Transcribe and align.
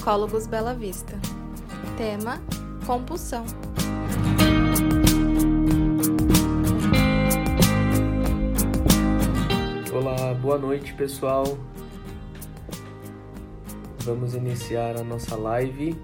Psicólogos 0.00 0.46
Bela 0.46 0.72
Vista. 0.72 1.12
Tema: 1.98 2.40
Compulsão. 2.86 3.44
Olá, 9.92 10.32
boa 10.40 10.56
noite 10.56 10.94
pessoal. 10.94 11.44
Vamos 13.98 14.34
iniciar 14.34 14.96
a 14.96 15.04
nossa 15.04 15.36
live. 15.36 15.94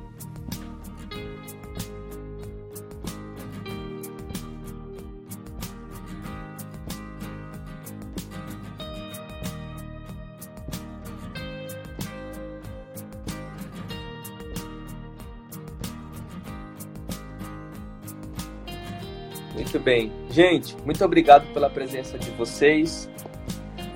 Bem. 19.86 20.11
Gente, 20.29 20.76
muito 20.85 21.04
obrigado 21.04 21.46
pela 21.54 21.71
presença 21.71 22.18
de 22.18 22.29
vocês. 22.32 23.08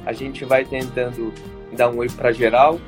A 0.07 0.13
gente 0.13 0.45
vai 0.45 0.65
tentando 0.65 1.35
dar 1.73 1.91
um 1.91 1.99
oi 1.99 2.09
para 2.09 2.31
geral. 2.31 2.79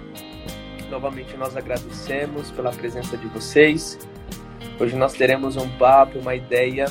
Novamente 0.88 1.36
nós 1.36 1.56
agradecemos 1.56 2.52
pela 2.52 2.70
presença 2.70 3.16
de 3.16 3.26
vocês. 3.26 3.98
Hoje 4.78 4.94
nós 4.94 5.14
teremos 5.14 5.56
um 5.56 5.68
papo, 5.70 6.20
uma 6.20 6.36
ideia, 6.36 6.84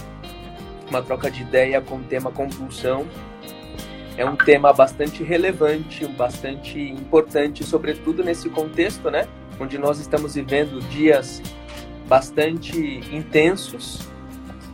uma 0.89 1.01
troca 1.01 1.31
de 1.31 1.43
ideia 1.43 1.79
com 1.79 1.95
o 1.95 2.03
tema 2.03 2.29
compulsão. 2.29 3.07
É 4.17 4.25
um 4.25 4.35
tema 4.35 4.73
bastante 4.73 5.23
relevante, 5.23 6.05
bastante 6.07 6.77
importante, 6.77 7.63
sobretudo 7.63 8.21
nesse 8.21 8.49
contexto, 8.49 9.09
né? 9.09 9.29
Onde 9.57 9.77
nós 9.77 9.97
estamos 9.97 10.35
vivendo 10.35 10.81
dias 10.89 11.41
bastante 12.05 12.99
intensos 13.15 14.10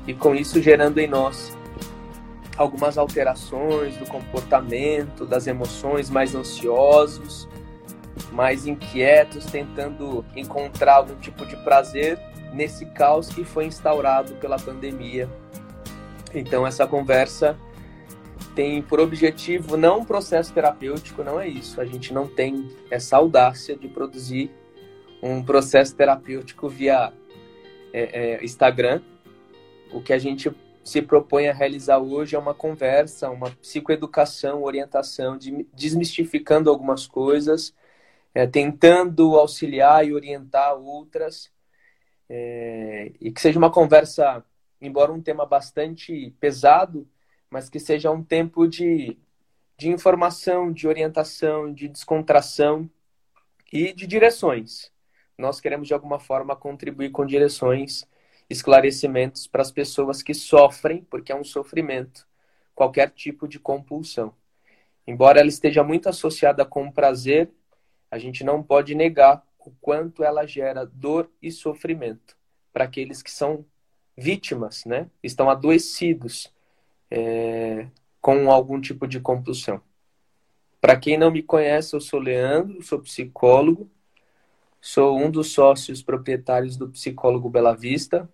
e 0.07 0.13
com 0.13 0.33
isso 0.33 0.61
gerando 0.61 0.97
em 0.99 1.07
nós 1.07 1.55
algumas 2.57 2.97
alterações 2.97 3.97
do 3.97 4.05
comportamento, 4.05 5.25
das 5.25 5.45
emoções, 5.45 6.09
mais 6.09 6.33
ansiosos, 6.33 7.47
mais 8.31 8.65
inquietos, 8.65 9.45
tentando 9.45 10.25
encontrar 10.35 10.95
algum 10.95 11.15
tipo 11.15 11.45
de 11.45 11.55
prazer 11.57 12.19
nesse 12.53 12.85
caos 12.87 13.27
que 13.27 13.43
foi 13.43 13.65
instaurado 13.65 14.33
pela 14.35 14.57
pandemia. 14.57 15.29
Então 16.33 16.65
essa 16.65 16.87
conversa 16.87 17.55
tem 18.55 18.81
por 18.81 18.99
objetivo 18.99 19.77
não 19.77 19.99
um 19.99 20.05
processo 20.05 20.51
terapêutico, 20.51 21.23
não 21.23 21.39
é 21.39 21.47
isso. 21.47 21.79
A 21.79 21.85
gente 21.85 22.11
não 22.11 22.27
tem 22.27 22.67
essa 22.89 23.17
audácia 23.17 23.77
de 23.77 23.87
produzir 23.87 24.51
um 25.21 25.43
processo 25.43 25.95
terapêutico 25.95 26.67
via 26.67 27.13
é, 27.93 28.37
é, 28.39 28.43
Instagram. 28.43 29.01
O 29.91 30.01
que 30.01 30.13
a 30.13 30.17
gente 30.17 30.51
se 30.83 31.01
propõe 31.01 31.49
a 31.49 31.53
realizar 31.53 31.99
hoje 31.99 32.35
é 32.35 32.39
uma 32.39 32.53
conversa, 32.53 33.29
uma 33.29 33.51
psicoeducação, 33.51 34.63
orientação, 34.63 35.37
de, 35.37 35.67
desmistificando 35.73 36.69
algumas 36.69 37.05
coisas, 37.05 37.73
é, 38.33 38.47
tentando 38.47 39.35
auxiliar 39.35 40.07
e 40.07 40.13
orientar 40.13 40.75
outras, 40.75 41.51
é, 42.29 43.11
e 43.19 43.31
que 43.31 43.41
seja 43.41 43.59
uma 43.59 43.71
conversa, 43.71 44.43
embora 44.81 45.11
um 45.11 45.21
tema 45.21 45.45
bastante 45.45 46.33
pesado, 46.39 47.07
mas 47.49 47.69
que 47.69 47.79
seja 47.79 48.11
um 48.11 48.23
tempo 48.23 48.67
de, 48.67 49.17
de 49.77 49.89
informação, 49.89 50.71
de 50.71 50.87
orientação, 50.87 51.73
de 51.73 51.87
descontração 51.87 52.89
e 53.73 53.91
de 53.91 54.07
direções. 54.07 54.91
Nós 55.37 55.59
queremos, 55.59 55.87
de 55.87 55.93
alguma 55.93 56.19
forma, 56.19 56.55
contribuir 56.55 57.11
com 57.11 57.25
direções 57.25 58.07
esclarecimentos 58.49 59.47
para 59.47 59.61
as 59.61 59.71
pessoas 59.71 60.21
que 60.21 60.33
sofrem, 60.33 61.03
porque 61.09 61.31
é 61.31 61.35
um 61.35 61.43
sofrimento, 61.43 62.25
qualquer 62.73 63.11
tipo 63.11 63.47
de 63.47 63.59
compulsão. 63.59 64.33
Embora 65.05 65.39
ela 65.39 65.49
esteja 65.49 65.83
muito 65.83 66.09
associada 66.09 66.65
com 66.65 66.91
prazer, 66.91 67.49
a 68.09 68.17
gente 68.17 68.43
não 68.43 68.63
pode 68.63 68.95
negar 68.95 69.43
o 69.59 69.71
quanto 69.81 70.23
ela 70.23 70.45
gera 70.45 70.85
dor 70.85 71.29
e 71.41 71.51
sofrimento 71.51 72.37
para 72.71 72.85
aqueles 72.85 73.21
que 73.21 73.31
são 73.31 73.65
vítimas, 74.15 74.85
né? 74.85 75.09
Estão 75.21 75.49
adoecidos 75.49 76.53
é, 77.11 77.87
com 78.21 78.51
algum 78.51 78.79
tipo 78.79 79.07
de 79.07 79.19
compulsão. 79.19 79.81
Para 80.79 80.97
quem 80.97 81.17
não 81.17 81.31
me 81.31 81.41
conhece, 81.41 81.95
eu 81.95 82.01
sou 82.01 82.19
Leandro, 82.19 82.81
sou 82.81 82.99
psicólogo, 82.99 83.89
sou 84.79 85.17
um 85.17 85.29
dos 85.29 85.51
sócios 85.51 86.01
proprietários 86.01 86.77
do 86.77 86.89
Psicólogo 86.89 87.49
Bela 87.49 87.75
Vista, 87.75 88.29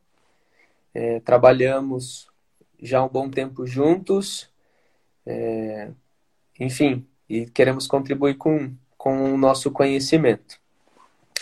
é, 0.94 1.20
trabalhamos 1.20 2.28
já 2.82 3.04
um 3.04 3.10
bom 3.10 3.30
tempo 3.30 3.66
juntos, 3.66 4.50
é, 5.26 5.92
enfim, 6.60 7.06
e 7.30 7.46
queremos 7.46 7.88
contribuir 7.88 8.36
com, 8.36 8.74
com 8.98 9.34
o 9.34 9.38
nosso 9.38 9.72
conhecimento. 9.72 10.58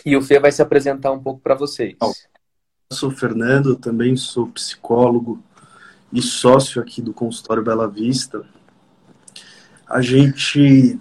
E 0.06 0.16
o 0.16 0.22
Fê 0.22 0.40
vai 0.40 0.52
se 0.52 0.62
apresentar 0.62 1.12
um 1.12 1.22
pouco 1.22 1.42
para 1.42 1.56
vocês. 1.56 1.98
Eu 2.00 2.96
sou 2.96 3.12
Fernando, 3.12 3.76
também 3.76 4.16
sou 4.16 4.48
psicólogo 4.48 5.44
e 6.12 6.22
sócio 6.22 6.82
aqui 6.82 7.02
do 7.02 7.14
consultório 7.14 7.64
Bela 7.64 7.88
Vista. 7.88 8.46
A 9.88 10.02
gente 10.02 11.00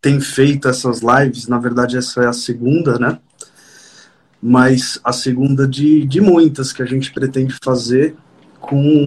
tem 0.00 0.20
feito 0.20 0.68
essas 0.68 1.00
lives, 1.00 1.46
na 1.46 1.58
verdade 1.58 1.96
essa 1.96 2.22
é 2.22 2.26
a 2.26 2.32
segunda, 2.32 2.98
né? 2.98 3.20
Mas 4.42 4.98
a 5.04 5.12
segunda 5.12 5.68
de, 5.68 6.04
de 6.04 6.20
muitas 6.20 6.72
que 6.72 6.82
a 6.82 6.86
gente 6.86 7.12
pretende 7.12 7.56
fazer 7.62 8.16
com 8.58 9.06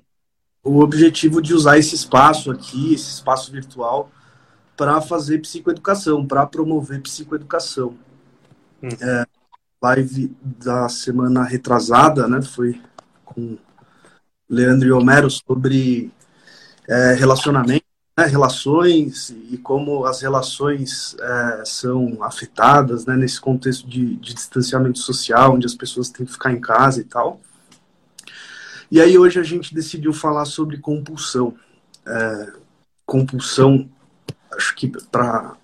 o 0.64 0.80
objetivo 0.80 1.42
de 1.42 1.54
usar 1.54 1.78
esse 1.78 1.94
espaço 1.94 2.50
aqui, 2.50 2.94
esse 2.94 3.10
espaço 3.16 3.52
virtual, 3.52 4.10
para 4.78 5.02
fazer 5.02 5.40
psicoeducação, 5.40 6.26
para 6.26 6.46
promover 6.46 7.02
psicoeducação. 7.02 7.96
Hum. 8.82 8.90
É, 9.02 9.26
live 9.82 10.36
da 10.42 10.88
semana 10.88 11.44
retrasada, 11.44 12.28
né, 12.28 12.42
foi 12.42 12.82
com 13.24 13.58
Leandro 14.50 14.88
e 14.88 14.92
Homero 14.92 15.30
sobre 15.30 16.12
é, 16.88 17.14
relacionamento 17.14 17.86
né, 18.18 18.26
relações 18.26 19.30
e 19.52 19.58
como 19.58 20.06
as 20.06 20.22
relações 20.22 21.16
é, 21.20 21.66
são 21.66 22.24
afetadas 22.24 23.06
né, 23.06 23.16
nesse 23.16 23.42
contexto 23.42 23.88
de, 23.88 24.16
de, 24.16 24.34
distanciamento 24.34 25.00
social, 25.00 25.56
onde 25.56 25.66
as 25.66 25.76
pessoas 25.76 26.10
têm 26.10 26.26
que 26.26 26.32
ficar 26.32 26.54
em 26.54 26.62
casa 26.62 27.02
e 27.02 27.04
tal. 27.04 27.42
E 28.90 29.02
aí 29.02 29.18
hoje 29.18 29.40
a 29.40 29.44
gente 29.44 29.74
decidiu 29.74 30.14
falar 30.14 30.46
sobre 30.46 30.78
compulsão. 30.78 31.56
É, 32.08 32.54
compulsão, 33.06 33.90
acho 34.54 34.74
que 34.76 34.88
para 35.12 35.58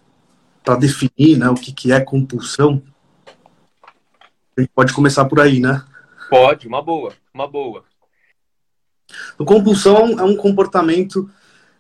definir 0.78 1.38
né, 1.38 1.50
o 1.50 1.56
que, 1.56 1.72
que 1.72 1.94
é 1.94 2.02
compulsão, 2.02 2.82
a 4.58 4.62
gente 4.62 4.72
pode 4.76 4.94
começar 4.94 5.24
por 5.26 5.40
aí, 5.40 5.62
né? 5.62 5.86
Pode, 6.30 6.68
uma 6.68 6.82
boa, 6.82 7.14
uma 7.34 7.48
boa. 7.48 7.86
Compulsão 9.38 10.20
é 10.20 10.24
um 10.24 10.36
comportamento 10.36 11.30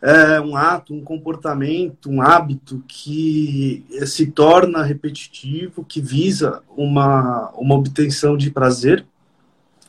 é 0.01 0.41
um 0.41 0.55
ato, 0.55 0.95
um 0.95 1.03
comportamento, 1.03 2.09
um 2.09 2.21
hábito 2.21 2.83
que 2.87 3.85
se 4.05 4.31
torna 4.31 4.81
repetitivo, 4.81 5.85
que 5.85 6.01
visa 6.01 6.63
uma, 6.75 7.51
uma 7.51 7.75
obtenção 7.75 8.35
de 8.35 8.49
prazer 8.49 9.05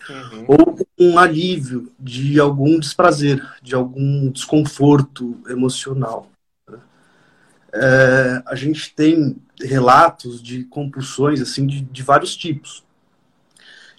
uhum. 0.09 0.45
ou 0.49 0.87
um 0.99 1.19
alívio 1.19 1.91
de 1.99 2.39
algum 2.39 2.79
desprazer, 2.79 3.43
de 3.63 3.75
algum 3.75 4.31
desconforto 4.31 5.41
emocional. 5.49 6.29
É, 7.75 8.43
a 8.47 8.55
gente 8.55 8.95
tem 8.95 9.41
relatos 9.59 10.43
de 10.43 10.65
compulsões 10.65 11.41
assim 11.41 11.67
de, 11.67 11.81
de 11.81 12.03
vários 12.03 12.37
tipos. 12.37 12.85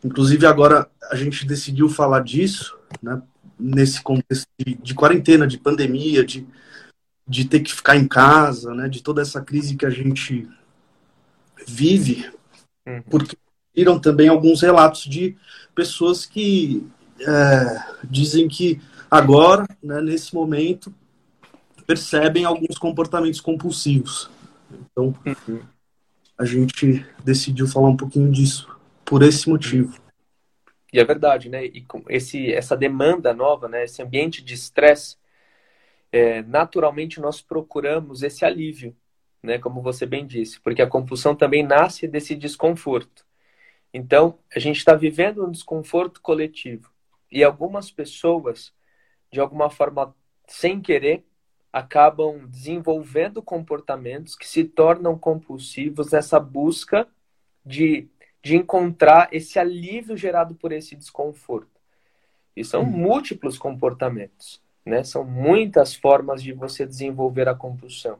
Inclusive 0.03 0.45
agora 0.45 0.87
a 1.09 1.15
gente 1.15 1.43
decidiu 1.43 1.89
falar 1.89 2.19
disso, 2.19 2.77
né, 3.01 3.19
nesse 3.59 4.01
contexto 4.01 4.47
de, 4.59 4.75
de, 4.75 4.93
quarentena, 4.93 5.47
de 5.47 5.57
pandemia, 5.57 6.23
de, 6.25 6.45
de 7.27 7.45
ter 7.45 7.59
que 7.61 7.73
ficar 7.73 7.95
em 7.95 8.07
casa, 8.07 8.73
né, 8.73 8.89
de 8.89 9.01
toda 9.01 9.21
essa 9.21 9.41
crise 9.41 9.75
que 9.75 9.85
a 9.85 9.89
gente 9.89 10.47
vive, 11.67 12.29
uhum. 12.87 13.01
porque 13.09 13.37
viram 13.75 13.99
também 13.99 14.27
alguns 14.27 14.61
relatos 14.61 15.03
de 15.03 15.35
pessoas 15.73 16.25
que 16.25 16.85
é, 17.19 17.83
dizem 18.03 18.47
que 18.47 18.81
agora, 19.09 19.65
né, 19.81 20.01
nesse 20.01 20.33
momento, 20.33 20.93
percebem 21.85 22.45
alguns 22.45 22.77
comportamentos 22.77 23.41
compulsivos. 23.41 24.29
Então, 24.71 25.15
uhum. 25.25 25.59
a 26.37 26.45
gente 26.45 27.05
decidiu 27.23 27.67
falar 27.67 27.89
um 27.89 27.97
pouquinho 27.97 28.31
disso 28.31 28.67
por 29.05 29.21
esse 29.21 29.49
motivo. 29.49 30.02
E 30.93 30.99
é 30.99 31.03
verdade, 31.03 31.49
né? 31.49 31.65
E 31.65 31.81
com 31.81 32.03
esse, 32.07 32.53
essa 32.53 32.77
demanda 32.77 33.33
nova, 33.33 33.67
né? 33.67 33.83
Esse 33.83 34.03
ambiente 34.03 34.43
de 34.43 34.53
estresse, 34.53 35.17
é, 36.11 36.43
naturalmente 36.43 37.19
nós 37.19 37.41
procuramos 37.41 38.21
esse 38.21 38.45
alívio, 38.45 38.95
né? 39.41 39.57
Como 39.57 39.81
você 39.81 40.05
bem 40.05 40.27
disse, 40.27 40.59
porque 40.59 40.83
a 40.83 40.87
compulsão 40.87 41.35
também 41.35 41.63
nasce 41.63 42.07
desse 42.07 42.35
desconforto. 42.35 43.25
Então, 43.91 44.37
a 44.55 44.59
gente 44.59 44.77
está 44.77 44.93
vivendo 44.93 45.45
um 45.45 45.51
desconforto 45.51 46.21
coletivo. 46.21 46.91
E 47.31 47.43
algumas 47.43 47.89
pessoas, 47.91 48.71
de 49.31 49.39
alguma 49.39 49.69
forma, 49.71 50.15
sem 50.47 50.79
querer, 50.79 51.25
acabam 51.71 52.45
desenvolvendo 52.47 53.41
comportamentos 53.41 54.35
que 54.35 54.47
se 54.47 54.63
tornam 54.63 55.17
compulsivos 55.17 56.11
nessa 56.11 56.39
busca 56.39 57.07
de, 57.65 58.07
de 58.43 58.57
encontrar 58.57 59.29
esse 59.31 59.57
alívio 59.57 60.17
gerado 60.17 60.53
por 60.53 60.73
esse 60.73 60.95
desconforto. 60.95 61.71
E 62.55 62.63
são 62.63 62.83
hum. 62.83 62.91
múltiplos 62.91 63.57
comportamentos, 63.57 64.61
né? 64.85 65.03
São 65.03 65.23
muitas 65.23 65.95
formas 65.95 66.43
de 66.43 66.51
você 66.51 66.85
desenvolver 66.85 67.47
a 67.47 67.55
compulsão. 67.55 68.19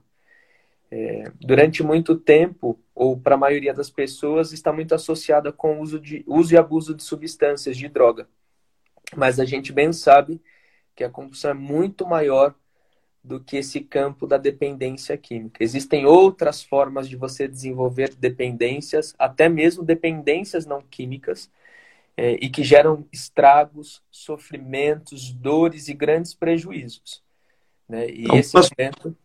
É, 0.90 1.32
durante 1.42 1.84
muito 1.84 2.16
tempo, 2.16 2.80
ou 2.96 3.20
para 3.20 3.36
a 3.36 3.38
maioria 3.38 3.74
das 3.74 3.90
pessoas, 3.90 4.54
está 4.54 4.72
muito 4.72 4.96
associada 4.96 5.52
com 5.52 5.78
o 5.78 5.82
uso, 5.82 6.00
de, 6.00 6.24
uso 6.26 6.54
e 6.54 6.58
abuso 6.58 6.96
de 6.96 7.04
substâncias, 7.04 7.76
de 7.76 7.90
droga. 7.90 8.28
Mas 9.16 9.40
a 9.40 9.46
gente 9.46 9.74
bem 9.74 9.92
sabe 9.92 10.42
que 10.96 11.04
a 11.04 11.10
compulsão 11.10 11.52
é 11.52 11.56
muito 11.56 12.06
maior 12.06 12.56
do 13.24 13.40
que 13.40 13.58
esse 13.58 13.80
campo 13.80 14.28
da 14.28 14.38
dependência 14.38 15.18
química. 15.18 15.64
Existem 15.64 16.06
outras 16.06 16.62
formas 16.62 17.08
de 17.08 17.16
você 17.16 17.48
desenvolver 17.48 18.14
dependências, 18.16 19.16
até 19.18 19.48
mesmo 19.48 19.84
dependências 19.84 20.66
não 20.66 20.82
químicas, 20.82 21.50
é, 22.18 22.34
e 22.34 22.50
que 22.50 22.64
geram 22.64 23.08
estragos, 23.12 24.02
sofrimentos, 24.12 25.32
dores 25.32 25.88
e 25.88 25.94
grandes 25.94 26.34
prejuízos. 26.34 27.24
Né? 27.88 28.10
E 28.10 28.24
Algumas, 28.24 28.46
esse 28.46 28.56
momento. 28.78 29.16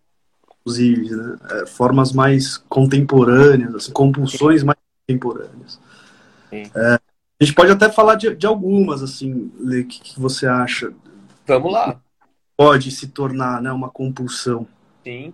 Inclusive, 0.60 1.16
né? 1.16 1.38
é, 1.50 1.66
formas 1.66 2.12
mais 2.12 2.56
contemporâneas, 2.56 3.74
assim, 3.74 3.92
compulsões 3.92 4.62
mais 4.62 4.78
contemporâneas. 5.06 5.80
É, 6.52 6.94
a 6.94 7.44
gente 7.44 7.54
pode 7.54 7.72
até 7.72 7.90
falar 7.90 8.14
de, 8.14 8.34
de 8.34 8.46
algumas, 8.46 9.02
assim, 9.02 9.52
o 9.58 9.86
que, 9.86 10.00
que 10.00 10.20
você 10.20 10.46
acha? 10.46 10.92
Vamos 11.46 11.72
lá. 11.72 12.00
Pode 12.58 12.90
se 12.90 13.06
tornar 13.06 13.62
né, 13.62 13.70
uma 13.70 13.88
compulsão. 13.88 14.66
Sim. 15.04 15.32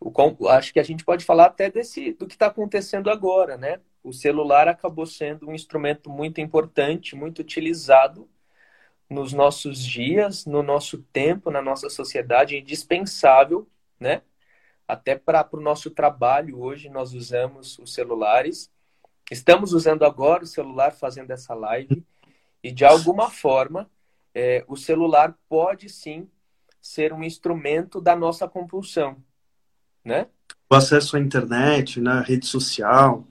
O, 0.00 0.48
acho 0.48 0.72
que 0.72 0.78
a 0.78 0.84
gente 0.84 1.04
pode 1.04 1.24
falar 1.24 1.46
até 1.46 1.68
desse 1.68 2.12
do 2.12 2.28
que 2.28 2.34
está 2.34 2.46
acontecendo 2.46 3.10
agora, 3.10 3.56
né? 3.56 3.80
O 4.00 4.12
celular 4.12 4.68
acabou 4.68 5.04
sendo 5.04 5.48
um 5.48 5.52
instrumento 5.52 6.08
muito 6.08 6.40
importante, 6.40 7.16
muito 7.16 7.40
utilizado 7.40 8.28
nos 9.10 9.32
nossos 9.32 9.84
dias, 9.84 10.46
no 10.46 10.62
nosso 10.62 10.98
tempo, 11.12 11.50
na 11.50 11.60
nossa 11.60 11.90
sociedade, 11.90 12.56
indispensável, 12.56 13.68
né? 13.98 14.22
Até 14.86 15.16
para 15.16 15.44
o 15.52 15.60
nosso 15.60 15.90
trabalho 15.90 16.60
hoje 16.60 16.88
nós 16.88 17.14
usamos 17.14 17.80
os 17.80 17.92
celulares. 17.92 18.70
Estamos 19.28 19.72
usando 19.72 20.04
agora 20.04 20.44
o 20.44 20.46
celular 20.46 20.92
fazendo 20.92 21.32
essa 21.32 21.52
live 21.52 22.06
e 22.62 22.70
de 22.70 22.84
alguma 22.84 23.28
forma 23.28 23.90
é, 24.34 24.64
o 24.68 24.76
celular 24.76 25.36
pode 25.48 25.88
sim 25.88 26.28
ser 26.80 27.12
um 27.12 27.22
instrumento 27.22 28.00
da 28.00 28.16
nossa 28.16 28.48
compulsão, 28.48 29.16
né? 30.04 30.26
O 30.68 30.74
acesso 30.74 31.16
à 31.16 31.20
internet, 31.20 32.00
na 32.00 32.16
né, 32.20 32.24
rede 32.26 32.46
social, 32.46 33.24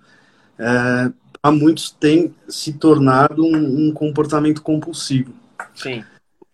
é, 0.58 1.12
a 1.42 1.52
muitos 1.52 1.90
tem 1.92 2.36
se 2.48 2.74
tornado 2.74 3.44
um, 3.44 3.88
um, 3.88 3.94
comportamento 3.94 4.62
compulsivo. 4.62 5.34
Sim. 5.74 6.04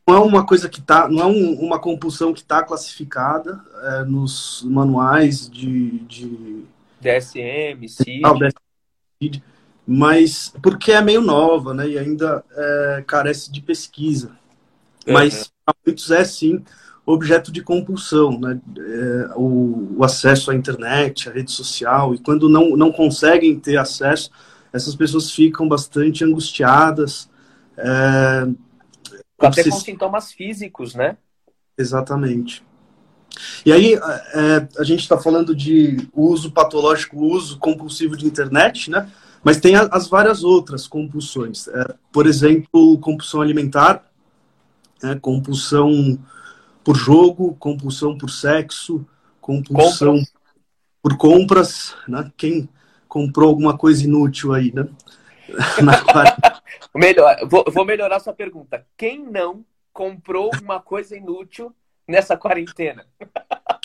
Não 0.08 0.16
é 0.16 0.20
uma 0.20 0.46
coisa 0.46 0.70
que 0.70 0.80
tá, 0.80 1.10
não 1.10 1.24
é 1.24 1.26
um, 1.26 1.54
uma 1.60 1.80
compulsão 1.80 2.32
que 2.34 2.42
está 2.42 2.62
classificada 2.64 3.64
é, 3.82 4.04
nos 4.04 4.62
manuais 4.64 5.50
de, 5.50 6.00
de 6.00 6.66
DSM, 7.02 7.88
CID. 7.90 9.44
Mas 9.88 10.54
porque 10.62 10.92
é 10.92 11.02
meio 11.02 11.22
nova, 11.22 11.74
né? 11.74 11.88
E 11.88 12.00
ainda 12.00 12.44
é, 12.52 13.04
carece 13.06 13.52
de 13.52 13.62
pesquisa. 13.62 14.30
Uhum. 15.08 15.14
Mas 15.14 15.52
para 15.64 15.76
muitos 15.86 16.10
é 16.12 16.24
sim 16.24 16.64
objeto 17.06 17.52
de 17.52 17.62
compulsão, 17.62 18.40
né? 18.40 18.60
É, 18.78 19.30
o, 19.36 19.98
o, 19.98 20.04
acesso 20.04 20.50
à 20.50 20.56
internet, 20.56 21.30
à 21.30 21.32
rede 21.32 21.52
social, 21.52 22.16
e 22.16 22.18
quando 22.18 22.50
não, 22.50 22.76
não 22.76 22.92
conseguem 22.92 23.60
ter 23.60 23.78
acesso, 23.78 24.32
essas 24.74 24.96
pessoas 24.96 25.32
ficam 25.32 25.68
bastante 25.68 26.24
angustiadas. 26.24 27.30
É, 27.78 28.48
Até 29.40 29.64
se... 29.64 29.70
com 29.70 29.80
sintomas 29.80 30.32
físicos, 30.32 30.96
né? 30.96 31.18
Exatamente. 31.78 32.64
E 33.66 33.72
aí, 33.72 33.94
é, 33.94 34.68
a 34.80 34.84
gente 34.84 35.02
está 35.02 35.18
falando 35.18 35.54
de 35.54 36.08
uso 36.14 36.52
patológico, 36.52 37.20
uso 37.20 37.60
compulsivo 37.60 38.16
de 38.16 38.26
internet, 38.26 38.90
né? 38.90 39.08
Mas 39.46 39.58
tem 39.58 39.76
as 39.76 40.08
várias 40.08 40.44
outras 40.44 40.88
compulsões. 40.88 41.68
É, 41.68 41.94
por 42.12 42.26
exemplo, 42.26 42.98
compulsão 42.98 43.42
alimentar, 43.42 44.04
né? 45.04 45.20
compulsão 45.22 46.18
por 46.84 46.96
jogo, 46.96 47.56
compulsão 47.60 48.18
por 48.18 48.32
sexo, 48.32 49.06
compulsão 49.40 50.14
compras. 50.14 50.34
por 51.00 51.18
compras, 51.18 51.96
né? 52.08 52.32
Quem 52.36 52.68
comprou 53.08 53.50
alguma 53.50 53.78
coisa 53.78 54.04
inútil 54.04 54.52
aí, 54.52 54.74
né? 54.74 54.88
Melhor, 56.96 57.38
vou, 57.48 57.66
vou 57.72 57.86
melhorar 57.86 58.20
sua 58.20 58.34
pergunta. 58.34 58.84
Quem 58.98 59.24
não 59.24 59.64
comprou 59.94 60.50
uma 60.60 60.80
coisa 60.80 61.16
inútil 61.16 61.72
nessa 62.08 62.36
quarentena? 62.36 63.06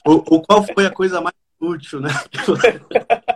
Ou, 0.06 0.24
ou 0.26 0.42
qual 0.42 0.64
foi 0.64 0.86
a 0.86 0.90
coisa 0.90 1.20
mais 1.20 1.36
útil, 1.60 2.00
né? 2.00 2.08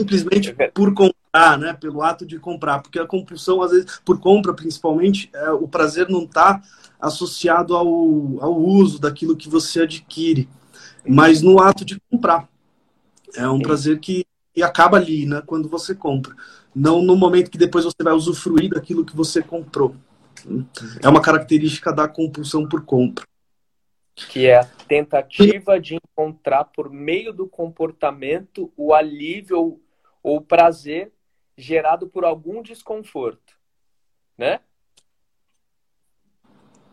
simplesmente 0.00 0.54
é 0.58 0.68
por 0.68 0.92
comprar, 0.94 1.58
né? 1.58 1.72
Pelo 1.74 2.02
ato 2.02 2.26
de 2.26 2.38
comprar, 2.38 2.80
porque 2.80 2.98
a 2.98 3.06
compulsão 3.06 3.62
às 3.62 3.70
vezes 3.70 4.00
por 4.04 4.18
compra, 4.20 4.52
principalmente, 4.52 5.30
é, 5.32 5.50
o 5.50 5.68
prazer 5.68 6.08
não 6.08 6.24
está 6.24 6.62
associado 7.00 7.76
ao, 7.76 7.86
ao 8.40 8.56
uso 8.56 9.00
daquilo 9.00 9.36
que 9.36 9.48
você 9.48 9.82
adquire, 9.82 10.48
mas 11.06 11.42
no 11.42 11.60
ato 11.60 11.84
de 11.84 12.00
comprar. 12.10 12.48
É 13.36 13.48
um 13.48 13.60
prazer 13.60 14.00
que, 14.00 14.24
que 14.52 14.62
acaba 14.62 14.96
ali, 14.96 15.24
né? 15.24 15.42
Quando 15.46 15.68
você 15.68 15.94
compra, 15.94 16.34
não 16.74 17.00
no 17.00 17.16
momento 17.16 17.50
que 17.50 17.58
depois 17.58 17.84
você 17.84 18.02
vai 18.02 18.12
usufruir 18.12 18.70
daquilo 18.70 19.04
que 19.04 19.16
você 19.16 19.40
comprou. 19.40 19.94
É 21.02 21.08
uma 21.08 21.20
característica 21.20 21.92
da 21.92 22.08
compulsão 22.08 22.66
por 22.66 22.84
compra 22.84 23.24
que 24.28 24.46
é 24.46 24.56
a 24.56 24.64
tentativa 24.64 25.80
de 25.80 25.96
encontrar 25.96 26.64
por 26.64 26.90
meio 26.90 27.32
do 27.32 27.48
comportamento 27.48 28.72
o 28.76 28.92
alívio 28.92 29.80
ou 30.22 30.40
prazer 30.40 31.12
gerado 31.56 32.08
por 32.08 32.24
algum 32.24 32.62
desconforto, 32.62 33.54
né? 34.36 34.60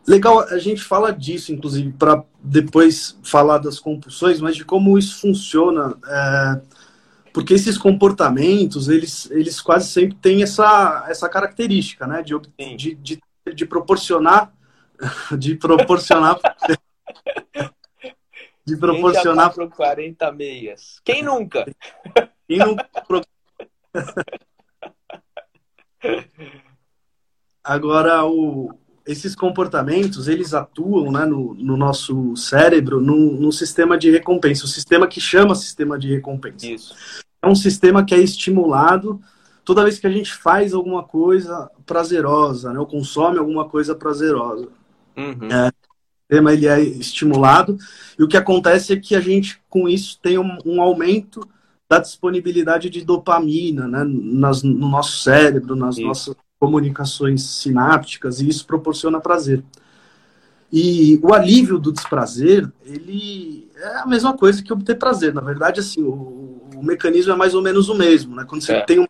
Legal, 0.07 0.39
a 0.39 0.57
gente 0.57 0.81
fala 0.81 1.11
disso, 1.11 1.51
inclusive, 1.51 1.91
para 1.91 2.23
depois 2.41 3.19
falar 3.23 3.57
das 3.57 3.77
compulsões, 3.77 4.39
mas 4.39 4.55
de 4.55 4.63
como 4.63 4.97
isso 4.97 5.19
funciona, 5.19 5.97
é, 6.07 6.61
porque 7.33 7.53
esses 7.53 7.77
comportamentos, 7.77 8.87
eles, 8.87 9.29
eles 9.31 9.59
quase 9.59 9.89
sempre 9.89 10.15
têm 10.15 10.43
essa, 10.43 11.05
essa 11.09 11.27
característica, 11.27 12.07
né, 12.07 12.23
de, 12.23 12.33
de, 12.77 12.95
de, 12.95 13.19
de 13.53 13.65
proporcionar, 13.65 14.53
de 15.37 15.55
proporcionar 15.55 16.39
de 18.67 18.75
proporcionar. 18.75 19.53
Quem 19.53 19.65
já 19.65 19.71
40 19.71 20.31
meias? 20.33 21.01
Quem 21.03 21.23
nunca? 21.23 21.65
Quem 22.47 22.59
nunca 22.59 22.87
Agora, 27.63 28.25
o, 28.25 28.77
esses 29.05 29.35
comportamentos, 29.35 30.27
eles 30.27 30.53
atuam 30.53 31.11
né, 31.11 31.25
no, 31.25 31.53
no 31.53 31.77
nosso 31.77 32.35
cérebro 32.35 32.99
no, 32.99 33.33
no, 33.39 33.51
sistema 33.51 33.97
de 33.97 34.11
recompensa, 34.11 34.65
o 34.65 34.67
sistema 34.67 35.07
que 35.07 35.21
chama 35.21 35.55
sistema 35.55 35.97
de 35.97 36.13
recompensa. 36.13 36.67
Isso. 36.67 36.93
É 37.41 37.47
um 37.47 37.55
sistema 37.55 38.03
que 38.03 38.13
é 38.13 38.19
estimulado 38.19 39.21
toda 39.63 39.83
vez 39.83 39.97
que 39.99 40.07
a 40.07 40.11
gente 40.11 40.33
faz 40.33 40.73
alguma 40.73 41.03
coisa 41.03 41.69
prazerosa, 41.85 42.71
né, 42.71 42.79
ou 42.79 42.85
consome 42.85 43.37
alguma 43.37 43.67
coisa 43.67 43.95
prazerosa. 43.95 44.69
Uhum. 45.15 45.49
É, 45.51 45.71
sistema 46.27 46.53
ele 46.53 46.67
é 46.67 46.81
estimulado 46.81 47.77
e 48.19 48.23
o 48.23 48.27
que 48.27 48.35
acontece 48.35 48.91
é 48.91 48.99
que 48.99 49.15
a 49.15 49.21
gente 49.21 49.61
com 49.69 49.87
isso 49.87 50.19
tem 50.21 50.37
um, 50.37 50.57
um 50.65 50.81
aumento 50.81 51.47
da 51.89 51.99
disponibilidade 51.99 52.89
de 52.89 53.03
dopamina 53.03 53.87
né, 53.87 54.03
nas, 54.05 54.61
no 54.61 54.89
nosso 54.89 55.21
cérebro, 55.23 55.75
nas 55.75 55.97
isso. 55.97 56.05
nossas 56.05 56.35
comunicações 56.59 57.43
sinápticas 57.43 58.41
e 58.41 58.49
isso 58.49 58.65
proporciona 58.65 59.21
prazer. 59.21 59.63
E 60.71 61.17
o 61.23 61.33
alívio 61.33 61.79
do 61.79 61.93
desprazer, 61.93 62.69
ele 62.83 63.69
é 63.77 63.99
a 63.99 64.05
mesma 64.05 64.35
coisa 64.35 64.61
que 64.61 64.73
obter 64.73 64.95
prazer. 64.95 65.33
Na 65.33 65.39
verdade, 65.39 65.79
assim, 65.79 66.03
o, 66.03 66.67
o 66.75 66.83
mecanismo 66.83 67.31
é 67.31 67.35
mais 67.37 67.53
ou 67.53 67.61
menos 67.61 67.87
o 67.87 67.95
mesmo. 67.95 68.35
Né? 68.35 68.43
Quando 68.43 68.63
você 68.63 68.73
é. 68.73 68.81
tem 68.81 68.99
um, 68.99 69.07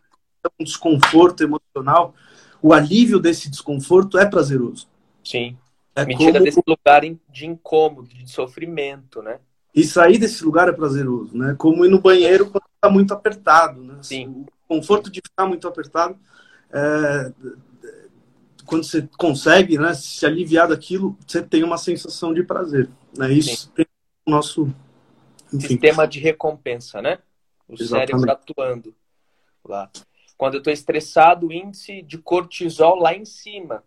um 0.59 0.63
desconforto 0.63 1.41
emocional, 1.41 2.13
o 2.61 2.73
alívio 2.73 3.19
desse 3.19 3.49
desconforto 3.49 4.19
é 4.19 4.25
prazeroso. 4.27 4.87
Sim. 5.23 5.57
É 5.97 6.05
Me 6.05 6.15
como... 6.15 6.27
tira 6.27 6.39
desse 6.39 6.61
lugar 6.67 7.01
de 7.27 7.47
incômodo, 7.47 8.07
de 8.07 8.29
sofrimento, 8.29 9.19
né? 9.23 9.39
E 9.73 9.83
sair 9.83 10.19
desse 10.19 10.45
lugar 10.45 10.69
é 10.69 10.71
prazeroso, 10.71 11.35
né? 11.35 11.55
Como 11.57 11.83
ir 11.83 11.89
no 11.89 11.99
banheiro 11.99 12.51
quando 12.51 12.65
está 12.75 12.87
muito 12.87 13.15
apertado, 13.15 13.81
né? 13.83 13.97
Sim. 14.03 14.45
conforto 14.67 15.09
de 15.09 15.21
ficar 15.21 15.47
muito 15.47 15.67
apertado. 15.67 16.15
É, 16.71 17.31
quando 18.63 18.83
você 18.83 19.09
consegue 19.17 19.79
né, 19.79 19.95
se 19.95 20.23
aliviar 20.23 20.67
daquilo, 20.67 21.17
você 21.25 21.41
tem 21.41 21.63
uma 21.63 21.79
sensação 21.79 22.31
de 22.31 22.43
prazer. 22.43 22.87
Né? 23.17 23.33
Isso 23.33 23.65
Sim. 23.65 23.71
tem 23.73 23.85
o 24.27 24.29
nosso 24.29 24.71
enfim. 25.51 25.67
sistema 25.67 26.07
de 26.07 26.19
recompensa, 26.19 27.01
né? 27.01 27.17
O 27.67 27.73
Exatamente. 27.73 28.11
cérebro 28.11 28.31
atuando 28.31 28.95
lá. 29.65 29.89
Quando 30.37 30.53
eu 30.53 30.59
estou 30.59 30.71
estressado, 30.71 31.47
o 31.47 31.51
índice 31.51 32.03
de 32.03 32.19
cortisol 32.19 32.97
lá 32.97 33.15
em 33.15 33.25
cima. 33.25 33.83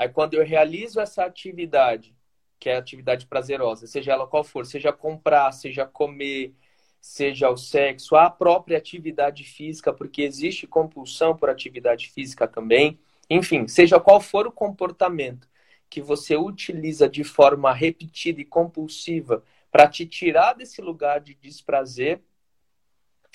Aí 0.00 0.08
quando 0.08 0.32
eu 0.32 0.42
realizo 0.42 0.98
essa 0.98 1.26
atividade, 1.26 2.16
que 2.58 2.70
é 2.70 2.76
atividade 2.78 3.26
prazerosa, 3.26 3.86
seja 3.86 4.12
ela 4.12 4.26
qual 4.26 4.42
for, 4.42 4.64
seja 4.64 4.94
comprar, 4.94 5.52
seja 5.52 5.84
comer, 5.84 6.54
seja 6.98 7.50
o 7.50 7.56
sexo, 7.58 8.16
a 8.16 8.30
própria 8.30 8.78
atividade 8.78 9.44
física, 9.44 9.92
porque 9.92 10.22
existe 10.22 10.66
compulsão 10.66 11.36
por 11.36 11.50
atividade 11.50 12.08
física 12.08 12.48
também. 12.48 12.98
Enfim, 13.28 13.68
seja 13.68 14.00
qual 14.00 14.22
for 14.22 14.46
o 14.46 14.50
comportamento 14.50 15.46
que 15.90 16.00
você 16.00 16.34
utiliza 16.34 17.06
de 17.06 17.22
forma 17.22 17.70
repetida 17.70 18.40
e 18.40 18.44
compulsiva 18.46 19.44
para 19.70 19.86
te 19.86 20.06
tirar 20.06 20.54
desse 20.54 20.80
lugar 20.80 21.20
de 21.20 21.34
desprazer, 21.34 22.22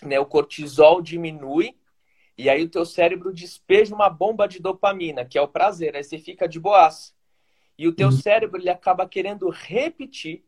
né, 0.02 0.20
o 0.20 0.26
cortisol 0.26 1.00
diminui 1.00 1.78
e 2.38 2.50
aí 2.50 2.64
o 2.64 2.70
teu 2.70 2.86
cérebro 2.86 3.34
despeja 3.34 3.96
uma 3.96 4.10
bomba 4.10 4.48
de 4.48 4.60
dopamina, 4.60 5.26
que 5.26 5.38
é 5.38 5.42
o 5.42 5.48
prazer, 5.48 5.96
aí 5.96 6.04
você 6.04 6.18
fica 6.18 6.48
de 6.48 6.60
boas. 6.60 7.16
E 7.78 7.88
o 7.88 7.94
teu 7.94 8.08
uhum. 8.08 8.14
cérebro 8.14 8.60
ele 8.60 8.70
acaba 8.70 9.08
querendo 9.08 9.50
repetir 9.50 10.44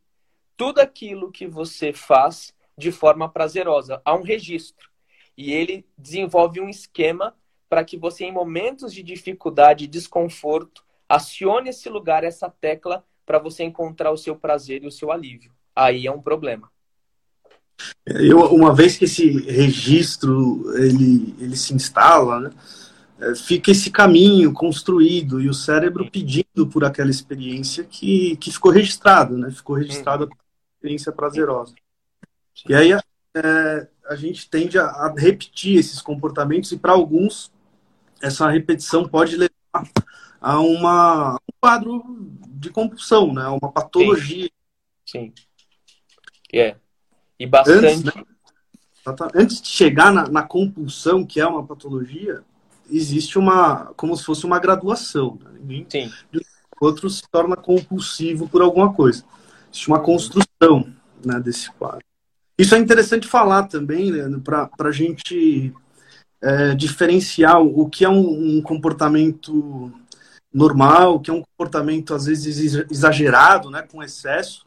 tudo 0.55 0.79
aquilo 0.79 1.31
que 1.31 1.47
você 1.47 1.93
faz 1.93 2.53
de 2.77 2.91
forma 2.91 3.29
prazerosa. 3.29 4.01
Há 4.03 4.13
um 4.13 4.21
registro. 4.21 4.89
E 5.37 5.51
ele 5.51 5.85
desenvolve 5.97 6.59
um 6.59 6.69
esquema 6.69 7.35
para 7.69 7.83
que 7.83 7.97
você, 7.97 8.25
em 8.25 8.31
momentos 8.31 8.93
de 8.93 9.03
dificuldade 9.03 9.85
e 9.85 9.87
desconforto, 9.87 10.83
acione 11.07 11.69
esse 11.69 11.89
lugar, 11.89 12.23
essa 12.23 12.49
tecla, 12.49 13.05
para 13.25 13.39
você 13.39 13.63
encontrar 13.63 14.11
o 14.11 14.17
seu 14.17 14.35
prazer 14.35 14.83
e 14.83 14.87
o 14.87 14.91
seu 14.91 15.11
alívio. 15.11 15.53
Aí 15.75 16.07
é 16.07 16.11
um 16.11 16.21
problema. 16.21 16.71
Eu, 18.05 18.39
uma 18.53 18.73
vez 18.73 18.97
que 18.97 19.05
esse 19.05 19.29
registro 19.29 20.63
ele, 20.75 21.35
ele 21.39 21.55
se 21.55 21.73
instala, 21.73 22.39
né, 22.39 22.49
é, 23.19 23.35
fica 23.35 23.71
esse 23.71 23.89
caminho 23.89 24.53
construído 24.53 25.41
e 25.41 25.49
o 25.49 25.53
cérebro 25.53 26.09
pedindo 26.09 26.67
por 26.71 26.85
aquela 26.85 27.09
experiência 27.09 27.83
que, 27.83 28.35
que 28.37 28.51
ficou 28.51 28.71
registrado, 28.71 29.37
né? 29.37 29.49
Ficou 29.49 29.75
registrada 29.75 30.27
como 30.27 30.39
experiência 30.75 31.11
prazerosa. 31.11 31.73
E 32.67 32.75
aí 32.75 32.91
é, 32.91 33.87
a 34.07 34.15
gente 34.15 34.49
tende 34.49 34.77
a, 34.77 34.85
a, 34.85 35.13
repetir 35.17 35.77
esses 35.77 36.01
comportamentos 36.01 36.71
e 36.71 36.77
para 36.77 36.91
alguns 36.91 37.51
essa 38.21 38.49
repetição 38.49 39.07
pode 39.07 39.35
levar 39.35 39.89
a 40.39 40.59
uma, 40.59 41.33
um 41.35 41.53
quadro 41.59 42.03
de 42.49 42.69
compulsão, 42.69 43.33
né? 43.33 43.47
Uma 43.47 43.71
patologia. 43.71 44.49
Sim. 45.05 45.33
Sim. 45.33 45.33
É. 46.53 46.75
E 47.39 47.45
bastante. 47.45 47.85
Antes, 47.85 48.03
né? 48.03 48.11
Antes 49.35 49.61
de 49.61 49.67
chegar 49.69 50.11
na, 50.11 50.27
na, 50.27 50.43
compulsão, 50.43 51.25
que 51.25 51.39
é 51.39 51.47
uma 51.47 51.65
patologia, 51.65 52.41
existe 52.89 53.39
uma. 53.39 53.93
como 53.95 54.15
se 54.15 54.23
fosse 54.23 54.45
uma 54.45 54.59
graduação. 54.59 55.39
Né? 55.43 55.51
Ninguém, 55.61 55.85
Sim. 55.89 56.11
Outro 56.79 57.09
se 57.09 57.23
torna 57.31 57.55
compulsivo 57.55 58.47
por 58.47 58.61
alguma 58.61 58.93
coisa. 58.93 59.23
Existe 59.71 59.87
uma 59.87 59.99
construção 59.99 60.93
né, 61.25 61.39
desse 61.39 61.71
quadro. 61.71 62.05
Isso 62.57 62.75
é 62.75 62.77
interessante 62.77 63.27
falar 63.27 63.63
também, 63.63 64.11
Leandro, 64.11 64.41
para 64.41 64.69
a 64.79 64.91
gente 64.91 65.73
é, 66.41 66.75
diferenciar 66.75 67.61
o 67.61 67.89
que 67.89 68.03
é 68.03 68.09
um, 68.09 68.57
um, 68.57 68.61
comportamento 68.61 69.91
normal, 70.53 71.15
o 71.15 71.19
que 71.19 71.29
é 71.29 71.33
um 71.33 71.41
comportamento 71.41 72.13
às 72.13 72.25
vezes 72.25 72.85
exagerado, 72.89 73.69
né, 73.69 73.83
com 73.83 74.01
excesso, 74.01 74.65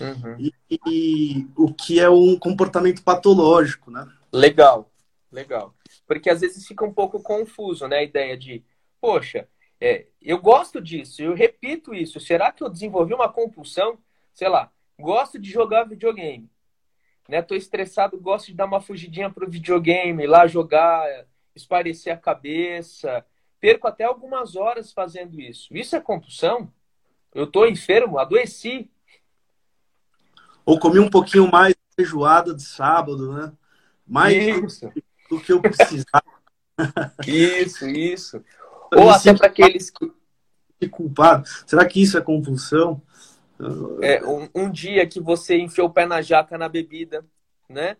uhum. 0.00 0.36
e, 0.38 0.52
e, 0.88 1.46
o 1.56 1.72
que 1.72 2.00
é 2.00 2.08
um 2.08 2.38
comportamento 2.38 3.02
patológico, 3.02 3.90
né? 3.90 4.06
Legal, 4.32 4.90
legal. 5.30 5.74
Porque 6.06 6.30
às 6.30 6.40
vezes 6.40 6.66
fica 6.66 6.84
um 6.84 6.92
pouco 6.92 7.22
confuso, 7.22 7.86
né, 7.88 7.98
a 7.98 8.04
ideia 8.04 8.36
de, 8.36 8.64
poxa, 9.00 9.48
é, 9.80 10.06
eu 10.20 10.38
gosto 10.38 10.80
disso, 10.80 11.22
eu 11.22 11.34
repito 11.34 11.94
isso, 11.94 12.20
será 12.20 12.52
que 12.52 12.62
eu 12.62 12.68
desenvolvi 12.68 13.14
uma 13.14 13.28
compulsão? 13.28 13.98
Sei 14.32 14.48
lá, 14.48 14.70
gosto 14.98 15.38
de 15.38 15.50
jogar 15.50 15.84
videogame 15.84 16.50
né? 17.28 17.42
Tô 17.42 17.54
estressado, 17.54 18.18
gosto 18.20 18.46
de 18.46 18.54
dar 18.54 18.66
uma 18.66 18.80
fugidinha 18.80 19.30
pro 19.30 19.48
videogame, 19.50 20.26
lá 20.26 20.46
jogar, 20.46 21.04
esparecer 21.54 22.12
a 22.12 22.16
cabeça. 22.16 23.24
Perco 23.60 23.86
até 23.86 24.04
algumas 24.04 24.54
horas 24.56 24.92
fazendo 24.92 25.40
isso. 25.40 25.74
Isso 25.76 25.96
é 25.96 26.00
compulsão? 26.00 26.72
Eu 27.34 27.46
tô 27.46 27.66
enfermo, 27.66 28.18
adoeci. 28.18 28.90
Ou 30.66 30.80
comi 30.80 30.98
um 30.98 31.08
pouquinho 31.08 31.48
mais 31.48 31.72
de 31.74 31.80
feijoada 31.94 32.52
de 32.52 32.62
sábado, 32.62 33.32
né? 33.32 33.52
Mais 34.06 34.34
isso. 34.34 34.92
do 35.30 35.40
que 35.40 35.52
eu 35.52 35.62
precisava. 35.62 36.36
Isso, 37.26 37.88
isso. 37.88 38.44
Ou 38.94 39.08
até 39.08 39.32
para 39.32 39.46
aqueles 39.46 39.90
que 39.90 40.12
culpado. 40.90 41.48
Será 41.66 41.86
que 41.86 42.02
isso 42.02 42.18
é 42.18 42.20
compulsão? 42.20 43.00
É, 44.02 44.22
um, 44.26 44.48
um, 44.54 44.70
dia 44.70 45.06
que 45.06 45.18
você 45.18 45.56
enfiou 45.56 45.88
o 45.88 45.90
pé 45.90 46.04
na 46.04 46.20
jaca 46.20 46.58
na 46.58 46.68
bebida, 46.68 47.24
né? 47.66 47.96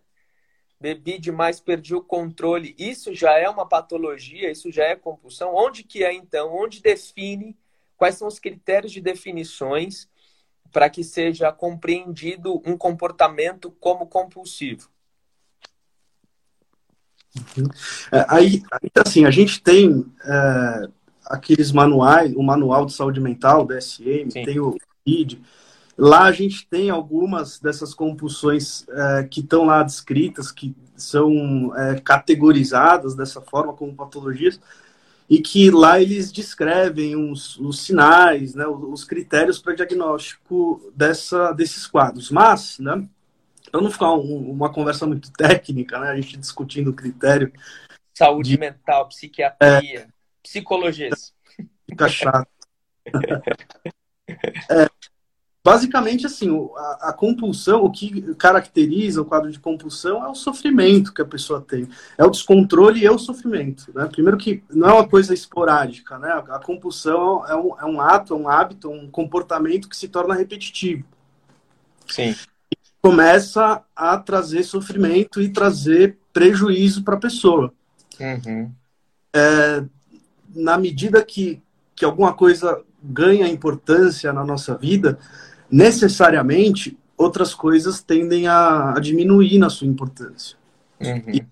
Bebi 0.78 1.18
demais, 1.18 1.58
perdi 1.58 1.94
o 1.94 2.02
controle. 2.02 2.74
Isso 2.78 3.14
já 3.14 3.38
é 3.38 3.48
uma 3.48 3.66
patologia, 3.66 4.50
isso 4.50 4.70
já 4.70 4.84
é 4.84 4.94
compulsão. 4.94 5.54
Onde 5.54 5.82
que 5.82 6.04
é 6.04 6.12
então? 6.12 6.54
Onde 6.54 6.82
define 6.82 7.56
quais 7.96 8.16
são 8.16 8.28
os 8.28 8.38
critérios 8.38 8.92
de 8.92 9.00
definições 9.00 10.06
para 10.76 10.90
que 10.90 11.02
seja 11.02 11.50
compreendido 11.50 12.60
um 12.66 12.76
comportamento 12.76 13.70
como 13.80 14.06
compulsivo? 14.06 14.90
É, 18.12 18.26
aí, 18.28 18.62
assim, 18.94 19.24
a 19.24 19.30
gente 19.30 19.62
tem 19.62 20.04
é, 20.22 20.88
aqueles 21.24 21.72
manuais, 21.72 22.30
o 22.36 22.42
manual 22.42 22.84
de 22.84 22.92
saúde 22.92 23.22
mental, 23.22 23.64
DSM, 23.64 24.30
Sim. 24.30 24.44
tem 24.44 24.60
o 24.60 24.76
Covid. 25.02 25.40
Lá 25.96 26.24
a 26.24 26.32
gente 26.32 26.68
tem 26.68 26.90
algumas 26.90 27.58
dessas 27.58 27.94
compulsões 27.94 28.86
é, 28.90 29.22
que 29.22 29.40
estão 29.40 29.64
lá 29.64 29.82
descritas, 29.82 30.52
que 30.52 30.76
são 30.94 31.74
é, 31.74 31.98
categorizadas 32.00 33.14
dessa 33.14 33.40
forma 33.40 33.72
como 33.72 33.94
patologias, 33.94 34.60
e 35.28 35.40
que 35.40 35.70
lá 35.70 36.00
eles 36.00 36.30
descrevem 36.30 37.16
os, 37.16 37.58
os 37.58 37.80
sinais, 37.80 38.54
né, 38.54 38.66
os 38.66 39.04
critérios 39.04 39.58
para 39.58 39.74
diagnóstico 39.74 40.92
dessa, 40.94 41.52
desses 41.52 41.86
quadros. 41.86 42.30
Mas, 42.30 42.78
né, 42.78 43.06
para 43.70 43.80
não 43.80 43.90
ficar 43.90 44.12
um, 44.12 44.50
uma 44.50 44.72
conversa 44.72 45.06
muito 45.06 45.32
técnica, 45.32 45.98
né, 45.98 46.10
a 46.10 46.16
gente 46.16 46.36
discutindo 46.36 46.90
o 46.90 46.94
critério. 46.94 47.52
Saúde 48.14 48.50
de, 48.50 48.58
mental, 48.58 49.08
psiquiatria, 49.08 50.00
é, 50.00 50.08
psicologias. 50.42 51.34
Fica 51.88 52.08
chato. 52.08 52.48
É, 54.68 54.88
basicamente, 55.66 56.24
assim, 56.24 56.48
a, 56.76 57.08
a, 57.08 57.12
compulsão, 57.12 57.82
o 57.82 57.90
que 57.90 58.32
caracteriza 58.36 59.20
o 59.20 59.24
quadro 59.24 59.50
de 59.50 59.58
compulsão 59.58 60.24
é 60.24 60.28
o 60.28 60.34
sofrimento 60.34 61.12
que 61.12 61.20
a 61.20 61.24
pessoa 61.24 61.60
tem. 61.60 61.88
É 62.16 62.24
o 62.24 62.30
descontrole 62.30 63.00
e 63.00 63.04
é 63.04 63.10
o 63.10 63.18
sofrimento. 63.18 63.90
Né? 63.92 64.06
Primeiro 64.06 64.38
que 64.38 64.62
não 64.70 64.88
é 64.88 64.92
uma 64.92 65.08
coisa 65.08 65.34
esporádica, 65.34 66.20
né? 66.20 66.30
A 66.50 66.60
compulsão 66.60 67.44
é 67.48 67.56
um, 67.56 67.80
é 67.80 67.84
um 67.84 68.00
ato, 68.00 68.32
é 68.32 68.36
um 68.36 68.48
hábito, 68.48 68.88
um 68.88 69.10
comportamento 69.10 69.88
que 69.88 69.96
se 69.96 70.06
torna 70.06 70.36
repetitivo. 70.36 71.04
Sim. 72.06 72.36
E 72.70 72.76
começa 73.02 73.82
a 73.96 74.16
trazer 74.18 74.62
sofrimento 74.62 75.42
e 75.42 75.48
trazer 75.48 76.16
prejuízo 76.32 77.02
para 77.02 77.16
a 77.16 77.20
pessoa. 77.20 77.72
Uhum. 78.20 78.70
É, 79.34 79.84
na 80.54 80.78
medida 80.78 81.24
que, 81.24 81.60
que 81.92 82.04
alguma 82.04 82.32
coisa 82.32 82.84
ganha 83.02 83.48
importância 83.48 84.32
na 84.32 84.44
nossa 84.44 84.76
vida, 84.76 85.18
necessariamente 85.70 86.96
outras 87.16 87.54
coisas 87.54 88.02
tendem 88.02 88.46
a, 88.46 88.94
a 88.94 89.00
diminuir 89.00 89.58
na 89.58 89.70
sua 89.70 89.86
importância. 89.86 90.56
Uhum. 91.00 91.22
E, 91.32 91.46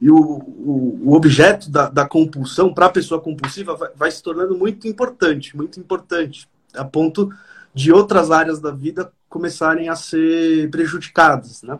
e 0.00 0.10
o, 0.10 0.16
o, 0.16 1.00
o, 1.06 1.14
objeto 1.14 1.70
da, 1.70 1.88
da 1.88 2.06
compulsão 2.06 2.72
para 2.72 2.86
a 2.86 2.90
pessoa 2.90 3.20
compulsiva 3.20 3.74
vai, 3.74 3.90
vai, 3.94 4.10
se 4.10 4.22
tornando 4.22 4.56
muito 4.56 4.86
importante, 4.86 5.56
muito 5.56 5.80
importante, 5.80 6.48
a 6.74 6.84
ponto 6.84 7.32
de 7.74 7.92
outras 7.92 8.30
áreas 8.30 8.60
da 8.60 8.70
vida 8.70 9.12
começarem 9.28 9.88
a 9.88 9.96
ser 9.96 10.70
prejudicadas, 10.70 11.62
né? 11.62 11.78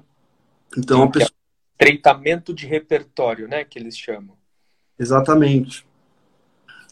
Então 0.77 0.99
Sim, 0.99 1.05
a 1.05 1.11
pessoa... 1.11 1.31
É 1.31 1.39
tratamento 1.79 2.53
de 2.53 2.67
repertório, 2.67 3.47
né, 3.47 3.63
que 3.63 3.79
eles 3.79 3.97
chamam. 3.97 4.37
Exatamente. 4.99 5.87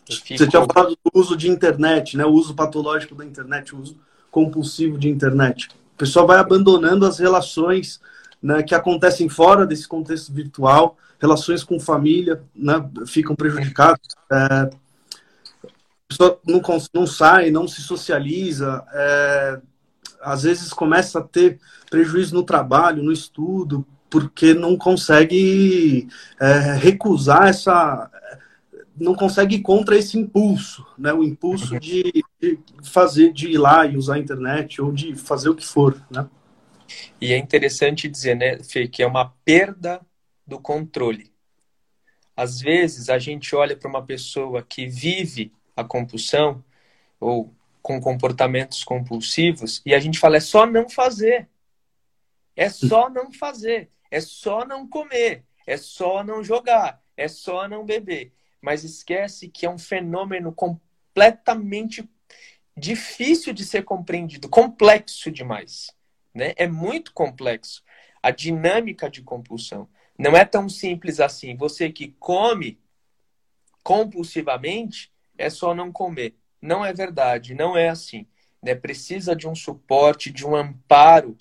Fico... 0.08 0.38
Você 0.38 0.46
tinha 0.46 0.64
falado 0.64 0.90
do 0.90 1.10
uso 1.12 1.36
de 1.36 1.50
internet, 1.50 2.16
né? 2.16 2.24
O 2.24 2.30
uso 2.30 2.54
patológico 2.54 3.16
da 3.16 3.24
internet, 3.24 3.74
o 3.74 3.80
uso 3.80 3.98
compulsivo 4.36 4.98
de 4.98 5.08
internet. 5.08 5.70
O 5.94 5.96
pessoal 5.96 6.26
vai 6.26 6.36
abandonando 6.36 7.06
as 7.06 7.18
relações 7.18 7.98
né, 8.42 8.62
que 8.62 8.74
acontecem 8.74 9.30
fora 9.30 9.66
desse 9.66 9.88
contexto 9.88 10.30
virtual, 10.30 10.98
relações 11.18 11.64
com 11.64 11.80
família 11.80 12.42
né, 12.54 12.74
ficam 13.06 13.34
prejudicadas, 13.34 13.98
é, 14.30 14.36
a 14.36 14.70
pessoa 16.06 16.38
não, 16.46 16.60
não 16.92 17.06
sai, 17.06 17.50
não 17.50 17.66
se 17.66 17.80
socializa, 17.80 18.84
é, 18.92 19.58
às 20.20 20.42
vezes 20.42 20.68
começa 20.68 21.20
a 21.20 21.22
ter 21.22 21.58
prejuízo 21.88 22.34
no 22.34 22.42
trabalho, 22.42 23.02
no 23.02 23.12
estudo, 23.12 23.86
porque 24.10 24.52
não 24.52 24.76
consegue 24.76 26.08
é, 26.38 26.74
recusar 26.74 27.48
essa. 27.48 28.10
Não 28.98 29.14
consegue 29.14 29.56
ir 29.56 29.62
contra 29.62 29.96
esse 29.96 30.18
impulso, 30.18 30.86
né? 30.96 31.12
O 31.12 31.22
impulso 31.22 31.78
de, 31.78 32.24
de, 32.40 32.58
fazer, 32.84 33.32
de 33.32 33.48
ir 33.48 33.58
lá 33.58 33.86
e 33.86 33.96
usar 33.96 34.14
a 34.14 34.18
internet 34.18 34.80
ou 34.80 34.92
de 34.92 35.14
fazer 35.14 35.48
o 35.48 35.54
que 35.54 35.64
for, 35.64 36.00
né? 36.10 36.28
E 37.20 37.32
é 37.32 37.36
interessante 37.36 38.08
dizer, 38.08 38.36
né, 38.36 38.62
Fê, 38.62 38.86
que 38.86 39.02
é 39.02 39.06
uma 39.06 39.30
perda 39.44 40.00
do 40.46 40.58
controle. 40.58 41.32
Às 42.36 42.60
vezes 42.60 43.08
a 43.08 43.18
gente 43.18 43.54
olha 43.54 43.76
para 43.76 43.88
uma 43.88 44.04
pessoa 44.04 44.62
que 44.62 44.86
vive 44.86 45.52
a 45.74 45.82
compulsão 45.82 46.62
ou 47.18 47.52
com 47.82 48.00
comportamentos 48.00 48.84
compulsivos 48.84 49.82
e 49.84 49.94
a 49.94 49.98
gente 49.98 50.18
fala 50.18 50.36
é 50.36 50.40
só 50.40 50.66
não 50.66 50.88
fazer. 50.88 51.48
É 52.54 52.70
só 52.70 53.10
não 53.10 53.30
fazer, 53.30 53.90
é 54.10 54.18
só 54.18 54.64
não 54.64 54.88
comer, 54.88 55.44
é 55.66 55.76
só 55.76 56.24
não 56.24 56.42
jogar, 56.42 57.02
é 57.14 57.28
só 57.28 57.68
não 57.68 57.84
beber. 57.84 58.32
Mas 58.66 58.82
esquece 58.82 59.46
que 59.48 59.64
é 59.64 59.70
um 59.70 59.78
fenômeno 59.78 60.52
completamente 60.52 62.10
difícil 62.76 63.54
de 63.54 63.64
ser 63.64 63.84
compreendido, 63.84 64.48
complexo 64.48 65.30
demais. 65.30 65.94
Né? 66.34 66.52
É 66.56 66.66
muito 66.66 67.12
complexo 67.12 67.84
a 68.20 68.32
dinâmica 68.32 69.08
de 69.08 69.22
compulsão. 69.22 69.88
Não 70.18 70.36
é 70.36 70.44
tão 70.44 70.68
simples 70.68 71.20
assim. 71.20 71.54
Você 71.54 71.92
que 71.92 72.08
come 72.18 72.80
compulsivamente 73.84 75.12
é 75.38 75.48
só 75.48 75.72
não 75.72 75.92
comer. 75.92 76.34
Não 76.60 76.84
é 76.84 76.92
verdade, 76.92 77.54
não 77.54 77.76
é 77.76 77.88
assim. 77.88 78.26
Né? 78.60 78.74
Precisa 78.74 79.36
de 79.36 79.46
um 79.46 79.54
suporte, 79.54 80.32
de 80.32 80.44
um 80.44 80.56
amparo 80.56 81.38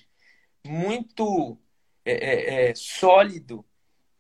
muito 0.64 1.58
é, 2.06 2.14
é, 2.14 2.70
é, 2.70 2.76
sólido 2.76 3.66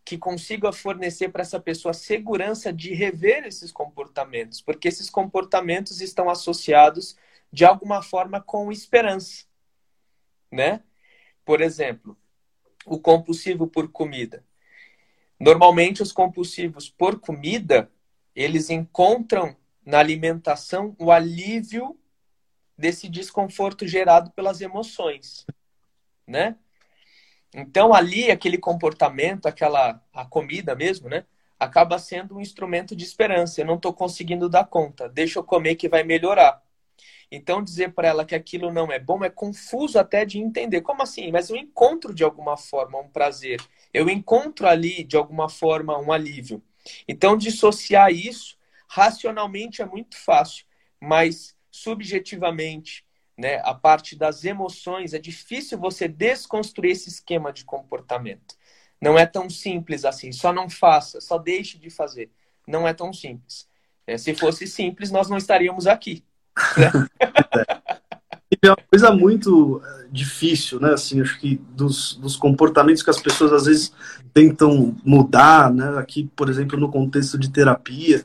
que 0.05 0.19
consiga 0.19 0.71
fornecer 0.71 1.29
para 1.29 1.41
essa 1.41 1.59
pessoa 1.59 1.91
segurança 1.91 2.71
de 2.71 2.93
rever 2.93 3.43
esses 3.43 3.71
comportamentos, 3.71 4.61
porque 4.61 4.87
esses 4.87 5.09
comportamentos 5.09 5.99
estão 5.99 6.29
associados 6.29 7.17
de 7.51 7.65
alguma 7.65 8.03
forma 8.03 8.39
com 8.39 8.71
esperança, 8.71 9.45
né? 10.51 10.83
Por 11.43 11.59
exemplo, 11.59 12.15
o 12.85 12.99
compulsivo 12.99 13.65
por 13.65 13.91
comida. 13.91 14.45
Normalmente 15.39 16.03
os 16.03 16.11
compulsivos 16.11 16.87
por 16.87 17.19
comida, 17.19 17.91
eles 18.35 18.69
encontram 18.69 19.57
na 19.83 19.99
alimentação 19.99 20.95
o 20.99 21.11
alívio 21.11 21.99
desse 22.77 23.09
desconforto 23.09 23.87
gerado 23.87 24.29
pelas 24.31 24.61
emoções, 24.61 25.47
né? 26.27 26.57
Então 27.55 27.93
ali 27.93 28.29
aquele 28.31 28.57
comportamento, 28.57 29.45
aquela 29.47 30.01
a 30.13 30.25
comida 30.25 30.75
mesmo, 30.75 31.09
né, 31.09 31.25
acaba 31.59 31.97
sendo 31.97 32.35
um 32.35 32.41
instrumento 32.41 32.95
de 32.95 33.03
esperança. 33.03 33.61
Eu 33.61 33.65
não 33.65 33.75
estou 33.75 33.93
conseguindo 33.93 34.49
dar 34.49 34.65
conta, 34.65 35.07
deixa 35.09 35.39
eu 35.39 35.43
comer 35.43 35.75
que 35.75 35.89
vai 35.89 36.03
melhorar. 36.03 36.61
Então 37.31 37.63
dizer 37.63 37.93
para 37.93 38.07
ela 38.09 38.25
que 38.25 38.35
aquilo 38.35 38.71
não 38.71 38.91
é 38.91 38.99
bom 38.99 39.23
é 39.23 39.29
confuso 39.29 39.97
até 39.97 40.25
de 40.25 40.39
entender. 40.39 40.81
Como 40.81 41.01
assim? 41.01 41.31
Mas 41.31 41.49
eu 41.49 41.55
encontro 41.55 42.13
de 42.13 42.23
alguma 42.23 42.57
forma 42.57 42.99
um 42.99 43.09
prazer. 43.09 43.61
Eu 43.93 44.09
encontro 44.09 44.67
ali 44.67 45.03
de 45.03 45.17
alguma 45.17 45.49
forma 45.49 45.97
um 45.97 46.11
alívio. 46.11 46.61
Então 47.07 47.37
dissociar 47.37 48.11
isso 48.11 48.57
Racionalmente 48.87 49.81
é 49.81 49.85
muito 49.85 50.17
fácil, 50.17 50.65
mas 50.99 51.55
subjetivamente, 51.71 53.05
né, 53.37 53.61
a 53.63 53.73
parte 53.73 54.15
das 54.15 54.45
emoções, 54.45 55.13
é 55.13 55.19
difícil 55.19 55.77
você 55.77 56.07
desconstruir 56.07 56.91
esse 56.91 57.09
esquema 57.09 57.51
de 57.51 57.65
comportamento. 57.65 58.55
Não 59.01 59.19
é 59.19 59.25
tão 59.25 59.49
simples 59.49 60.05
assim, 60.05 60.31
só 60.31 60.53
não 60.53 60.69
faça, 60.69 61.19
só 61.19 61.37
deixe 61.37 61.77
de 61.77 61.89
fazer. 61.89 62.31
Não 62.67 62.87
é 62.87 62.93
tão 62.93 63.11
simples. 63.13 63.67
É, 64.07 64.17
se 64.17 64.33
fosse 64.33 64.67
simples, 64.67 65.11
nós 65.11 65.29
não 65.29 65.37
estaríamos 65.37 65.85
aqui. 65.87 66.23
Né? 66.77 66.91
é 68.61 68.69
uma 68.69 68.77
coisa 68.89 69.11
muito 69.11 69.81
é, 69.83 70.07
difícil, 70.11 70.79
né? 70.79 70.93
Assim, 70.93 71.21
acho 71.21 71.39
que 71.39 71.57
dos, 71.69 72.15
dos 72.15 72.35
comportamentos 72.35 73.03
que 73.03 73.09
as 73.09 73.21
pessoas 73.21 73.51
às 73.51 73.65
vezes 73.65 73.93
tentam 74.33 74.95
mudar, 75.03 75.71
né? 75.73 75.97
Aqui, 75.97 76.29
por 76.35 76.49
exemplo, 76.49 76.79
no 76.79 76.91
contexto 76.91 77.37
de 77.37 77.49
terapia, 77.49 78.23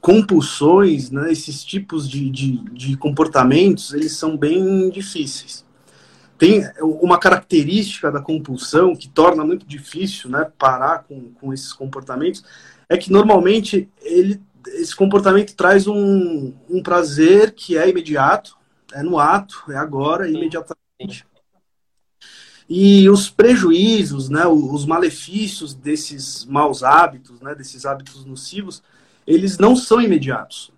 compulsões, 0.00 1.10
né, 1.10 1.30
esses 1.30 1.64
tipos 1.64 2.08
de, 2.08 2.30
de, 2.30 2.58
de, 2.72 2.96
comportamentos, 2.96 3.92
eles 3.92 4.12
são 4.12 4.36
bem 4.36 4.90
difíceis. 4.90 5.64
Tem 6.36 6.62
uma 6.80 7.18
característica 7.18 8.10
da 8.12 8.20
compulsão 8.20 8.94
que 8.94 9.08
torna 9.08 9.44
muito 9.44 9.66
difícil 9.66 10.30
né, 10.30 10.50
parar 10.56 11.04
com, 11.04 11.32
com 11.32 11.52
esses 11.52 11.72
comportamentos, 11.72 12.44
é 12.88 12.96
que 12.96 13.12
normalmente 13.12 13.88
ele, 14.00 14.40
esse 14.68 14.94
comportamento 14.94 15.54
traz 15.54 15.86
um, 15.86 16.52
um 16.68 16.82
prazer 16.82 17.52
que 17.52 17.76
é 17.76 17.88
imediato, 17.88 18.56
é 18.92 19.02
no 19.02 19.18
ato, 19.18 19.64
é 19.68 19.76
agora, 19.76 20.28
imediatamente. 20.28 21.26
E 22.68 23.08
os 23.08 23.30
prejuízos, 23.30 24.28
né, 24.28 24.46
os 24.46 24.84
malefícios 24.84 25.74
desses 25.74 26.44
maus 26.44 26.82
hábitos, 26.82 27.40
né, 27.40 27.54
desses 27.54 27.86
hábitos 27.86 28.24
nocivos, 28.24 28.82
eles 29.28 29.58
não 29.58 29.76
são 29.76 30.00
imediatos. 30.00 30.72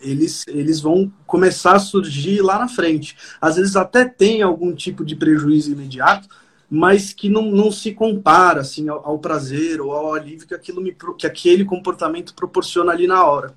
Eles, 0.00 0.44
eles 0.48 0.80
vão 0.80 1.10
começar 1.24 1.76
a 1.76 1.78
surgir 1.78 2.42
lá 2.42 2.58
na 2.58 2.68
frente. 2.68 3.16
Às 3.40 3.56
vezes 3.56 3.76
até 3.76 4.04
tem 4.04 4.42
algum 4.42 4.74
tipo 4.74 5.04
de 5.04 5.14
prejuízo 5.14 5.70
imediato, 5.72 6.28
mas 6.68 7.12
que 7.12 7.28
não, 7.28 7.42
não 7.42 7.70
se 7.70 7.92
compara 7.92 8.60
assim, 8.60 8.88
ao, 8.88 9.06
ao 9.06 9.18
prazer 9.20 9.80
ou 9.80 9.92
ao 9.92 10.14
alívio 10.14 10.48
que, 10.48 10.54
aquilo 10.54 10.82
me, 10.82 10.94
que 11.16 11.26
aquele 11.26 11.64
comportamento 11.64 12.34
proporciona 12.34 12.90
ali 12.90 13.06
na 13.06 13.24
hora. 13.24 13.54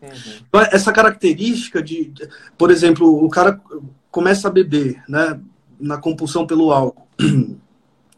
Uhum. 0.00 0.60
Essa 0.72 0.92
característica 0.92 1.82
de, 1.82 2.10
por 2.56 2.70
exemplo, 2.70 3.22
o 3.22 3.28
cara 3.28 3.60
começa 4.10 4.48
a 4.48 4.50
beber, 4.50 5.02
né, 5.06 5.38
na 5.78 5.98
compulsão 5.98 6.46
pelo 6.46 6.72
álcool. 6.72 7.06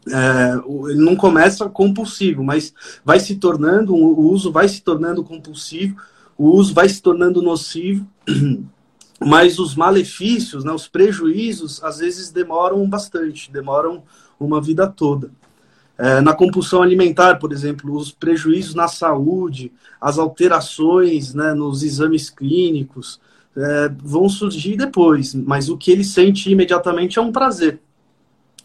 É, 0.07 0.53
ele 0.89 1.03
não 1.03 1.15
começa 1.15 1.69
compulsivo, 1.69 2.43
mas 2.43 2.73
vai 3.05 3.19
se 3.19 3.35
tornando, 3.35 3.93
o 3.95 4.31
uso 4.31 4.51
vai 4.51 4.67
se 4.67 4.81
tornando 4.81 5.23
compulsivo, 5.23 5.95
o 6.37 6.49
uso 6.49 6.73
vai 6.73 6.89
se 6.89 7.01
tornando 7.01 7.41
nocivo, 7.41 8.05
mas 9.19 9.59
os 9.59 9.75
malefícios, 9.75 10.63
né, 10.63 10.71
os 10.71 10.87
prejuízos, 10.87 11.83
às 11.83 11.99
vezes 11.99 12.31
demoram 12.31 12.87
bastante, 12.89 13.51
demoram 13.51 14.03
uma 14.39 14.59
vida 14.59 14.87
toda. 14.87 15.29
É, 15.97 16.19
na 16.19 16.33
compulsão 16.33 16.81
alimentar, 16.81 17.37
por 17.37 17.51
exemplo, 17.51 17.95
os 17.95 18.11
prejuízos 18.11 18.73
na 18.73 18.87
saúde, 18.87 19.71
as 19.99 20.17
alterações 20.17 21.35
né, 21.35 21.53
nos 21.53 21.83
exames 21.83 22.27
clínicos 22.27 23.19
é, 23.55 23.91
vão 24.03 24.27
surgir 24.27 24.75
depois, 24.75 25.35
mas 25.35 25.69
o 25.69 25.77
que 25.77 25.91
ele 25.91 26.03
sente 26.03 26.49
imediatamente 26.49 27.19
é 27.19 27.21
um 27.21 27.31
prazer. 27.31 27.79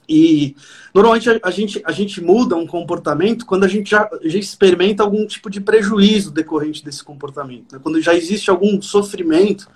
E 0.08 0.54
normalmente 0.94 1.28
a, 1.28 1.40
a, 1.42 1.50
gente, 1.50 1.82
a 1.84 1.92
gente 1.92 2.20
muda 2.20 2.56
um 2.56 2.66
comportamento 2.66 3.44
quando 3.44 3.64
a 3.64 3.68
gente 3.68 3.90
já, 3.90 4.08
já 4.22 4.38
experimenta 4.38 5.02
algum 5.02 5.26
tipo 5.26 5.50
de 5.50 5.60
prejuízo 5.60 6.30
decorrente 6.30 6.84
desse 6.84 7.02
comportamento. 7.02 7.72
Né? 7.72 7.80
Quando 7.82 8.00
já 8.00 8.14
existe 8.14 8.50
algum 8.50 8.80
sofrimento, 8.80 9.68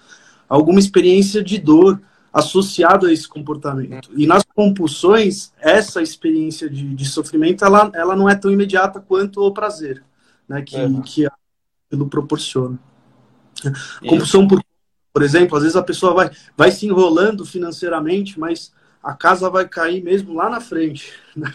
alguma 0.49 0.79
experiência 0.79 1.43
de 1.43 1.59
dor 1.59 2.01
associado 2.33 3.07
a 3.07 3.12
esse 3.12 3.29
comportamento. 3.29 4.11
E 4.16 4.27
nas 4.27 4.45
compulsões, 4.45 5.53
essa 5.59 6.01
experiência 6.01 6.71
de, 6.71 6.95
de 6.95 7.05
sofrimento, 7.05 7.64
ela, 7.64 7.90
ela 7.93 8.14
não 8.14 8.29
é 8.29 8.37
tão 8.37 8.51
imediata 8.51 9.01
quanto 9.01 9.43
o 9.43 9.53
prazer, 9.53 10.05
né? 10.49 10.62
Que, 10.62 10.77
uhum. 10.77 11.03
que 11.03 11.27
aquilo 11.27 12.09
proporciona. 12.09 12.79
Compulsão 14.01 14.47
por, 14.47 14.62
por 15.12 15.23
exemplo, 15.23 15.57
às 15.57 15.62
vezes 15.62 15.77
a 15.77 15.83
pessoa 15.83 16.14
vai, 16.14 16.31
vai 16.57 16.71
se 16.71 16.87
enrolando 16.87 17.45
financeiramente, 17.45 18.38
mas 18.38 18.73
a 19.03 19.15
casa 19.15 19.49
vai 19.49 19.67
cair 19.69 20.03
mesmo 20.03 20.35
lá 20.35 20.49
na 20.49 20.61
frente. 20.61 21.13
Né? 21.35 21.49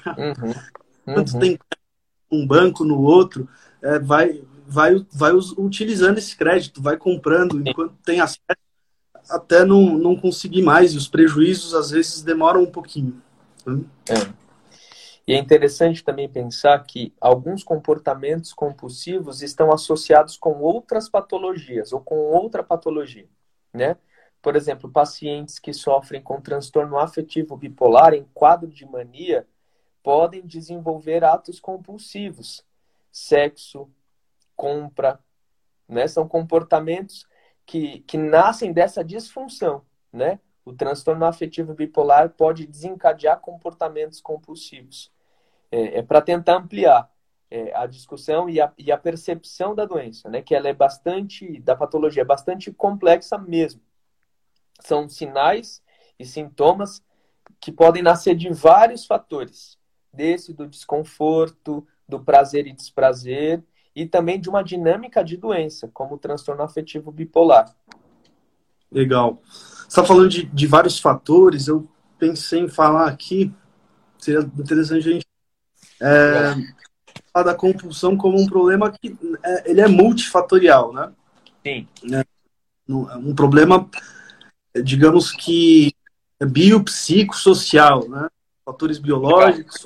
Uhum. 1.07 1.15
Uhum. 1.15 1.39
tem 1.39 1.59
um 2.31 2.47
banco 2.47 2.83
no 2.83 2.99
outro, 2.99 3.47
é, 3.81 3.99
vai, 3.99 4.43
vai, 4.65 5.05
vai 5.11 5.31
utilizando 5.57 6.17
esse 6.17 6.35
crédito, 6.35 6.81
vai 6.81 6.97
comprando 6.97 7.61
enquanto 7.67 7.93
tem 8.03 8.19
acesso, 8.19 8.41
até 9.29 9.63
não, 9.63 9.97
não 9.97 10.15
conseguir 10.15 10.63
mais. 10.63 10.93
E 10.93 10.97
os 10.97 11.07
prejuízos, 11.07 11.73
às 11.73 11.91
vezes, 11.91 12.23
demoram 12.23 12.63
um 12.63 12.71
pouquinho. 12.71 13.21
Né? 13.65 13.81
É. 14.09 14.45
E 15.27 15.33
é 15.33 15.39
interessante 15.39 16.03
também 16.03 16.29
pensar 16.29 16.77
que 16.83 17.11
alguns 17.19 17.63
comportamentos 17.63 18.53
compulsivos 18.53 19.41
estão 19.41 19.71
associados 19.71 20.37
com 20.37 20.59
outras 20.61 21.09
patologias 21.09 21.91
ou 21.91 21.99
com 21.99 22.15
outra 22.15 22.63
patologia, 22.63 23.27
né? 23.73 23.97
Por 24.45 24.55
exemplo, 24.55 24.87
pacientes 24.87 25.57
que 25.57 25.73
sofrem 25.73 26.21
com 26.21 26.39
transtorno 26.39 26.99
afetivo 26.99 27.57
bipolar 27.57 28.13
em 28.13 28.27
quadro 28.31 28.69
de 28.69 28.85
mania 28.85 29.47
podem 30.03 30.45
desenvolver 30.45 31.23
atos 31.23 31.59
compulsivos, 31.59 32.63
sexo, 33.11 33.89
compra, 34.55 35.19
né? 35.89 36.07
São 36.07 36.27
comportamentos 36.27 37.25
que, 37.65 38.01
que 38.01 38.19
nascem 38.19 38.71
dessa 38.71 39.03
disfunção, 39.03 39.83
né? 40.13 40.39
O 40.63 40.73
transtorno 40.73 41.25
afetivo 41.25 41.73
bipolar 41.73 42.29
pode 42.29 42.67
desencadear 42.67 43.39
comportamentos 43.39 44.21
compulsivos. 44.21 45.11
É, 45.71 45.97
é 45.97 46.03
para 46.03 46.21
tentar 46.21 46.57
ampliar 46.57 47.11
é, 47.49 47.75
a 47.75 47.87
discussão 47.87 48.47
e 48.47 48.61
a, 48.61 48.71
e 48.77 48.91
a 48.91 48.97
percepção 48.97 49.73
da 49.73 49.85
doença, 49.85 50.29
né? 50.29 50.43
Que 50.43 50.53
ela 50.53 50.69
é 50.69 50.73
bastante, 50.73 51.59
da 51.61 51.75
patologia, 51.75 52.21
é 52.21 52.25
bastante 52.25 52.71
complexa 52.71 53.39
mesmo. 53.39 53.81
São 54.79 55.07
sinais 55.09 55.81
e 56.19 56.25
sintomas 56.25 57.03
que 57.59 57.71
podem 57.71 58.03
nascer 58.03 58.35
de 58.35 58.49
vários 58.49 59.05
fatores, 59.05 59.77
desse 60.13 60.53
do 60.53 60.67
desconforto, 60.67 61.85
do 62.07 62.19
prazer 62.19 62.67
e 62.67 62.73
desprazer, 62.73 63.63
e 63.95 64.05
também 64.05 64.39
de 64.39 64.49
uma 64.49 64.63
dinâmica 64.63 65.23
de 65.23 65.37
doença, 65.37 65.89
como 65.93 66.15
o 66.15 66.17
transtorno 66.17 66.63
afetivo 66.63 67.11
bipolar. 67.11 67.73
Legal. 68.91 69.41
Você 69.45 69.87
está 69.87 70.03
falando 70.03 70.29
de, 70.29 70.45
de 70.45 70.67
vários 70.67 70.99
fatores, 70.99 71.67
eu 71.67 71.87
pensei 72.19 72.59
em 72.61 72.69
falar 72.69 73.07
aqui, 73.07 73.53
seria 74.17 74.41
interessante 74.41 75.09
a 75.09 75.11
gente 75.11 75.25
é, 76.01 76.53
falar 77.31 77.45
da 77.45 77.55
compulsão 77.55 78.17
como 78.17 78.39
um 78.39 78.45
problema 78.45 78.91
que 78.91 79.17
é, 79.43 79.71
ele 79.71 79.81
é 79.81 79.87
multifatorial, 79.87 80.93
né? 80.93 81.11
Sim. 81.65 81.87
É, 82.11 82.23
um 82.87 83.33
problema, 83.33 83.89
digamos 84.83 85.31
que 85.31 85.93
biopsicossocial, 86.43 88.07
né? 88.09 88.27
Fatores 88.65 88.97
biológicos, 88.99 89.85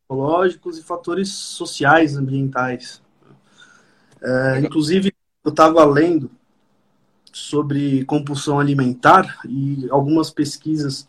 psicológicos 0.00 0.78
e 0.78 0.82
fatores 0.82 1.28
sociais, 1.30 2.16
ambientais. 2.16 3.02
É, 4.22 4.60
inclusive, 4.60 5.12
eu 5.44 5.50
estava 5.50 5.84
lendo 5.84 6.30
sobre 7.32 8.04
compulsão 8.04 8.60
alimentar 8.60 9.40
e 9.48 9.86
algumas 9.90 10.30
pesquisas 10.30 11.08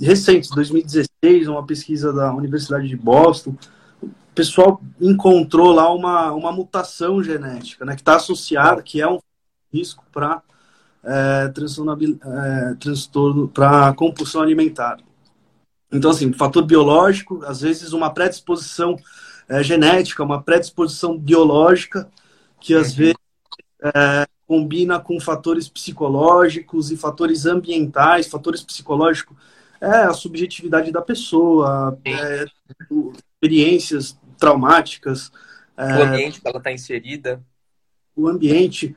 recentes, 0.00 0.50
2016, 0.50 1.48
uma 1.48 1.66
pesquisa 1.66 2.12
da 2.12 2.32
Universidade 2.32 2.88
de 2.88 2.96
Boston, 2.96 3.56
o 4.00 4.10
pessoal 4.34 4.80
encontrou 5.00 5.72
lá 5.72 5.92
uma, 5.92 6.32
uma 6.32 6.52
mutação 6.52 7.22
genética, 7.22 7.84
né, 7.84 7.96
que 7.96 8.02
está 8.02 8.16
associada, 8.16 8.82
que 8.82 9.00
é 9.00 9.08
um 9.08 9.18
risco 9.72 10.04
para 10.12 10.40
é, 11.08 11.48
transtorno, 11.48 12.18
é, 12.22 12.74
transtorno 12.74 13.48
para 13.48 13.92
compulsão 13.94 14.42
alimentar. 14.42 14.98
Então, 15.90 16.10
assim, 16.10 16.32
fator 16.34 16.64
biológico, 16.64 17.42
às 17.44 17.62
vezes 17.62 17.92
uma 17.94 18.12
predisposição 18.12 18.96
é, 19.48 19.62
genética, 19.62 20.22
uma 20.22 20.42
predisposição 20.42 21.16
biológica, 21.18 22.10
que 22.60 22.74
às 22.74 22.90
uhum. 22.90 22.96
vezes 22.96 23.16
é, 23.82 24.26
combina 24.46 25.00
com 25.00 25.18
fatores 25.18 25.68
psicológicos 25.68 26.90
e 26.90 26.96
fatores 26.96 27.46
ambientais, 27.46 28.26
fatores 28.26 28.62
psicológicos, 28.62 29.36
é 29.80 29.86
a 29.86 30.12
subjetividade 30.12 30.90
da 30.90 31.00
pessoa, 31.00 31.98
é, 32.04 32.44
experiências 33.34 34.18
traumáticas. 34.38 35.30
É, 35.76 35.84
o 35.84 36.02
ambiente 36.02 36.40
que 36.40 36.48
ela 36.48 36.58
está 36.58 36.72
inserida. 36.72 37.42
O 38.14 38.28
ambiente. 38.28 38.96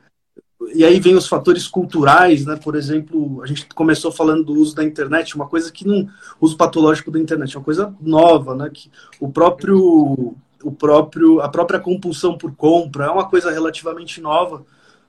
E 0.74 0.84
aí 0.84 1.00
vem 1.00 1.14
os 1.14 1.26
fatores 1.26 1.66
culturais, 1.68 2.44
né? 2.46 2.56
Por 2.56 2.74
exemplo, 2.74 3.42
a 3.42 3.46
gente 3.46 3.66
começou 3.74 4.12
falando 4.12 4.44
do 4.44 4.54
uso 4.54 4.74
da 4.74 4.84
internet, 4.84 5.34
uma 5.34 5.46
coisa 5.46 5.70
que 5.70 5.86
não. 5.86 6.08
uso 6.40 6.56
patológico 6.56 7.10
da 7.10 7.18
internet, 7.18 7.56
uma 7.56 7.64
coisa 7.64 7.94
nova, 8.00 8.54
né? 8.54 8.70
Que 8.72 8.90
o 9.20 9.30
próprio. 9.30 10.34
O 10.64 10.70
próprio, 10.70 11.40
a 11.40 11.48
própria 11.48 11.80
compulsão 11.80 12.38
por 12.38 12.54
compra 12.54 13.06
é 13.06 13.10
uma 13.10 13.28
coisa 13.28 13.50
relativamente 13.50 14.20
nova, 14.20 14.64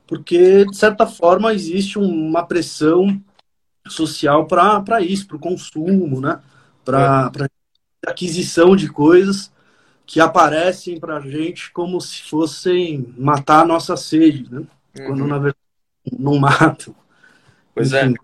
porque, 0.08 0.66
de 0.66 0.76
certa 0.76 1.06
forma, 1.06 1.54
existe 1.54 2.00
uma 2.00 2.44
pressão 2.44 3.22
social 3.88 4.48
para 4.48 5.00
isso, 5.00 5.28
para 5.28 5.38
o 5.38 5.40
consumo, 5.40 6.20
né? 6.20 6.40
para 6.84 7.32
é. 7.40 8.10
aquisição 8.10 8.76
de 8.76 8.90
coisas 8.90 9.52
que 10.06 10.20
aparecem 10.20 11.00
para 11.00 11.18
a 11.18 11.22
gente 11.22 11.72
como 11.72 12.00
se 12.02 12.24
fossem 12.24 13.14
matar 13.18 13.62
a 13.62 13.66
nossa 13.66 13.96
sede, 13.96 14.52
né? 14.52 14.64
Uhum. 14.98 15.08
quando 15.08 15.28
na 15.28 15.38
verdade 15.38 15.58
não 16.20 16.38
matam. 16.38 16.96
Pois 17.74 17.94
é. 17.94 18.06
Enfim. 18.06 18.16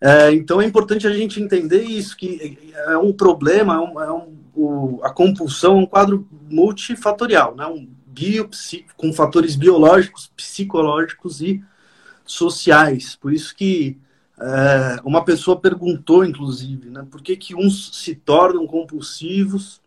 é. 0.00 0.32
Então 0.32 0.60
é 0.60 0.64
importante 0.64 1.06
a 1.06 1.12
gente 1.12 1.40
entender 1.40 1.82
isso, 1.82 2.16
que 2.16 2.72
é 2.74 2.96
um 2.98 3.12
problema, 3.12 3.74
é 3.74 3.78
um, 3.78 4.00
é 4.00 4.12
um, 4.12 4.36
o, 4.54 5.00
a 5.02 5.10
compulsão 5.10 5.78
é 5.78 5.82
um 5.82 5.86
quadro 5.86 6.26
multifatorial, 6.50 7.54
né? 7.54 7.66
um 7.66 7.88
biopsico, 8.06 8.94
com 8.96 9.12
fatores 9.12 9.54
biológicos, 9.56 10.32
psicológicos 10.34 11.40
e 11.40 11.62
sociais. 12.24 13.14
Por 13.14 13.32
isso 13.32 13.54
que 13.54 13.98
é, 14.40 15.00
uma 15.04 15.24
pessoa 15.24 15.60
perguntou, 15.60 16.24
inclusive, 16.24 16.90
né, 16.90 17.06
por 17.10 17.22
que, 17.22 17.36
que 17.36 17.54
uns 17.54 18.02
se 18.02 18.14
tornam 18.14 18.66
compulsivos 18.66 19.80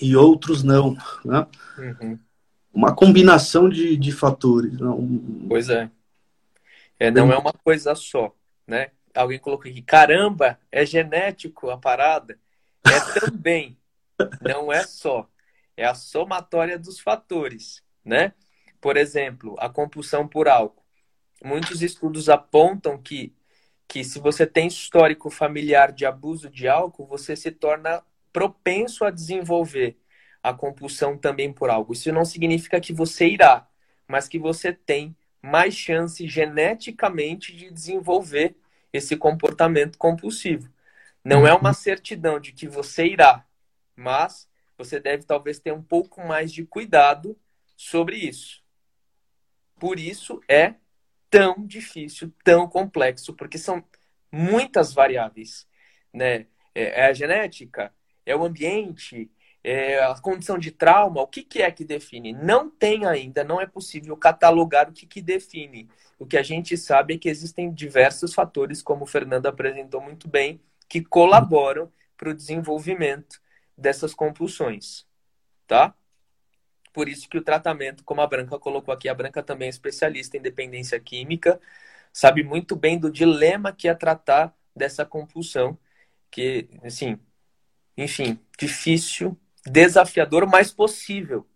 e 0.00 0.16
outros 0.16 0.62
não. 0.62 0.96
Né? 1.24 1.46
Uhum. 1.78 2.18
Uma 2.76 2.94
combinação 2.94 3.68
de, 3.68 3.96
de 3.96 4.12
fatores. 4.12 4.78
Não? 4.78 5.00
Né? 5.00 5.46
Pois 5.48 5.68
é. 5.68 5.90
é. 6.98 7.10
Não 7.10 7.32
é 7.32 7.38
uma 7.38 7.52
coisa 7.52 7.94
só. 7.94 8.34
Né? 8.66 8.90
Alguém 9.14 9.38
colocou 9.38 9.70
aqui, 9.70 9.80
caramba, 9.80 10.58
é 10.70 10.84
genético 10.84 11.70
a 11.70 11.78
parada. 11.78 12.38
É 12.86 13.20
também. 13.20 13.76
não 14.40 14.72
é 14.72 14.84
só 14.84 15.28
é 15.76 15.84
a 15.84 15.94
somatória 15.94 16.78
dos 16.78 16.98
fatores, 16.98 17.82
né? 18.04 18.32
Por 18.80 18.96
exemplo, 18.96 19.54
a 19.58 19.68
compulsão 19.68 20.26
por 20.26 20.48
álcool. 20.48 20.82
Muitos 21.44 21.82
estudos 21.82 22.28
apontam 22.28 22.96
que, 22.96 23.34
que 23.86 24.02
se 24.02 24.18
você 24.18 24.46
tem 24.46 24.68
histórico 24.68 25.28
familiar 25.28 25.92
de 25.92 26.06
abuso 26.06 26.48
de 26.48 26.66
álcool, 26.66 27.06
você 27.06 27.36
se 27.36 27.50
torna 27.50 28.02
propenso 28.32 29.04
a 29.04 29.10
desenvolver 29.10 29.98
a 30.46 30.54
compulsão 30.54 31.18
também 31.18 31.52
por 31.52 31.70
álcool. 31.70 31.92
Isso 31.92 32.12
não 32.12 32.24
significa 32.24 32.80
que 32.80 32.92
você 32.92 33.26
irá, 33.26 33.68
mas 34.06 34.28
que 34.28 34.38
você 34.38 34.72
tem 34.72 35.16
mais 35.42 35.74
chance 35.74 36.26
geneticamente 36.28 37.54
de 37.54 37.68
desenvolver 37.68 38.56
esse 38.92 39.16
comportamento 39.16 39.98
compulsivo. 39.98 40.72
Não 41.24 41.44
é 41.44 41.52
uma 41.52 41.72
certidão 41.72 42.38
de 42.38 42.52
que 42.52 42.68
você 42.68 43.06
irá, 43.06 43.44
mas 43.96 44.48
você 44.78 45.00
deve 45.00 45.24
talvez 45.24 45.58
ter 45.58 45.72
um 45.72 45.82
pouco 45.82 46.24
mais 46.24 46.52
de 46.52 46.64
cuidado 46.64 47.36
sobre 47.76 48.16
isso. 48.16 48.62
Por 49.80 49.98
isso 49.98 50.40
é 50.48 50.74
tão 51.28 51.66
difícil, 51.66 52.32
tão 52.44 52.68
complexo, 52.68 53.34
porque 53.34 53.58
são 53.58 53.84
muitas 54.30 54.92
variáveis, 54.92 55.66
né? 56.12 56.46
É, 56.72 57.02
é 57.02 57.06
a 57.06 57.12
genética, 57.12 57.92
é 58.24 58.36
o 58.36 58.44
ambiente, 58.44 59.28
é 59.68 60.00
a 60.00 60.14
condição 60.14 60.56
de 60.56 60.70
trauma, 60.70 61.20
o 61.20 61.26
que, 61.26 61.42
que 61.42 61.60
é 61.60 61.68
que 61.72 61.84
define? 61.84 62.32
Não 62.32 62.70
tem 62.70 63.04
ainda, 63.04 63.42
não 63.42 63.60
é 63.60 63.66
possível 63.66 64.16
catalogar 64.16 64.88
o 64.88 64.92
que, 64.92 65.06
que 65.06 65.20
define. 65.20 65.88
O 66.20 66.24
que 66.24 66.36
a 66.36 66.42
gente 66.42 66.76
sabe 66.76 67.14
é 67.14 67.18
que 67.18 67.28
existem 67.28 67.74
diversos 67.74 68.32
fatores, 68.32 68.80
como 68.80 69.02
o 69.02 69.08
Fernando 69.08 69.46
apresentou 69.46 70.00
muito 70.00 70.28
bem, 70.28 70.60
que 70.88 71.02
colaboram 71.02 71.92
para 72.16 72.30
o 72.30 72.34
desenvolvimento 72.34 73.40
dessas 73.76 74.14
compulsões, 74.14 75.04
tá? 75.66 75.92
Por 76.92 77.08
isso 77.08 77.28
que 77.28 77.36
o 77.36 77.42
tratamento, 77.42 78.04
como 78.04 78.20
a 78.20 78.26
Branca 78.26 78.60
colocou 78.60 78.94
aqui, 78.94 79.08
a 79.08 79.14
Branca 79.14 79.42
também 79.42 79.66
é 79.66 79.70
especialista 79.70 80.36
em 80.36 80.40
dependência 80.40 81.00
química, 81.00 81.60
sabe 82.12 82.44
muito 82.44 82.76
bem 82.76 83.00
do 83.00 83.10
dilema 83.10 83.72
que 83.72 83.88
é 83.88 83.94
tratar 83.96 84.56
dessa 84.76 85.04
compulsão, 85.04 85.76
que, 86.30 86.68
assim, 86.84 87.18
enfim, 87.96 88.38
difícil, 88.56 89.36
desafiador, 89.66 90.46
mas 90.46 90.70
possível. 90.72 91.46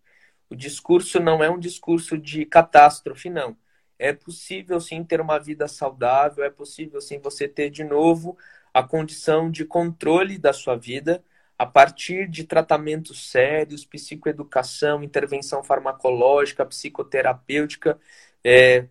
O 0.49 0.57
discurso 0.57 1.21
não 1.21 1.43
é 1.43 1.51
um 1.51 1.59
discurso 1.59 2.19
de 2.19 2.45
catástrofe, 2.45 3.31
não. 3.31 3.57
É 3.99 4.13
possível 4.13 4.81
sim 4.81 5.05
ter 5.05 5.21
uma 5.21 5.39
vida 5.39 5.69
saudável, 5.69 6.43
é 6.43 6.51
possível 6.51 7.01
sim 7.01 7.19
você 7.19 7.47
ter 7.47 7.71
de 7.71 7.85
novo 7.85 8.37
a 8.73 8.83
condição 8.83 9.51
de 9.51 9.65
controle 9.65 10.39
da 10.39 10.53
sua 10.53 10.77
vida, 10.77 11.23
a 11.59 11.67
partir 11.67 12.27
de 12.29 12.45
tratamentos 12.45 13.31
sérios, 13.31 13.85
psicoeducação, 13.85 15.03
intervenção 15.03 15.63
farmacológica, 15.63 16.65
psicoterapêutica, 16.65 18.01
é, 18.43 18.87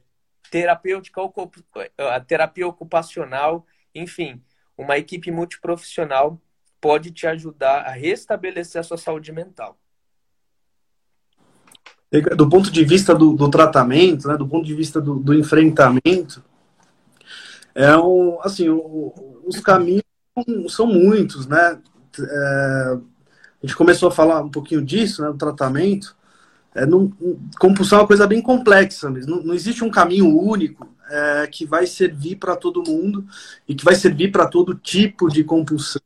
terapêutica, 0.51 1.21
terapia 2.27 2.67
ocupacional, 2.67 3.65
enfim, 3.93 4.41
uma 4.77 4.97
equipe 4.97 5.31
multiprofissional 5.31 6.39
pode 6.81 7.11
te 7.11 7.27
ajudar 7.27 7.81
a 7.81 7.91
restabelecer 7.91 8.79
a 8.79 8.83
sua 8.83 8.97
saúde 8.97 9.31
mental. 9.31 9.77
Do 12.35 12.49
ponto 12.49 12.71
de 12.71 12.83
vista 12.83 13.13
do, 13.13 13.33
do 13.33 13.49
tratamento, 13.49 14.27
né, 14.27 14.35
do 14.35 14.47
ponto 14.47 14.65
de 14.65 14.73
vista 14.73 14.99
do, 14.99 15.19
do 15.19 15.33
enfrentamento, 15.33 16.43
é 17.75 17.95
um, 17.97 18.39
assim, 18.41 18.67
o, 18.67 19.41
os 19.45 19.59
caminhos 19.59 20.03
são 20.69 20.87
muitos, 20.87 21.45
né? 21.45 21.79
é, 22.19 22.97
a 23.61 23.65
gente 23.65 23.75
começou 23.75 24.09
a 24.09 24.11
falar 24.11 24.41
um 24.41 24.49
pouquinho 24.49 24.81
disso, 24.81 25.21
né, 25.21 25.27
do 25.29 25.37
tratamento. 25.37 26.15
É, 26.73 26.85
não, 26.85 27.11
compulsão 27.59 27.99
é 27.99 28.01
uma 28.01 28.07
coisa 28.07 28.27
bem 28.27 28.41
complexa, 28.41 29.09
mas 29.09 29.25
não, 29.25 29.41
não 29.43 29.53
existe 29.53 29.83
um 29.83 29.89
caminho 29.89 30.27
único 30.27 30.87
é, 31.09 31.47
que 31.47 31.65
vai 31.65 31.85
servir 31.85 32.37
para 32.37 32.55
todo 32.55 32.83
mundo 32.83 33.25
e 33.67 33.75
que 33.75 33.83
vai 33.83 33.95
servir 33.95 34.31
para 34.31 34.47
todo 34.47 34.75
tipo 34.75 35.29
de 35.29 35.43
compulsão. 35.43 36.01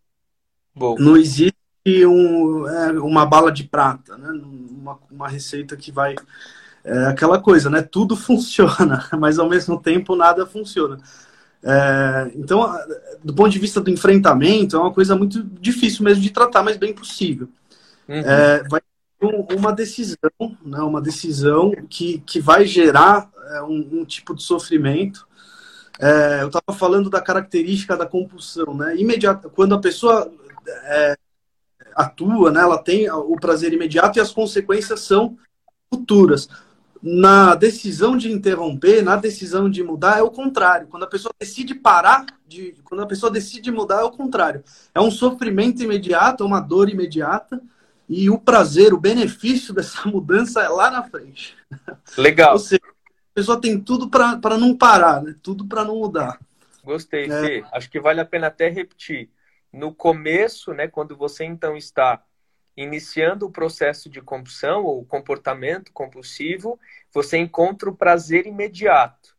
Não 0.99 1.15
existe 1.15 1.55
um, 1.87 2.67
é, 2.67 2.91
uma 2.93 3.25
bala 3.25 3.51
de 3.51 3.63
prata, 3.63 4.17
né? 4.17 4.29
uma, 4.31 4.99
uma 5.11 5.27
receita 5.27 5.75
que 5.75 5.91
vai. 5.91 6.15
É 6.83 7.05
aquela 7.05 7.39
coisa, 7.39 7.69
né? 7.69 7.81
Tudo 7.81 8.15
funciona, 8.17 9.07
mas 9.17 9.39
ao 9.39 9.49
mesmo 9.49 9.79
tempo 9.79 10.15
nada 10.15 10.45
funciona. 10.45 10.97
É, 11.63 12.31
então, 12.35 12.77
do 13.23 13.33
ponto 13.33 13.49
de 13.49 13.59
vista 13.59 13.79
do 13.79 13.89
enfrentamento, 13.89 14.75
é 14.75 14.79
uma 14.79 14.93
coisa 14.93 15.15
muito 15.15 15.43
difícil 15.61 16.03
mesmo 16.03 16.21
de 16.21 16.29
tratar, 16.29 16.61
mas 16.61 16.75
bem 16.75 16.93
possível. 16.93 17.47
Uhum. 18.07 18.15
É, 18.15 18.63
vai 18.67 18.81
ter 19.19 19.55
uma 19.55 19.71
decisão, 19.71 20.17
né, 20.65 20.79
uma 20.79 21.01
decisão 21.01 21.71
que, 21.89 22.19
que 22.25 22.41
vai 22.41 22.65
gerar 22.65 23.29
é, 23.51 23.61
um, 23.61 23.89
um, 23.93 24.05
tipo 24.05 24.35
de 24.35 24.43
sofrimento. 24.43 25.25
É, 25.99 26.41
eu 26.41 26.47
estava 26.47 26.77
falando 26.77 27.09
da 27.09 27.21
característica 27.21 27.95
da 27.95 28.05
compulsão, 28.05 28.73
né? 28.75 28.97
Imediato, 28.97 29.49
quando 29.49 29.75
a 29.75 29.79
pessoa 29.79 30.29
é, 30.67 31.17
atua, 31.95 32.51
né, 32.51 32.61
ela 32.61 32.77
tem 32.77 33.09
o 33.09 33.35
prazer 33.35 33.73
imediato 33.73 34.17
e 34.17 34.21
as 34.21 34.31
consequências 34.31 35.01
são 35.01 35.37
futuras 35.93 36.49
na 37.03 37.53
decisão 37.53 38.15
de 38.15 38.31
interromper, 38.31 39.03
na 39.03 39.17
decisão 39.17 39.69
de 39.69 39.83
mudar, 39.83 40.19
é 40.19 40.21
o 40.21 40.31
contrário. 40.31 40.87
Quando 40.87 41.03
a 41.03 41.07
pessoa 41.07 41.33
decide 41.37 41.75
parar, 41.75 42.25
de, 42.47 42.77
quando 42.85 43.01
a 43.01 43.05
pessoa 43.05 43.29
decide 43.29 43.69
mudar, 43.71 43.99
é 43.99 44.03
o 44.05 44.11
contrário. 44.11 44.63
É 44.95 45.01
um 45.01 45.11
sofrimento 45.11 45.83
imediato, 45.83 46.43
é 46.43 46.47
uma 46.47 46.61
dor 46.61 46.89
imediata, 46.89 47.61
e 48.07 48.29
o 48.29 48.39
prazer, 48.39 48.93
o 48.93 48.99
benefício 48.99 49.73
dessa 49.75 50.07
mudança 50.07 50.61
é 50.61 50.69
lá 50.69 50.89
na 50.89 51.03
frente. 51.03 51.57
Legal. 52.17 52.53
Ou 52.53 52.59
seja, 52.59 52.81
a 52.85 53.33
pessoa 53.35 53.59
tem 53.59 53.77
tudo 53.77 54.09
para 54.09 54.57
não 54.57 54.73
parar, 54.73 55.21
né? 55.21 55.35
tudo 55.43 55.65
para 55.65 55.83
não 55.83 55.97
mudar. 55.97 56.39
Gostei, 56.85 57.25
é... 57.25 57.41
Fê. 57.41 57.65
Acho 57.73 57.89
que 57.89 57.99
vale 57.99 58.21
a 58.21 58.25
pena 58.25 58.47
até 58.47 58.69
repetir. 58.69 59.29
No 59.73 59.93
começo, 59.93 60.71
né, 60.71 60.87
quando 60.87 61.17
você 61.17 61.43
então 61.43 61.75
está 61.75 62.23
iniciando 62.77 63.47
o 63.47 63.51
processo 63.51 64.09
de 64.09 64.21
compulsão 64.21 64.83
ou 64.83 65.03
comportamento 65.03 65.91
compulsivo, 65.91 66.79
você 67.11 67.37
encontra 67.37 67.89
o 67.89 67.95
prazer 67.95 68.45
imediato. 68.45 69.35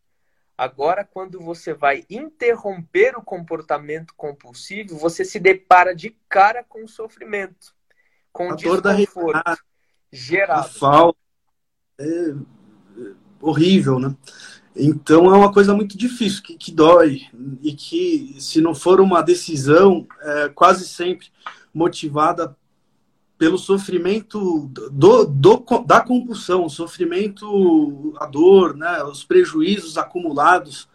Agora, 0.57 1.05
quando 1.05 1.41
você 1.41 1.75
vai 1.75 2.05
interromper 2.09 3.17
o 3.17 3.23
comportamento 3.23 4.15
compulsivo, 4.17 4.97
você 4.97 5.25
se 5.25 5.41
depara 5.41 5.95
de 5.95 6.11
cara 6.29 6.63
com 6.63 6.85
o 6.85 6.89
sofrimento, 6.89 7.75
com 8.33 8.51
a 8.51 8.55
desconforto 8.55 9.45
da 9.45 9.59
gerado. 10.13 10.61
A 10.61 10.69
falta 10.69 11.19
é 11.99 12.35
horrível, 13.41 13.99
né? 13.99 14.17
Então 14.77 15.33
é 15.33 15.37
uma 15.37 15.53
coisa 15.53 15.75
muito 15.75 15.97
difícil, 15.97 16.43
que, 16.43 16.57
que 16.57 16.73
dói 16.73 17.23
e 17.63 17.73
que, 17.73 18.35
se 18.39 18.61
não 18.61 18.75
for 18.75 19.01
uma 19.01 19.23
decisão, 19.23 20.07
é, 20.21 20.49
quase 20.49 20.87
sempre 20.89 21.29
motivada 21.73 22.57
pelo 23.39 23.59
sofrimento 23.59 24.69
do, 24.91 25.27
do, 25.27 25.65
da 25.87 26.01
compulsão, 26.01 26.65
o 26.65 26.71
sofrimento, 26.71 28.15
a 28.19 28.27
dor, 28.27 28.77
né, 28.77 29.03
os 29.05 29.25
prejuízos 29.25 29.99
acumulados 29.99 30.89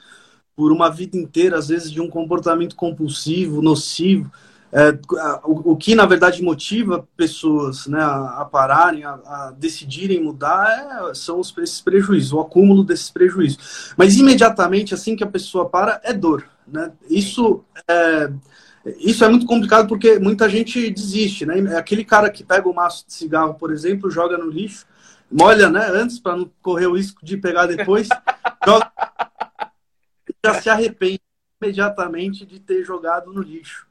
por 0.55 0.71
uma 0.71 0.89
vida 0.89 1.17
inteira, 1.17 1.57
às 1.57 1.69
vezes, 1.69 1.91
de 1.91 2.01
um 2.01 2.09
comportamento 2.09 2.75
compulsivo, 2.75 3.61
nocivo. 3.61 4.29
É, 4.71 4.97
o, 5.43 5.71
o, 5.71 5.75
que, 5.75 5.95
na 5.95 6.05
verdade, 6.05 6.43
motiva 6.43 7.07
pessoas 7.17 7.87
né, 7.87 7.99
a, 7.99 8.41
a 8.41 8.45
pararem, 8.45 9.03
a, 9.03 9.13
a, 9.13 9.53
decidirem 9.57 10.23
mudar, 10.23 11.09
é, 11.09 11.13
são 11.13 11.39
os, 11.39 11.55
esses 11.57 11.81
prejuízos, 11.81 12.33
o 12.33 12.39
acúmulo 12.39 12.83
desses 12.83 13.09
prejuízos. 13.09 13.93
Mas, 13.97 14.17
imediatamente, 14.17 14.93
assim 14.93 15.15
que 15.15 15.23
a 15.23 15.27
pessoa 15.27 15.67
para, 15.67 15.99
é 16.03 16.13
dor. 16.13 16.45
Né? 16.67 16.91
Isso 17.09 17.63
é 17.87 18.29
isso 18.97 19.23
é 19.23 19.29
muito 19.29 19.45
complicado 19.45 19.87
porque 19.87 20.19
muita 20.19 20.49
gente 20.49 20.89
desiste, 20.89 21.45
né? 21.45 21.59
É 21.73 21.77
aquele 21.77 22.03
cara 22.05 22.29
que 22.29 22.43
pega 22.43 22.67
o 22.67 22.73
maço 22.73 23.05
de 23.05 23.13
cigarro, 23.13 23.55
por 23.55 23.71
exemplo, 23.71 24.09
joga 24.09 24.37
no 24.37 24.49
lixo, 24.49 24.85
molha, 25.29 25.69
né? 25.69 25.85
Antes 25.87 26.19
para 26.19 26.37
não 26.37 26.49
correr 26.61 26.87
o 26.87 26.95
risco 26.95 27.23
de 27.23 27.37
pegar 27.37 27.65
depois, 27.65 28.07
joga, 28.65 28.91
já 30.45 30.61
se 30.61 30.69
arrepende 30.69 31.21
imediatamente 31.61 32.45
de 32.45 32.59
ter 32.59 32.83
jogado 32.83 33.33
no 33.33 33.41
lixo, 33.41 33.85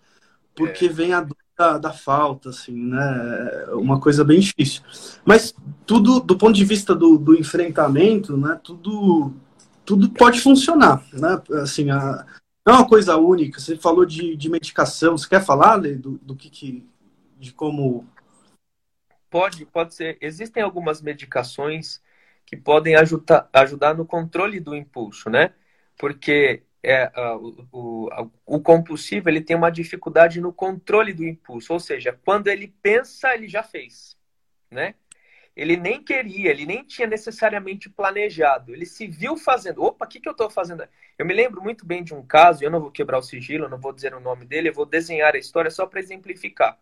porque 0.59 0.87
é. 0.87 0.89
vem 0.89 1.13
a 1.13 1.21
dor 1.21 1.37
da, 1.57 1.79
da, 1.79 1.93
falta, 1.93 2.51
assim, 2.51 2.77
né? 2.77 3.65
É 3.69 3.75
uma 3.75 4.01
coisa 4.01 4.25
bem 4.25 4.41
difícil. 4.41 4.83
Mas 5.25 5.55
tudo, 5.87 6.21
do 6.21 6.37
ponto 6.37 6.55
de 6.55 6.65
vista 6.65 6.95
do, 6.95 7.17
do 7.17 7.39
enfrentamento, 7.39 8.37
né? 8.37 8.61
Tudo, 8.63 9.33
tudo 9.85 10.11
pode 10.11 10.41
funcionar, 10.41 11.03
né? 11.13 11.41
Assim, 11.63 11.91
a, 11.91 12.27
não 12.67 12.75
é 12.75 12.77
uma 12.79 12.89
coisa 12.89 13.17
única. 13.17 13.61
Você 13.61 13.77
falou 13.77 14.05
de, 14.05 14.37
de 14.37 14.51
medicação. 14.51 15.17
Você 15.17 15.29
quer 15.29 15.45
falar, 15.45 15.77
Lê, 15.77 15.95
do, 15.95 16.19
do 16.19 16.37
que, 16.37 16.51
que. 16.51 16.87
de 17.39 17.53
como. 17.53 18.07
Pode, 19.31 19.65
pode 19.65 19.95
ser. 19.95 20.19
Existem 20.21 20.63
algumas 20.63 21.01
medicações 21.01 22.01
que 22.45 22.57
podem 22.57 22.95
ajudar, 22.97 23.49
ajudar 23.53 23.95
no 23.95 24.07
controle 24.07 24.59
do 24.59 24.75
impulso, 24.75 25.31
né? 25.31 25.53
Porque 25.99 26.63
é, 26.83 27.11
uh, 27.17 27.69
o, 27.73 28.09
o, 28.09 28.31
o 28.47 28.61
compulsivo 28.61 29.29
ele 29.29 29.41
tem 29.41 29.57
uma 29.57 29.71
dificuldade 29.71 30.41
no 30.41 30.53
controle 30.53 31.13
do 31.13 31.25
impulso, 31.25 31.73
ou 31.73 31.81
seja, 31.81 32.19
quando 32.25 32.49
ele 32.49 32.69
pensa, 32.83 33.35
ele 33.35 33.49
já 33.49 33.63
fez, 33.63 34.17
né? 34.71 34.95
ele 35.59 35.77
nem 35.77 36.01
queria, 36.01 36.53
ele 36.53 36.65
nem 36.65 36.85
tinha 36.85 37.09
necessariamente 37.09 37.91
planejado. 37.91 38.73
Ele 38.73 38.87
se 38.87 39.09
viu 39.09 39.37
fazendo. 39.37 39.83
Opa, 39.83 40.05
o 40.05 40.09
que, 40.09 40.21
que 40.21 40.29
eu 40.29 40.33
estou 40.33 40.49
fazendo? 40.49 40.87
Eu 41.19 41.27
me 41.27 41.35
lembro 41.35 41.61
muito 41.61 41.85
bem 41.85 42.05
de 42.05 42.15
um 42.15 42.25
caso, 42.25 42.63
eu 42.63 42.71
não 42.71 42.81
vou 42.81 42.93
quebrar 42.93 43.19
o 43.19 43.23
sigilo, 43.23 43.69
não 43.69 43.77
vou 43.77 43.93
dizer 43.93 44.15
o 44.15 44.21
nome 44.21 44.45
dele, 44.47 44.69
eu 44.69 44.73
vou 44.73 44.87
desenhar 44.87 45.35
a 45.35 45.39
história 45.39 45.69
só 45.69 45.85
para 45.85 45.99
exemplificar. 45.99 46.79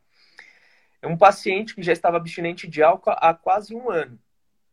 É 1.00 1.06
um 1.06 1.16
paciente 1.16 1.74
que 1.74 1.82
já 1.82 1.90
estava 1.92 2.18
abstinente 2.18 2.68
de 2.68 2.82
álcool 2.82 3.14
há 3.16 3.32
quase 3.32 3.74
um 3.74 3.90
ano. 3.90 4.18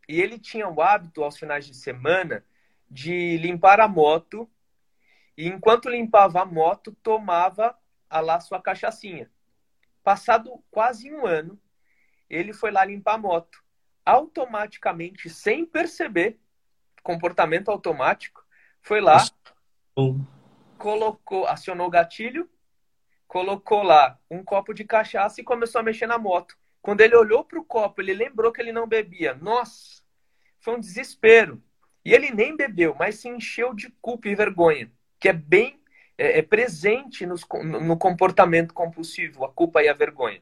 E 0.06 0.20
ele 0.22 0.38
tinha 0.38 0.68
o 0.68 0.82
hábito, 0.82 1.24
aos 1.24 1.38
finais 1.38 1.66
de 1.66 1.74
semana, 1.74 2.44
de 2.92 3.38
limpar 3.38 3.80
a 3.80 3.88
moto. 3.88 4.50
E 5.38 5.48
enquanto 5.48 5.90
limpava 5.90 6.42
a 6.42 6.46
moto, 6.46 6.96
tomava 7.02 7.78
a 8.10 8.20
lá 8.20 8.40
sua 8.40 8.62
cachaçinha. 8.62 9.30
Passado 10.04 10.64
quase 10.70 11.12
um 11.12 11.26
ano, 11.26 11.60
ele 12.30 12.54
foi 12.54 12.72
lá 12.72 12.84
limpar 12.86 13.16
a 13.16 13.18
moto 13.18 13.64
automaticamente, 14.06 15.30
sem 15.30 15.66
perceber, 15.66 16.40
comportamento 17.02 17.70
automático, 17.70 18.46
foi 18.82 19.00
lá, 19.00 19.18
colocou, 20.78 21.48
acionou 21.48 21.88
o 21.88 21.90
gatilho, 21.90 22.50
colocou 23.28 23.82
lá 23.82 24.20
um 24.30 24.44
copo 24.44 24.74
de 24.74 24.84
cachaça 24.84 25.40
e 25.40 25.44
começou 25.44 25.80
a 25.80 25.84
mexer 25.84 26.06
na 26.06 26.18
moto. 26.18 26.58
Quando 26.82 27.02
ele 27.02 27.16
olhou 27.16 27.46
para 27.46 27.60
o 27.60 27.64
copo, 27.64 28.02
ele 28.02 28.14
lembrou 28.14 28.52
que 28.52 28.62
ele 28.62 28.74
não 28.74 28.86
bebia. 28.86 29.34
Nossa, 29.36 30.04
foi 30.60 30.76
um 30.76 30.80
desespero. 30.80 31.64
E 32.04 32.14
ele 32.14 32.30
nem 32.32 32.58
bebeu, 32.58 32.94
mas 32.94 33.16
se 33.16 33.30
encheu 33.30 33.74
de 33.74 33.90
culpa 34.02 34.28
e 34.28 34.36
vergonha, 34.36 34.92
que 35.24 35.30
é 35.30 35.34
bem 35.34 35.80
é, 36.18 36.40
é 36.40 36.42
presente 36.42 37.26
nos, 37.26 37.46
no 37.64 37.96
comportamento 37.96 38.74
compulsivo, 38.74 39.46
a 39.46 39.50
culpa 39.50 39.82
e 39.82 39.88
a 39.88 39.94
vergonha. 39.94 40.42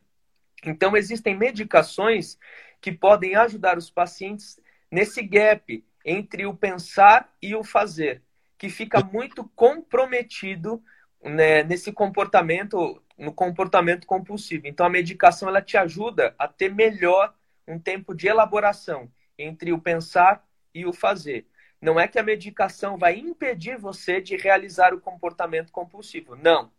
Então, 0.66 0.98
existem 0.98 1.38
medicações 1.38 2.40
que 2.82 2.92
podem 2.92 3.36
ajudar 3.36 3.78
os 3.78 3.92
pacientes 3.92 4.60
nesse 4.90 5.22
gap 5.22 5.86
entre 6.04 6.48
o 6.48 6.56
pensar 6.56 7.32
e 7.40 7.54
o 7.54 7.64
fazer, 7.64 8.24
que 8.58 8.70
fica 8.70 9.04
muito 9.04 9.48
comprometido 9.56 10.84
né, 11.24 11.64
nesse 11.64 11.92
comportamento, 11.92 13.00
no 13.16 13.32
comportamento 13.32 14.08
compulsivo. 14.08 14.66
Então, 14.66 14.84
a 14.84 14.90
medicação 14.90 15.48
ela 15.48 15.62
te 15.62 15.78
ajuda 15.78 16.34
a 16.40 16.48
ter 16.48 16.74
melhor 16.74 17.36
um 17.68 17.78
tempo 17.78 18.16
de 18.16 18.28
elaboração 18.28 19.12
entre 19.38 19.72
o 19.72 19.80
pensar 19.80 20.44
e 20.74 20.88
o 20.88 20.92
fazer. 20.92 21.46
Não 21.82 22.00
é 22.00 22.08
que 22.08 22.20
a 22.20 22.24
medicação 22.24 22.98
vai 22.98 23.18
impedir 23.18 23.78
você 23.78 24.22
de 24.22 24.38
realizar 24.38 24.94
o 24.94 25.02
comportamento 25.02 25.72
compulsivo. 25.72 26.36
Não. 26.36 26.72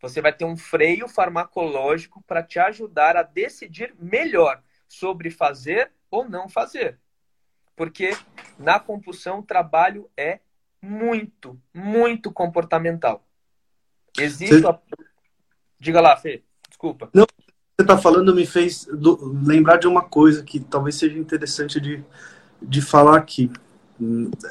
Você 0.00 0.20
vai 0.20 0.32
ter 0.32 0.44
um 0.44 0.56
freio 0.56 1.08
farmacológico 1.08 2.22
para 2.26 2.42
te 2.42 2.58
ajudar 2.58 3.16
a 3.16 3.22
decidir 3.22 3.94
melhor 3.98 4.62
sobre 4.86 5.30
fazer 5.30 5.90
ou 6.10 6.28
não 6.28 6.48
fazer. 6.48 6.98
Porque 7.74 8.10
na 8.58 8.78
compulsão 8.78 9.38
o 9.38 9.42
trabalho 9.42 10.10
é 10.16 10.40
muito, 10.82 11.58
muito 11.72 12.30
comportamental. 12.30 13.26
Existe. 14.18 14.60
Você... 14.60 14.66
A... 14.66 14.78
Diga 15.78 16.00
lá, 16.00 16.16
Fê, 16.16 16.42
desculpa. 16.68 17.08
Não, 17.14 17.24
você 17.24 17.82
está 17.82 17.96
falando 17.96 18.34
me 18.34 18.46
fez 18.46 18.86
lembrar 19.42 19.78
de 19.78 19.86
uma 19.86 20.02
coisa 20.02 20.42
que 20.42 20.60
talvez 20.60 20.96
seja 20.96 21.18
interessante 21.18 21.80
de, 21.80 22.04
de 22.60 22.82
falar 22.82 23.16
aqui. 23.16 23.50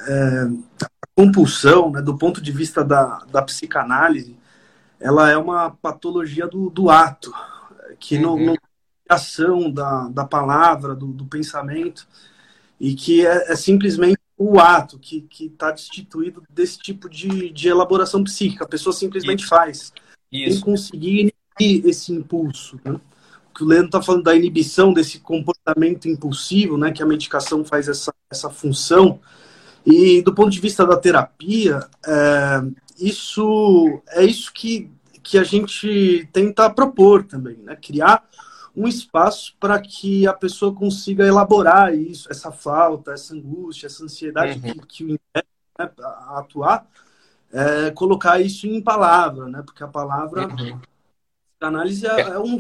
É, 0.08 0.44
a 0.84 1.08
compulsão, 1.16 1.92
né, 1.92 2.02
do 2.02 2.18
ponto 2.18 2.42
de 2.42 2.52
vista 2.52 2.84
da, 2.84 3.26
da 3.32 3.42
psicanálise, 3.42 4.38
ela 5.00 5.30
é 5.30 5.38
uma 5.38 5.72
patologia 5.72 6.48
do, 6.48 6.70
do 6.70 6.90
ato, 6.90 7.34
que 8.00 8.16
uhum. 8.18 8.22
não, 8.22 8.38
não 8.38 8.56
ação 9.10 9.72
da, 9.72 10.08
da 10.10 10.24
palavra, 10.24 10.94
do, 10.96 11.08
do 11.08 11.26
pensamento, 11.26 12.08
e 12.80 12.94
que 12.94 13.26
é, 13.26 13.52
é 13.52 13.56
simplesmente 13.56 14.20
o 14.38 14.60
ato 14.60 14.98
que 14.98 15.28
está 15.40 15.72
destituído 15.72 16.44
desse 16.50 16.78
tipo 16.78 17.10
de, 17.10 17.50
de 17.50 17.68
elaboração 17.68 18.24
psíquica. 18.24 18.64
A 18.64 18.68
pessoa 18.68 18.94
simplesmente 18.94 19.42
Isso. 19.42 19.50
faz. 19.50 19.92
Isso. 20.32 20.56
Sem 20.58 20.62
conseguir 20.62 21.34
esse 21.60 22.14
impulso. 22.14 22.80
Né? 22.86 23.00
Que 23.54 23.64
o 23.64 23.68
Leandro 23.68 23.88
está 23.88 24.02
falando 24.02 24.24
da 24.24 24.36
inibição 24.36 24.94
desse 24.94 25.20
comportamento 25.20 26.08
impulsivo, 26.08 26.78
né, 26.78 26.92
que 26.92 27.04
a 27.04 27.06
medicação 27.06 27.64
faz 27.64 27.88
essa, 27.88 28.14
essa 28.30 28.50
função. 28.50 29.20
E 29.86 30.22
do 30.22 30.34
ponto 30.34 30.50
de 30.50 30.60
vista 30.60 30.86
da 30.86 30.98
terapia, 30.98 31.80
é, 32.06 32.62
isso 33.00 34.02
é 34.10 34.24
isso 34.24 34.52
que, 34.54 34.92
que 35.24 35.38
a 35.38 35.44
gente 35.44 36.28
tenta 36.32 36.70
propor 36.70 37.24
também, 37.24 37.58
né? 37.58 37.76
Criar 37.76 38.24
um 38.76 38.88
espaço 38.88 39.56
para 39.60 39.80
que 39.80 40.28
a 40.28 40.34
pessoa 40.34 40.74
consiga 40.74 41.26
elaborar 41.26 41.94
isso, 41.94 42.32
essa 42.32 42.52
falta, 42.52 43.12
essa 43.12 43.34
angústia, 43.34 43.88
essa 43.88 44.04
ansiedade 44.04 44.60
uhum. 44.60 44.74
que, 44.74 44.88
que 44.88 45.04
o 45.04 45.10
impede 45.10 45.48
né, 45.78 45.90
a 46.00 46.40
atuar, 46.40 46.88
é, 47.52 47.92
colocar 47.92 48.40
isso 48.40 48.68
em 48.68 48.82
palavra, 48.82 49.48
né? 49.48 49.62
Porque 49.66 49.84
a 49.84 49.88
palavra, 49.88 50.48
uhum. 50.48 50.80
a 51.62 51.68
análise 51.68 52.06
é, 52.06 52.22
é 52.22 52.40
um 52.40 52.60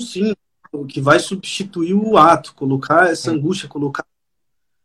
símbolo 0.69 0.88
que 0.88 1.01
vai 1.01 1.19
substituir 1.19 1.93
o 1.93 2.17
ato, 2.17 2.53
colocar 2.53 3.10
essa 3.12 3.32
angústia, 3.32 3.67
colocar 3.67 4.05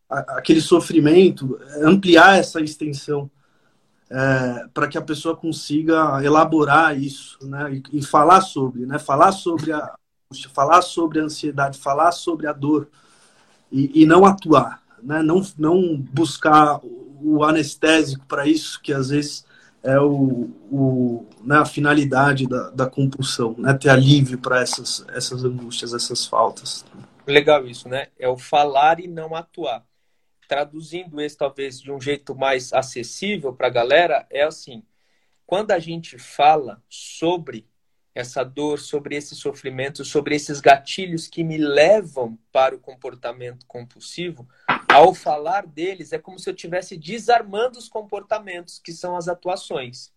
aquele 0.09 0.61
sofrimento, 0.61 1.59
ampliar 1.83 2.39
essa 2.39 2.61
extensão 2.61 3.31
é, 4.11 4.67
para 4.73 4.89
que 4.89 4.99
a 4.99 5.03
pessoa 5.03 5.37
consiga 5.37 6.23
elaborar 6.23 6.99
isso, 6.99 7.39
né? 7.43 7.75
E, 7.75 7.99
e, 7.99 8.03
falar 8.03 8.41
sobre, 8.41 8.87
né? 8.87 8.99
Falar 8.99 9.33
sobre 9.33 9.73
a 9.73 9.95
falar 10.53 10.83
sobre 10.83 11.21
a 11.21 11.25
ansiedade, 11.25 11.79
falar 11.79 12.11
sobre 12.11 12.49
a 12.49 12.53
dor 12.53 12.89
e, 13.71 14.03
e 14.03 14.07
não 14.07 14.25
atuar, 14.25 14.83
né? 15.03 15.23
Não 15.23 15.43
não 15.57 15.97
buscar 15.97 16.81
o 16.83 17.43
anestésico 17.45 18.25
para 18.27 18.47
isso 18.47 18.81
que 18.83 18.93
às 18.93 19.09
vezes 19.09 19.45
é 19.85 20.01
o, 20.01 20.51
o 20.71 21.27
né, 21.43 21.59
a 21.59 21.65
finalidade 21.65 22.49
da, 22.49 22.71
da 22.71 22.87
compulsão, 22.87 23.55
né? 23.59 23.75
Ter 23.75 23.91
alívio 23.91 24.39
para 24.39 24.61
essas 24.61 25.05
essas 25.11 25.45
angústias, 25.45 25.95
essas 25.95 26.27
faltas. 26.27 26.85
Legal 27.27 27.67
isso, 27.67 27.89
né? 27.89 28.09
É 28.19 28.29
o 28.29 28.37
falar 28.37 28.99
e 28.99 29.07
não 29.07 29.35
atuar 29.35 29.85
traduzindo 30.49 31.21
esse 31.21 31.37
talvez 31.37 31.81
de 31.81 31.91
um 31.91 32.01
jeito 32.01 32.35
mais 32.35 32.73
acessível 32.73 33.53
para 33.53 33.67
a 33.67 33.71
galera, 33.71 34.27
é 34.31 34.43
assim: 34.43 34.83
quando 35.47 35.71
a 35.71 35.79
gente 35.79 36.19
fala 36.19 36.83
sobre 36.89 37.67
essa 38.15 38.45
dor, 38.45 38.79
sobre 38.79 39.17
esse 39.17 39.35
sofrimento, 39.35 40.05
sobre 40.05 40.37
esses 40.37 40.61
gatilhos 40.61 41.27
que 41.27 41.43
me 41.43 41.59
levam 41.59 42.39
para 42.53 42.75
o 42.75 42.79
comportamento 42.79 43.67
compulsivo, 43.67 44.49
ao 44.95 45.15
falar 45.15 45.67
deles 45.67 46.13
é 46.13 46.19
como 46.19 46.39
se 46.39 46.49
eu 46.49 46.55
estivesse 46.55 46.97
desarmando 46.97 47.79
os 47.79 47.89
comportamentos, 47.89 48.79
que 48.79 48.93
são 48.93 49.17
as 49.17 49.29
atuações. 49.29 50.13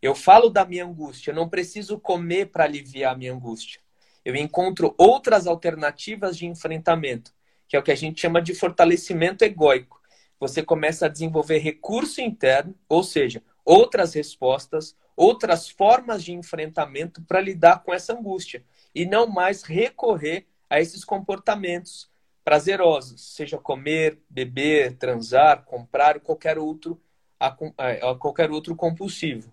Eu 0.00 0.14
falo 0.14 0.48
da 0.48 0.64
minha 0.64 0.84
angústia, 0.84 1.30
eu 1.30 1.34
não 1.34 1.48
preciso 1.48 1.98
comer 1.98 2.50
para 2.50 2.64
aliviar 2.64 3.14
a 3.14 3.16
minha 3.16 3.32
angústia. 3.32 3.80
Eu 4.24 4.36
encontro 4.36 4.94
outras 4.96 5.46
alternativas 5.46 6.36
de 6.36 6.46
enfrentamento 6.46 7.34
que 7.68 7.76
é 7.76 7.80
o 7.80 7.82
que 7.82 7.92
a 7.92 7.96
gente 7.96 8.20
chama 8.20 8.40
de 8.40 8.54
fortalecimento 8.54 9.42
egóico. 9.42 10.00
Você 10.38 10.62
começa 10.62 11.06
a 11.06 11.08
desenvolver 11.08 11.58
recurso 11.58 12.20
interno, 12.20 12.74
ou 12.88 13.02
seja, 13.02 13.42
outras 13.64 14.14
respostas, 14.14 14.96
outras 15.16 15.68
formas 15.68 16.22
de 16.22 16.32
enfrentamento 16.32 17.22
para 17.22 17.40
lidar 17.40 17.82
com 17.82 17.92
essa 17.92 18.12
angústia 18.12 18.64
e 18.94 19.06
não 19.06 19.26
mais 19.26 19.62
recorrer 19.62 20.46
a 20.68 20.80
esses 20.80 21.04
comportamentos 21.04 22.10
prazerosos, 22.44 23.34
seja 23.34 23.56
comer, 23.56 24.20
beber, 24.28 24.96
transar, 24.96 25.64
comprar, 25.64 26.20
qualquer 26.20 26.58
outro, 26.58 27.00
a, 27.40 27.46
a 27.48 28.14
qualquer 28.16 28.50
outro 28.50 28.76
compulsivo. 28.76 29.50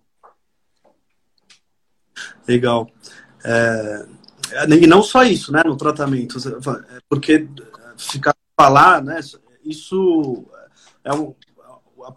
Legal. 2.48 2.90
É, 3.44 4.06
e 4.82 4.88
não 4.88 5.02
só 5.02 5.24
isso, 5.24 5.52
né, 5.52 5.62
no 5.66 5.78
tratamento, 5.78 6.38
porque 7.10 7.48
ficar 7.98 8.36
falar, 8.60 9.02
né? 9.02 9.20
Isso 9.64 10.46
é 11.04 11.14
um, 11.14 11.34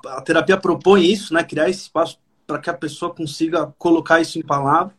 a 0.07 0.21
terapia 0.21 0.57
propõe 0.57 1.05
isso, 1.05 1.33
né? 1.33 1.45
Criar 1.45 1.69
esse 1.69 1.83
espaço 1.83 2.19
para 2.47 2.59
que 2.59 2.69
a 2.69 2.75
pessoa 2.75 3.15
consiga 3.15 3.73
colocar 3.79 4.21
isso 4.21 4.39
em 4.39 4.43
palavras, 4.43 4.95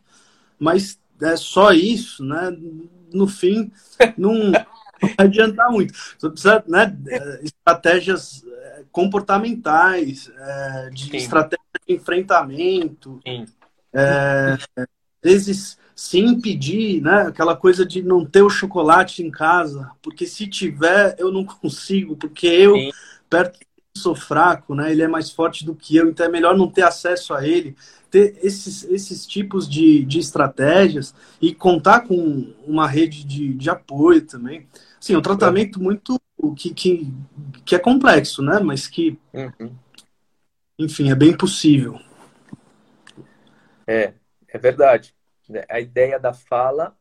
mas 0.58 1.00
é 1.22 1.36
só 1.36 1.72
isso, 1.72 2.24
né? 2.24 2.56
No 3.14 3.28
fim, 3.28 3.72
não 4.18 4.52
vai 5.02 5.14
adiantar 5.18 5.70
muito. 5.70 5.94
Você 5.94 6.30
precisa, 6.30 6.64
né? 6.68 6.96
Estratégias 7.42 8.44
é, 8.48 8.84
comportamentais, 8.92 10.32
é, 10.38 10.90
de 10.92 11.10
Sim. 11.10 11.18
estratégia 11.18 11.66
de 11.88 11.96
enfrentamento. 11.96 13.20
Sim. 13.26 13.46
É, 13.94 14.58
às 14.78 14.88
vezes 15.24 15.78
se 15.96 16.20
impedir, 16.20 17.02
né? 17.02 17.22
Aquela 17.28 17.56
coisa 17.56 17.86
de 17.86 18.02
não 18.04 18.26
ter 18.26 18.42
o 18.42 18.50
chocolate 18.50 19.24
em 19.24 19.32
casa, 19.32 19.90
porque 20.02 20.26
se 20.26 20.46
tiver, 20.48 21.16
eu 21.18 21.32
não 21.32 21.46
consigo, 21.46 22.16
porque 22.16 22.48
eu, 22.48 22.76
Sim. 22.76 22.92
perto 23.30 23.60
sou 23.98 24.14
fraco, 24.14 24.76
né? 24.76 24.92
Ele 24.92 25.04
é 25.04 25.08
mais 25.08 25.32
forte 25.32 25.66
do 25.66 25.74
que 25.74 25.96
eu, 25.96 26.10
então 26.10 26.26
é 26.26 26.30
melhor 26.30 26.58
não 26.58 26.70
ter 26.70 26.82
acesso 26.82 27.34
a 27.34 27.48
ele. 27.48 27.76
Ter 28.16 28.40
esses, 28.42 28.86
esses 28.86 29.28
tipos 29.28 29.68
de, 29.68 30.06
de 30.06 30.20
estratégias 30.20 31.14
e 31.42 31.54
contar 31.54 32.08
com 32.08 32.54
uma 32.66 32.88
rede 32.88 33.26
de, 33.26 33.54
de 33.54 33.70
apoio 33.70 34.26
também. 34.26 34.70
Sim, 35.02 35.16
é 35.16 35.18
um 35.18 35.22
tratamento 35.22 35.84
muito 35.84 36.18
que, 36.56 36.74
que, 36.74 37.14
que 37.66 37.76
é 37.76 37.80
complexo, 37.80 38.42
né? 38.42 38.62
Mas 38.62 38.88
que, 38.88 39.20
uhum. 39.34 39.76
enfim, 40.80 41.12
é 41.12 41.16
bem 41.16 41.36
possível. 41.36 42.00
É, 43.86 44.14
é 44.48 44.58
verdade. 44.58 45.14
A 45.68 45.82
ideia 45.82 46.18
da 46.18 46.32
fala 46.34 46.96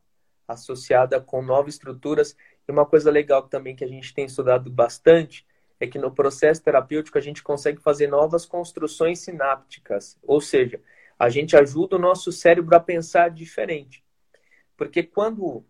associada 0.45 1.21
com 1.21 1.41
novas 1.41 1.75
estruturas. 1.75 2.35
E 2.67 2.71
uma 2.73 2.85
coisa 2.85 3.09
legal 3.09 3.43
também 3.43 3.73
que 3.73 3.85
a 3.85 3.87
gente 3.87 4.13
tem 4.13 4.25
estudado 4.25 4.69
bastante 4.69 5.45
é 5.79 5.87
que 5.87 5.97
no 5.97 6.11
processo 6.11 6.61
terapêutico 6.61 7.17
a 7.17 7.21
gente 7.21 7.41
consegue 7.41 7.81
fazer 7.81 8.07
novas 8.07 8.45
construções 8.45 9.19
sinápticas, 9.19 10.17
ou 10.21 10.41
seja, 10.41 10.81
a 11.17 11.29
gente 11.29 11.55
ajuda 11.55 11.95
o 11.95 11.99
nosso 11.99 12.31
cérebro 12.31 12.75
a 12.75 12.79
pensar 12.79 13.29
diferente. 13.29 14.03
Porque 14.75 15.03
quando 15.03 15.65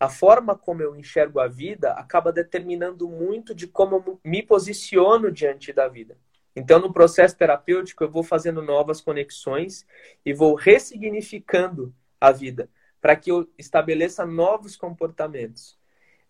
a 0.00 0.08
forma 0.08 0.56
como 0.56 0.82
eu 0.82 0.94
enxergo 0.96 1.40
a 1.40 1.48
vida 1.48 1.92
acaba 1.92 2.32
determinando 2.32 3.08
muito 3.08 3.54
de 3.54 3.66
como 3.66 3.96
eu 3.96 4.20
me 4.24 4.42
posiciono 4.42 5.30
diante 5.30 5.72
da 5.72 5.88
vida. 5.88 6.16
Então, 6.54 6.80
no 6.80 6.92
processo 6.92 7.36
terapêutico, 7.36 8.02
eu 8.02 8.10
vou 8.10 8.22
fazendo 8.22 8.60
novas 8.60 9.00
conexões 9.00 9.86
e 10.24 10.32
vou 10.32 10.54
ressignificando 10.54 11.94
a 12.20 12.32
vida, 12.32 12.68
para 13.00 13.14
que 13.14 13.30
eu 13.30 13.48
estabeleça 13.56 14.26
novos 14.26 14.76
comportamentos. 14.76 15.78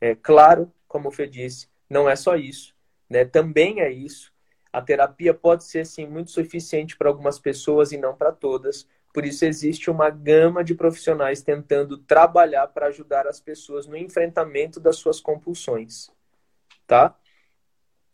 É 0.00 0.14
claro, 0.14 0.72
como 0.86 1.08
o 1.08 1.12
Fê 1.12 1.26
disse, 1.26 1.68
não 1.88 2.08
é 2.08 2.14
só 2.14 2.36
isso, 2.36 2.74
né? 3.08 3.24
Também 3.24 3.80
é 3.80 3.90
isso. 3.90 4.32
A 4.72 4.82
terapia 4.82 5.32
pode 5.32 5.64
ser 5.64 5.86
sim 5.86 6.06
muito 6.06 6.30
suficiente 6.30 6.96
para 6.96 7.08
algumas 7.08 7.38
pessoas 7.38 7.92
e 7.92 7.96
não 7.96 8.14
para 8.14 8.32
todas. 8.32 8.86
Por 9.12 9.24
isso 9.24 9.44
existe 9.44 9.90
uma 9.90 10.10
gama 10.10 10.62
de 10.62 10.74
profissionais 10.74 11.42
tentando 11.42 11.96
trabalhar 11.96 12.66
para 12.68 12.86
ajudar 12.86 13.26
as 13.26 13.40
pessoas 13.40 13.86
no 13.86 13.96
enfrentamento 13.96 14.78
das 14.78 14.96
suas 14.96 15.20
compulsões, 15.20 16.10
tá? 16.86 17.16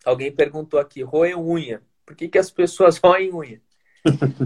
Alguém 0.05 0.31
perguntou 0.31 0.79
aqui, 0.79 1.03
roer 1.03 1.39
unha. 1.39 1.83
Por 2.07 2.15
que, 2.15 2.29
que 2.29 2.39
as 2.39 2.51
pessoas 2.51 2.99
roem 3.03 3.33
unha? 3.33 3.61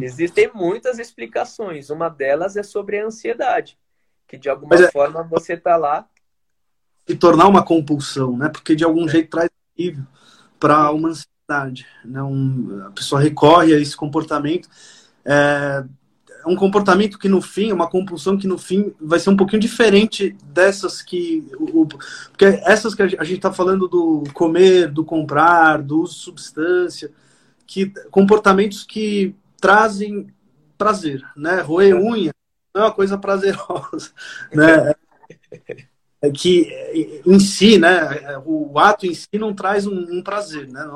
Existem 0.00 0.50
muitas 0.54 0.98
explicações. 0.98 1.90
Uma 1.90 2.08
delas 2.08 2.56
é 2.56 2.62
sobre 2.62 2.98
a 2.98 3.06
ansiedade, 3.06 3.78
que 4.26 4.38
de 4.38 4.48
alguma 4.48 4.74
é... 4.76 4.90
forma 4.90 5.22
você 5.22 5.54
está 5.54 5.76
lá. 5.76 6.08
E 7.06 7.14
tornar 7.14 7.48
uma 7.48 7.64
compulsão, 7.64 8.36
né? 8.36 8.48
Porque 8.48 8.74
de 8.74 8.84
algum 8.84 9.06
é. 9.06 9.08
jeito 9.08 9.30
traz 9.30 9.50
para 10.58 10.90
uma 10.90 11.08
ansiedade. 11.08 11.37
Né? 12.04 12.22
Um, 12.22 12.82
a 12.86 12.90
pessoa 12.90 13.20
recorre 13.20 13.74
a 13.74 13.80
esse 13.80 13.96
comportamento. 13.96 14.68
É, 15.24 15.82
é 16.44 16.46
um 16.46 16.54
comportamento 16.54 17.18
que 17.18 17.28
no 17.28 17.40
fim, 17.40 17.72
uma 17.72 17.88
compulsão 17.88 18.36
que 18.36 18.46
no 18.46 18.58
fim 18.58 18.94
vai 19.00 19.18
ser 19.18 19.30
um 19.30 19.36
pouquinho 19.36 19.60
diferente 19.60 20.36
dessas 20.44 21.00
que. 21.00 21.50
O, 21.58 21.86
porque 21.86 22.44
essas 22.64 22.94
que 22.94 23.02
a 23.02 23.24
gente 23.24 23.36
está 23.36 23.50
falando 23.50 23.88
do 23.88 24.24
comer, 24.34 24.88
do 24.88 25.02
comprar, 25.02 25.80
do 25.82 26.02
uso 26.02 26.14
de 26.14 26.20
substância, 26.20 27.10
que 27.66 27.86
comportamentos 28.10 28.84
que 28.84 29.34
trazem 29.58 30.28
prazer, 30.76 31.22
né? 31.34 31.62
Roer 31.62 31.96
unha 31.96 32.32
não 32.74 32.82
é 32.82 32.84
uma 32.86 32.94
coisa 32.94 33.16
prazerosa, 33.16 34.12
né? 34.52 34.94
É 36.20 36.30
que 36.30 37.22
em 37.24 37.40
si, 37.40 37.78
né? 37.78 38.38
O 38.44 38.78
ato 38.78 39.06
em 39.06 39.14
si 39.14 39.28
não 39.38 39.54
traz 39.54 39.86
um, 39.86 40.18
um 40.18 40.22
prazer, 40.22 40.68
né? 40.68 40.86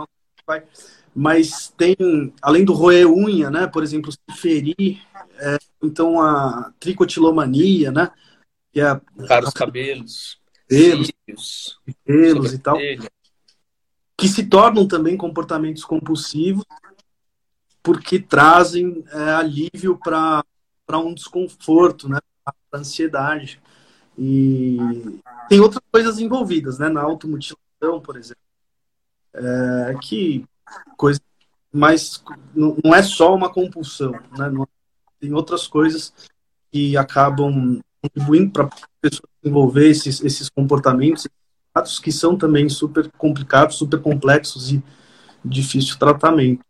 Mas 1.14 1.72
tem, 1.76 1.97
além 2.40 2.64
do 2.64 2.72
roer 2.72 3.07
unha, 3.07 3.51
né? 3.51 3.66
Por 3.66 3.82
exemplo, 3.82 4.11
se 4.11 4.18
ferir, 4.36 5.01
é, 5.38 5.59
então 5.82 6.20
a 6.20 6.72
tricotilomania, 6.80 7.90
né? 7.90 8.11
que 8.72 8.80
é 8.80 9.01
Para 9.28 9.47
os 9.47 9.53
cabelos, 9.53 10.40
pelos, 10.66 11.09
cílios, 11.09 11.80
pelos 12.05 12.53
e 12.55 12.59
tal, 12.59 12.78
que 14.16 14.28
se 14.28 14.45
tornam 14.45 14.88
também 14.88 15.16
comportamentos 15.16 15.84
compulsivos 15.84 16.64
porque 17.82 18.18
trazem 18.18 19.05
é, 19.11 19.30
alívio 19.30 19.99
para 19.99 20.45
um 20.95 21.12
desconforto, 21.12 22.09
né, 22.09 22.18
para 22.45 22.80
ansiedade. 22.80 23.61
E 24.16 24.78
tem 25.49 25.59
outras 25.61 25.82
coisas 25.90 26.18
envolvidas, 26.18 26.78
né, 26.78 26.88
na 26.88 27.03
automutilação, 27.03 28.01
por 28.03 28.16
exemplo, 28.16 28.43
é, 29.35 29.95
que 30.01 30.45
coisa 30.97 31.20
mas 31.72 32.22
não 32.55 32.95
é 32.95 33.03
só 33.03 33.35
uma 33.35 33.51
compulsão, 33.51 34.12
né? 34.12 34.51
Tem 35.18 35.33
outras 35.33 35.66
coisas 35.66 36.12
que 36.70 36.97
acabam 36.99 37.80
contribuindo 38.03 38.51
para 38.51 38.64
a 38.64 38.70
pessoa 39.01 39.26
desenvolver 39.43 39.89
esses, 39.89 40.22
esses 40.22 40.51
comportamentos 40.51 41.26
atos 41.74 41.99
que 41.99 42.12
são 42.12 42.37
também 42.37 42.68
super 42.68 43.11
complicados, 43.12 43.76
super 43.76 44.01
complexos 44.03 44.70
e 44.70 44.83
difícil 45.43 45.99
tratamento. 45.99 46.62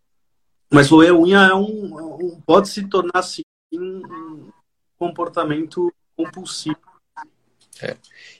Mas 0.70 0.88
roer 0.88 1.12
unha 1.14 1.40
é 1.48 1.54
um, 1.54 1.96
um- 2.24 2.40
pode 2.46 2.68
se 2.68 2.86
tornar 2.88 3.18
assim 3.18 3.42
um 3.72 4.50
comportamento 4.96 5.92
compulsivo. 6.16 6.76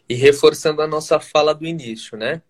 E 0.09 0.15
reforçando 0.15 0.81
a 0.81 0.87
nossa 0.87 1.19
fala 1.19 1.53
do 1.55 1.67
início, 1.67 2.17
né? 2.17 2.43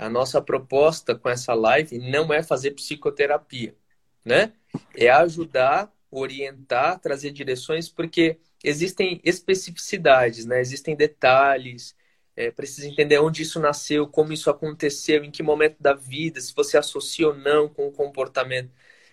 A 0.00 0.08
nossa 0.08 0.40
proposta 0.40 1.14
com 1.14 1.28
essa 1.28 1.52
live 1.52 1.98
não 1.98 2.32
é 2.32 2.42
fazer 2.42 2.70
psicoterapia, 2.70 3.76
né? 4.24 4.54
É 4.96 5.10
ajudar, 5.10 5.92
orientar, 6.10 6.98
trazer 6.98 7.30
direções, 7.32 7.86
porque 7.90 8.38
existem 8.64 9.20
especificidades, 9.22 10.46
né? 10.46 10.58
Existem 10.58 10.96
detalhes, 10.96 11.94
é, 12.34 12.50
precisa 12.50 12.88
entender 12.88 13.18
onde 13.18 13.42
isso 13.42 13.60
nasceu, 13.60 14.08
como 14.08 14.32
isso 14.32 14.48
aconteceu, 14.48 15.22
em 15.22 15.30
que 15.30 15.42
momento 15.42 15.76
da 15.78 15.92
vida, 15.92 16.40
se 16.40 16.54
você 16.54 16.78
associa 16.78 17.28
ou 17.28 17.36
não 17.36 17.68
com 17.68 17.86
o 17.86 17.92
comportamento, 17.92 18.70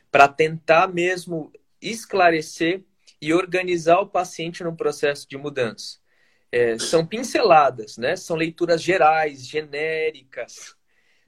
para 0.10 0.30
tentar 0.30 0.88
mesmo 0.88 1.52
esclarecer 1.82 2.86
e 3.22 3.34
organizar 3.34 4.00
o 4.00 4.08
paciente 4.08 4.64
no 4.64 4.74
processo 4.76 5.28
de 5.28 5.38
mudança. 5.38 6.00
É, 6.50 6.80
são 6.80 7.06
pinceladas, 7.06 7.98
né? 7.98 8.16
São 8.16 8.38
leituras 8.38 8.82
gerais, 8.82 9.46
genéricas 9.46 10.77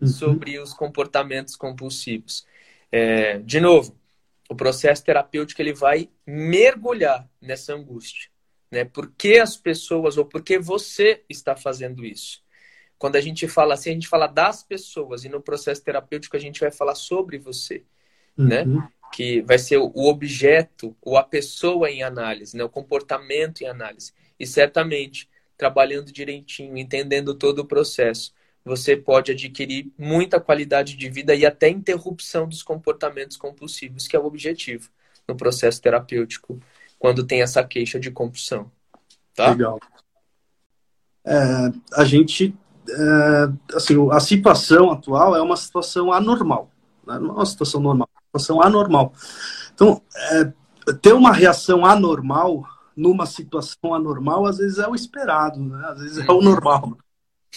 sobre 0.08 0.60
os 0.60 0.74
comportamentos 0.74 1.56
compulsivos. 1.56 2.46
É, 2.92 3.40
de 3.40 3.60
novo, 3.60 3.96
o 4.50 4.56
processo 4.56 5.04
terapêutico 5.04 5.62
ele 5.62 5.74
vai 5.74 6.10
mergulhar 6.26 7.30
nessa 7.42 7.74
angústia, 7.74 8.30
né? 8.72 8.84
Por 8.84 9.12
que 9.12 9.38
as 9.38 9.56
pessoas 9.56 10.18
ou 10.18 10.26
por 10.26 10.42
que 10.42 10.58
você 10.58 11.24
está 11.30 11.56
fazendo 11.56 12.04
isso? 12.04 12.42
Quando 12.98 13.16
a 13.16 13.22
gente 13.22 13.48
fala 13.48 13.76
assim, 13.76 13.92
a 13.92 13.94
gente 13.94 14.08
fala 14.08 14.28
das 14.28 14.64
pessoas 14.64 15.24
e 15.24 15.30
no 15.30 15.40
processo 15.40 15.84
terapêutico 15.84 16.36
a 16.36 16.40
gente 16.40 16.60
vai 16.60 16.72
falar 16.72 16.96
sobre 16.96 17.38
você, 17.38 17.84
né? 18.38 18.64
Uhum. 18.64 18.88
que 19.12 19.42
vai 19.42 19.60
ser 19.60 19.78
o 19.78 19.92
objeto 19.96 20.96
ou 21.02 21.18
a 21.18 21.24
pessoa 21.24 21.90
em 21.90 22.04
análise, 22.04 22.56
né? 22.56 22.64
o 22.64 22.70
comportamento 22.70 23.62
em 23.62 23.68
análise. 23.68 24.14
E 24.40 24.48
certamente, 24.48 25.30
trabalhando 25.58 26.12
direitinho, 26.12 26.78
entendendo 26.78 27.36
todo 27.36 27.60
o 27.60 27.66
processo, 27.66 28.34
você 28.70 28.96
pode 28.96 29.32
adquirir 29.32 29.92
muita 29.98 30.40
qualidade 30.40 30.96
de 30.96 31.10
vida 31.10 31.34
e 31.34 31.44
até 31.44 31.68
interrupção 31.70 32.48
dos 32.48 32.62
comportamentos 32.62 33.36
compulsivos, 33.36 34.08
que 34.08 34.16
é 34.16 34.20
o 34.20 34.26
objetivo 34.26 34.90
no 35.28 35.36
processo 35.36 35.82
terapêutico, 35.82 36.60
quando 37.00 37.26
tem 37.26 37.42
essa 37.42 37.64
queixa 37.64 38.00
de 38.00 38.12
compulsão. 38.12 38.72
Tá? 39.36 39.50
Legal. 39.50 39.80
É, 41.26 41.72
a 41.94 42.06
gente, 42.06 42.56
é, 42.88 43.76
assim, 43.76 43.96
a 44.12 44.20
situação 44.20 44.92
atual 44.92 45.36
é 45.36 45.42
uma 45.42 45.58
situação 45.58 46.14
anormal, 46.14 46.70
né? 47.08 47.18
não 47.18 47.30
é 47.30 47.34
uma 47.34 47.46
situação 47.48 47.82
normal, 47.82 48.08
é 48.08 48.20
uma 48.20 48.40
situação 48.40 48.62
anormal. 48.62 49.14
Então, 49.74 50.00
é, 50.32 50.94
ter 51.02 51.14
uma 51.14 51.32
reação 51.32 51.84
anormal 51.84 52.64
numa 52.96 53.26
situação 53.26 53.96
anormal, 53.96 54.46
às 54.46 54.58
vezes 54.60 54.78
é 54.78 54.88
o 54.88 54.94
esperado, 54.94 55.60
né? 55.60 55.88
às 55.88 56.00
vezes 56.00 56.18
é 56.20 56.32
o 56.32 56.42
normal. 56.42 56.98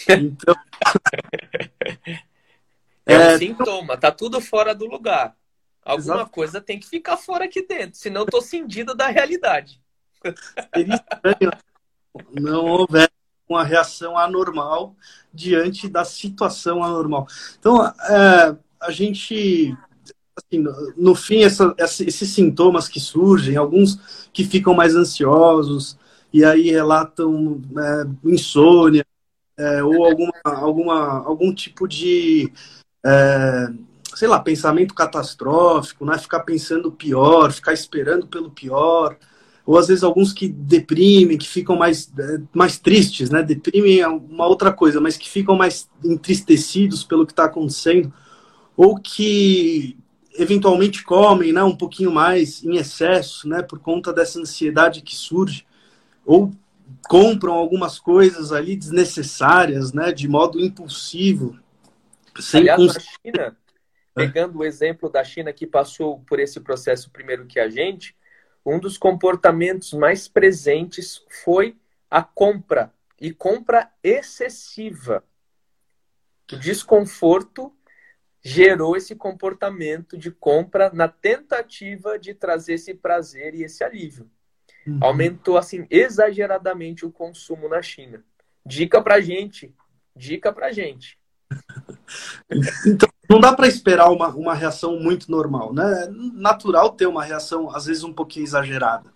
Então, 0.09 0.55
É 3.05 3.17
um 3.17 3.21
É, 3.21 3.37
sintoma, 3.37 3.97
tá 3.97 4.11
tudo 4.11 4.39
fora 4.39 4.73
do 4.73 4.85
lugar. 4.85 5.35
Alguma 5.83 6.15
Exato. 6.15 6.31
coisa 6.31 6.61
tem 6.61 6.79
que 6.79 6.87
ficar 6.87 7.17
fora 7.17 7.45
aqui 7.45 7.65
dentro, 7.67 7.99
senão 7.99 8.21
eu 8.21 8.25
tô 8.27 8.41
cindido 8.41 8.95
da 8.95 9.07
realidade. 9.07 9.81
seria 10.73 10.95
estranho 10.95 11.51
não 12.31 12.65
houver 12.65 13.09
uma 13.49 13.63
reação 13.63 14.17
anormal 14.17 14.95
diante 15.33 15.89
da 15.89 16.05
situação 16.05 16.81
anormal. 16.81 17.27
Então, 17.59 17.85
é, 17.85 18.55
a 18.79 18.91
gente, 18.91 19.75
assim, 20.37 20.59
no, 20.59 20.93
no 20.95 21.15
fim, 21.15 21.43
essa- 21.43 21.75
esses 21.77 22.29
sintomas 22.29 22.87
que 22.87 22.99
surgem, 22.99 23.57
alguns 23.57 24.27
que 24.31 24.45
ficam 24.45 24.73
mais 24.73 24.95
ansiosos 24.95 25.97
e 26.31 26.45
aí 26.45 26.71
relatam 26.71 27.61
é, 27.77 28.29
insônia 28.29 29.05
é, 29.63 29.83
ou 29.83 30.05
alguma, 30.05 30.33
alguma, 30.43 31.25
algum 31.25 31.53
tipo 31.53 31.87
de, 31.87 32.51
é, 33.05 33.67
sei 34.15 34.27
lá, 34.27 34.39
pensamento 34.39 34.93
catastrófico, 34.93 36.05
né? 36.05 36.17
ficar 36.17 36.41
pensando 36.41 36.91
pior, 36.91 37.51
ficar 37.51 37.73
esperando 37.73 38.27
pelo 38.27 38.51
pior 38.51 39.17
ou 39.65 39.77
às 39.77 39.87
vezes 39.87 40.03
alguns 40.03 40.33
que 40.33 40.47
deprimem, 40.47 41.37
que 41.37 41.47
ficam 41.47 41.75
mais, 41.75 42.11
eh, 42.17 42.41
mais 42.53 42.77
tristes, 42.77 43.29
né? 43.29 43.41
Deprimem 43.41 44.01
é 44.01 44.07
uma 44.07 44.45
outra 44.45 44.73
coisa, 44.73 44.99
mas 44.99 45.15
que 45.15 45.29
ficam 45.29 45.55
mais 45.55 45.89
entristecidos 46.03 47.03
pelo 47.03 47.25
que 47.25 47.31
está 47.31 47.45
acontecendo, 47.45 48.11
ou 48.75 48.99
que 48.99 49.97
eventualmente 50.37 51.03
comem, 51.03 51.53
né, 51.53 51.63
um 51.63 51.75
pouquinho 51.75 52.11
mais 52.11 52.63
em 52.63 52.75
excesso, 52.75 53.47
né, 53.47 53.61
por 53.61 53.79
conta 53.79 54.11
dessa 54.11 54.39
ansiedade 54.39 55.01
que 55.01 55.15
surge, 55.15 55.63
ou 56.25 56.51
compram 57.07 57.53
algumas 57.53 57.99
coisas 57.99 58.51
ali 58.51 58.75
desnecessárias, 58.75 59.93
né, 59.93 60.11
de 60.11 60.27
modo 60.27 60.59
impulsivo, 60.59 61.59
sem 62.39 62.61
Aliás, 62.61 62.77
cons- 62.77 62.93
na 62.95 63.01
China, 63.01 63.57
pegando 64.13 64.59
o 64.59 64.63
exemplo 64.65 65.09
da 65.09 65.23
China 65.23 65.53
que 65.53 65.67
passou 65.67 66.19
por 66.21 66.39
esse 66.39 66.59
processo 66.59 67.09
primeiro 67.09 67.45
que 67.45 67.59
a 67.59 67.69
gente, 67.69 68.15
um 68.65 68.79
dos 68.79 68.97
comportamentos 68.97 69.93
mais 69.93 70.27
presentes 70.27 71.23
foi 71.43 71.75
a 72.09 72.23
compra 72.23 72.93
e 73.19 73.33
compra 73.33 73.91
excessiva. 74.03 75.23
O 76.51 76.57
desconforto 76.57 77.73
gerou 78.43 78.95
esse 78.97 79.15
comportamento 79.15 80.17
de 80.17 80.29
compra 80.29 80.91
na 80.93 81.07
tentativa 81.07 82.19
de 82.19 82.33
trazer 82.33 82.73
esse 82.73 82.93
prazer 82.93 83.55
e 83.55 83.63
esse 83.63 83.83
alívio. 83.83 84.29
Aumentou 85.01 85.57
assim 85.57 85.85
exageradamente 85.89 87.05
o 87.05 87.11
consumo 87.11 87.69
na 87.69 87.81
China. 87.81 88.23
Dica 88.65 89.01
pra 89.01 89.21
gente, 89.21 89.73
dica 90.15 90.51
pra 90.51 90.71
gente. 90.71 91.17
Então, 92.85 93.09
não 93.29 93.39
dá 93.39 93.53
para 93.53 93.67
esperar 93.67 94.09
uma, 94.11 94.27
uma 94.29 94.53
reação 94.53 94.99
muito 94.99 95.31
normal, 95.31 95.73
né? 95.73 96.03
É 96.03 96.07
natural 96.09 96.91
ter 96.91 97.07
uma 97.07 97.23
reação, 97.23 97.73
às 97.73 97.85
vezes, 97.85 98.03
um 98.03 98.13
pouquinho 98.13 98.43
exagerada. 98.43 99.11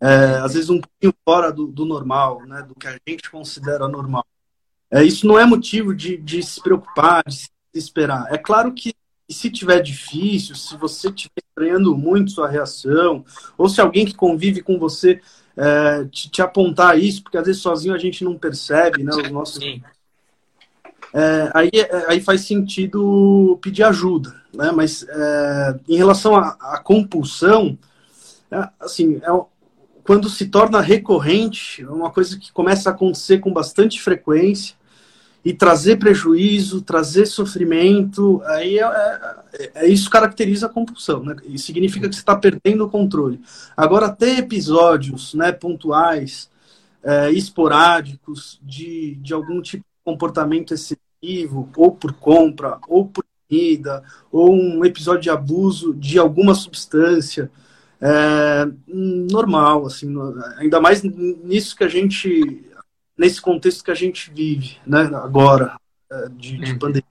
É, 0.00 0.38
às 0.38 0.54
vezes, 0.54 0.68
um 0.70 0.80
pouquinho 0.80 1.14
fora 1.24 1.52
do, 1.52 1.66
do 1.66 1.84
normal, 1.84 2.44
né? 2.46 2.62
Do 2.62 2.74
que 2.74 2.88
a 2.88 2.96
gente 3.06 3.30
considera 3.30 3.86
normal. 3.86 4.24
É, 4.90 5.02
isso 5.04 5.26
não 5.26 5.38
é 5.38 5.46
motivo 5.46 5.94
de, 5.94 6.16
de 6.16 6.42
se 6.42 6.60
preocupar, 6.60 7.22
de 7.24 7.34
se 7.34 7.50
esperar. 7.74 8.26
É 8.32 8.38
claro 8.38 8.72
que 8.72 8.94
se 9.30 9.50
tiver 9.50 9.80
difícil, 9.80 10.54
se 10.54 10.76
você 10.76 11.08
estiver 11.08 11.42
estranhando 11.48 11.96
muito 11.96 12.32
sua 12.32 12.48
reação, 12.48 13.24
ou 13.56 13.68
se 13.68 13.80
alguém 13.80 14.04
que 14.04 14.14
convive 14.14 14.62
com 14.62 14.78
você 14.78 15.20
é, 15.56 16.04
te, 16.10 16.30
te 16.30 16.42
apontar 16.42 16.98
isso, 16.98 17.22
porque 17.22 17.36
às 17.36 17.46
vezes 17.46 17.62
sozinho 17.62 17.94
a 17.94 17.98
gente 17.98 18.24
não 18.24 18.38
percebe, 18.38 19.02
né? 19.02 19.12
Os 19.14 19.30
nossos 19.30 19.62
Sim. 19.62 19.82
é, 21.12 21.50
aí, 21.54 21.70
é, 21.74 22.10
aí 22.10 22.20
faz 22.20 22.42
sentido 22.42 23.58
pedir 23.60 23.82
ajuda, 23.84 24.34
né? 24.52 24.70
Mas 24.72 25.04
é, 25.08 25.80
em 25.88 25.96
relação 25.96 26.34
à, 26.36 26.80
compulsão, 26.82 27.78
é, 28.50 28.68
assim, 28.80 29.16
é, 29.16 29.44
quando 30.04 30.28
se 30.28 30.46
torna 30.46 30.80
recorrente, 30.80 31.82
é 31.82 31.88
uma 31.88 32.10
coisa 32.10 32.38
que 32.38 32.52
começa 32.52 32.90
a 32.90 32.92
acontecer 32.92 33.38
com 33.38 33.52
bastante 33.52 34.00
frequência 34.00 34.74
e 35.44 35.52
trazer 35.52 35.96
prejuízo, 35.96 36.82
trazer 36.82 37.26
sofrimento, 37.26 38.40
aí 38.44 38.78
é, 38.78 38.84
é- 38.84 39.70
é- 39.74 39.88
isso 39.88 40.08
caracteriza 40.08 40.66
a 40.66 40.68
compulsão, 40.68 41.24
né? 41.24 41.36
E 41.44 41.58
significa 41.58 42.08
que 42.08 42.14
você 42.14 42.20
está 42.20 42.36
perdendo 42.36 42.84
o 42.84 42.90
controle. 42.90 43.40
Agora, 43.76 44.08
ter 44.08 44.38
episódios, 44.38 45.34
né, 45.34 45.50
pontuais, 45.50 46.48
é, 47.02 47.30
esporádicos 47.32 48.60
de, 48.62 49.16
de 49.16 49.34
algum 49.34 49.60
tipo 49.60 49.82
de 49.84 50.04
comportamento 50.04 50.72
excessivo, 50.72 51.68
ou 51.76 51.92
por 51.92 52.12
compra, 52.14 52.78
ou 52.88 53.06
por 53.06 53.24
comida, 53.48 54.02
ou 54.30 54.54
um 54.54 54.84
episódio 54.84 55.22
de 55.22 55.30
abuso 55.30 55.92
de 55.94 56.18
alguma 56.18 56.54
substância, 56.54 57.50
é, 58.00 58.66
normal, 58.88 59.86
assim, 59.86 60.12
ainda 60.56 60.80
mais 60.80 61.02
nisso 61.02 61.76
que 61.76 61.84
a 61.84 61.88
gente, 61.88 62.64
nesse 63.22 63.40
contexto 63.40 63.84
que 63.84 63.90
a 63.92 63.94
gente 63.94 64.32
vive, 64.34 64.78
né, 64.84 65.02
agora, 65.14 65.76
é, 66.10 66.28
de, 66.30 66.58
de 66.58 66.72
uhum. 66.72 66.78
pandemia, 66.78 67.04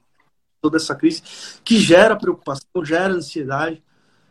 toda 0.62 0.76
essa 0.76 0.94
crise, 0.94 1.24
que 1.64 1.80
gera 1.80 2.18
preocupação, 2.18 2.84
gera 2.84 3.14
ansiedade, 3.14 3.82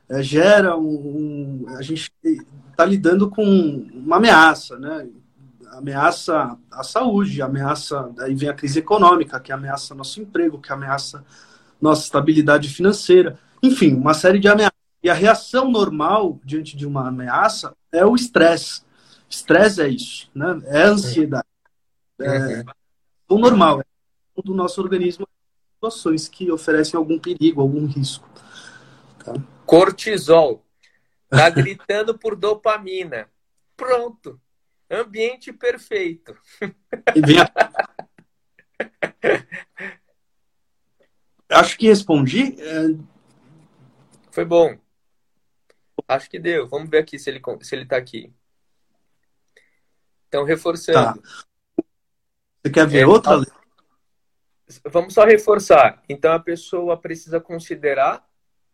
é, 0.07 0.22
gera 0.22 0.76
um, 0.76 1.64
um, 1.64 1.64
a 1.78 1.81
gente 1.81 2.12
está 2.70 2.85
lidando 2.85 3.31
com 3.31 3.43
uma 3.95 4.16
ameaça, 4.16 4.78
né, 4.78 5.09
ameaça 5.70 6.59
à 6.70 6.83
saúde, 6.83 7.41
ameaça, 7.41 8.11
aí 8.18 8.35
vem 8.35 8.51
a 8.51 8.55
crise 8.55 8.81
econômica, 8.81 9.41
que 9.41 9.51
ameaça 9.51 9.95
nosso 9.95 10.20
emprego, 10.20 10.61
que 10.61 10.70
ameaça 10.70 11.24
nossa 11.81 12.03
estabilidade 12.03 12.68
financeira, 12.68 13.39
enfim, 13.62 13.95
uma 13.95 14.12
série 14.12 14.39
de 14.39 14.49
ameaças. 14.49 14.78
E 15.03 15.09
a 15.09 15.14
reação 15.14 15.70
normal 15.70 16.39
diante 16.45 16.76
de 16.76 16.87
uma 16.87 17.09
ameaça 17.09 17.72
é 17.91 18.05
o 18.05 18.14
estresse. 18.14 18.83
Estresse 19.31 19.81
é 19.81 19.89
isso, 19.89 20.28
né? 20.35 20.61
É 20.66 20.83
a 20.83 20.89
ansiedade. 20.89 21.49
É 22.21 22.64
o 23.29 23.39
normal, 23.39 23.81
é 23.81 23.85
do 24.43 24.55
nosso 24.55 24.81
organismo 24.81 25.27
situações 25.75 26.29
que 26.29 26.51
oferecem 26.51 26.99
algum 26.99 27.18
perigo, 27.18 27.61
algum 27.61 27.87
risco. 27.87 28.29
Tá? 29.25 29.33
Cortisol. 29.64 30.64
Tá 31.29 31.49
gritando 31.49 32.18
por 32.18 32.37
dopamina. 32.37 33.31
Pronto. 33.77 34.41
Ambiente 34.91 35.53
perfeito. 35.53 36.37
Acho 41.49 41.79
que 41.79 41.87
respondi. 41.87 42.57
É... 42.61 42.97
Foi 44.31 44.45
bom. 44.45 44.77
Acho 46.09 46.29
que 46.29 46.39
deu. 46.39 46.68
Vamos 46.68 46.91
ver 46.91 46.99
aqui 46.99 47.18
se 47.18 47.31
ele 47.31 47.41
se 47.62 47.75
ele 47.75 47.85
está 47.85 47.97
aqui. 47.97 48.33
Então, 50.29 50.45
reforçando. 50.45 51.21
Tá. 51.21 51.49
Você 52.62 52.70
quer 52.70 52.86
ver 52.86 53.00
é, 53.00 53.06
outra? 53.06 53.40
Vamos 54.84 55.14
só 55.14 55.24
reforçar. 55.24 56.02
Então, 56.08 56.32
a 56.32 56.38
pessoa 56.38 56.96
precisa 56.96 57.40
considerar 57.40 58.28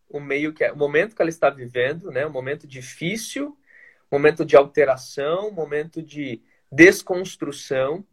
o 0.09 0.21
meio 0.21 0.53
que 0.53 0.65
é, 0.65 0.73
o 0.73 0.77
momento 0.77 1.15
que 1.15 1.23
ela 1.23 1.29
está 1.29 1.49
vivendo, 1.51 2.11
né? 2.11 2.27
Um 2.27 2.31
momento 2.31 2.67
difícil, 2.67 3.57
momento 4.11 4.45
de 4.45 4.57
alteração, 4.57 5.51
momento 5.51 6.03
de 6.03 6.43
desconstrução. 6.71 8.05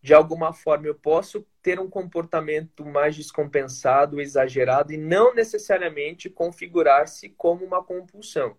De 0.00 0.14
alguma 0.14 0.52
forma, 0.52 0.86
eu 0.86 0.94
posso 0.94 1.46
ter 1.62 1.78
um 1.78 1.88
comportamento 1.88 2.84
mais 2.84 3.16
descompensado, 3.16 4.20
exagerado 4.20 4.92
e 4.92 4.96
não 4.96 5.34
necessariamente 5.34 6.28
configurar-se 6.28 7.28
como 7.30 7.64
uma 7.64 7.82
compulsão. 7.84 8.56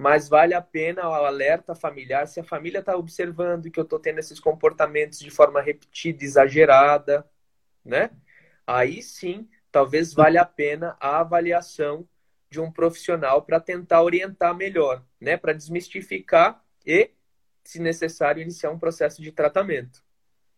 Mas 0.00 0.30
vale 0.30 0.54
a 0.54 0.62
pena 0.62 1.06
o 1.06 1.12
alerta 1.12 1.74
familiar 1.74 2.26
se 2.26 2.40
a 2.40 2.42
família 2.42 2.78
está 2.78 2.96
observando 2.96 3.70
que 3.70 3.78
eu 3.78 3.84
estou 3.84 3.98
tendo 3.98 4.18
esses 4.18 4.40
comportamentos 4.40 5.18
de 5.18 5.30
forma 5.30 5.60
repetida, 5.60 6.24
exagerada, 6.24 7.22
né? 7.84 8.08
Aí 8.66 9.02
sim, 9.02 9.46
talvez 9.70 10.14
valha 10.14 10.40
a 10.40 10.46
pena 10.46 10.96
a 10.98 11.20
avaliação 11.20 12.08
de 12.48 12.58
um 12.58 12.72
profissional 12.72 13.42
para 13.42 13.60
tentar 13.60 14.02
orientar 14.02 14.56
melhor, 14.56 15.04
né? 15.20 15.36
Para 15.36 15.52
desmistificar 15.52 16.64
e, 16.86 17.10
se 17.62 17.78
necessário, 17.78 18.40
iniciar 18.40 18.70
um 18.70 18.78
processo 18.78 19.20
de 19.20 19.30
tratamento. 19.30 20.02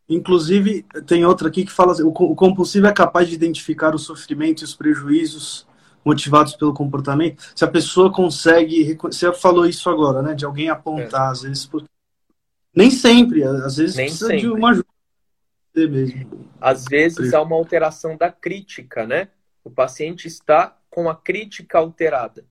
Inclusive, 0.08 0.86
tem 1.04 1.24
outra 1.24 1.48
aqui 1.48 1.64
que 1.64 1.72
fala 1.72 1.90
assim, 1.90 2.04
o 2.04 2.12
compulsivo 2.12 2.86
é 2.86 2.92
capaz 2.92 3.28
de 3.28 3.34
identificar 3.34 3.92
o 3.92 3.98
sofrimento 3.98 4.62
e 4.62 4.64
os 4.64 4.76
prejuízos 4.76 5.66
motivados 6.04 6.54
pelo 6.56 6.74
comportamento. 6.74 7.42
Se 7.54 7.64
a 7.64 7.68
pessoa 7.68 8.12
consegue, 8.12 8.96
você 9.00 9.32
falou 9.32 9.66
isso 9.66 9.88
agora, 9.88 10.22
né, 10.22 10.34
de 10.34 10.44
alguém 10.44 10.68
apontar, 10.68 11.28
é. 11.28 11.32
às 11.32 11.42
vezes, 11.42 11.70
nem 12.74 12.90
sempre, 12.90 13.42
às 13.42 13.76
vezes 13.76 13.96
Nem 13.96 14.06
precisa 14.06 14.28
sempre. 14.28 14.40
de 14.40 14.48
uma 14.48 14.70
ajuda 14.70 14.86
mesmo. 15.74 16.48
Às 16.60 16.84
vezes 16.84 17.32
há 17.32 17.42
uma 17.42 17.56
alteração 17.56 18.16
da 18.16 18.30
crítica, 18.30 19.06
né? 19.06 19.28
O 19.64 19.70
paciente 19.70 20.26
está 20.26 20.76
com 20.90 21.08
a 21.08 21.14
crítica 21.14 21.78
alterada. 21.78 22.44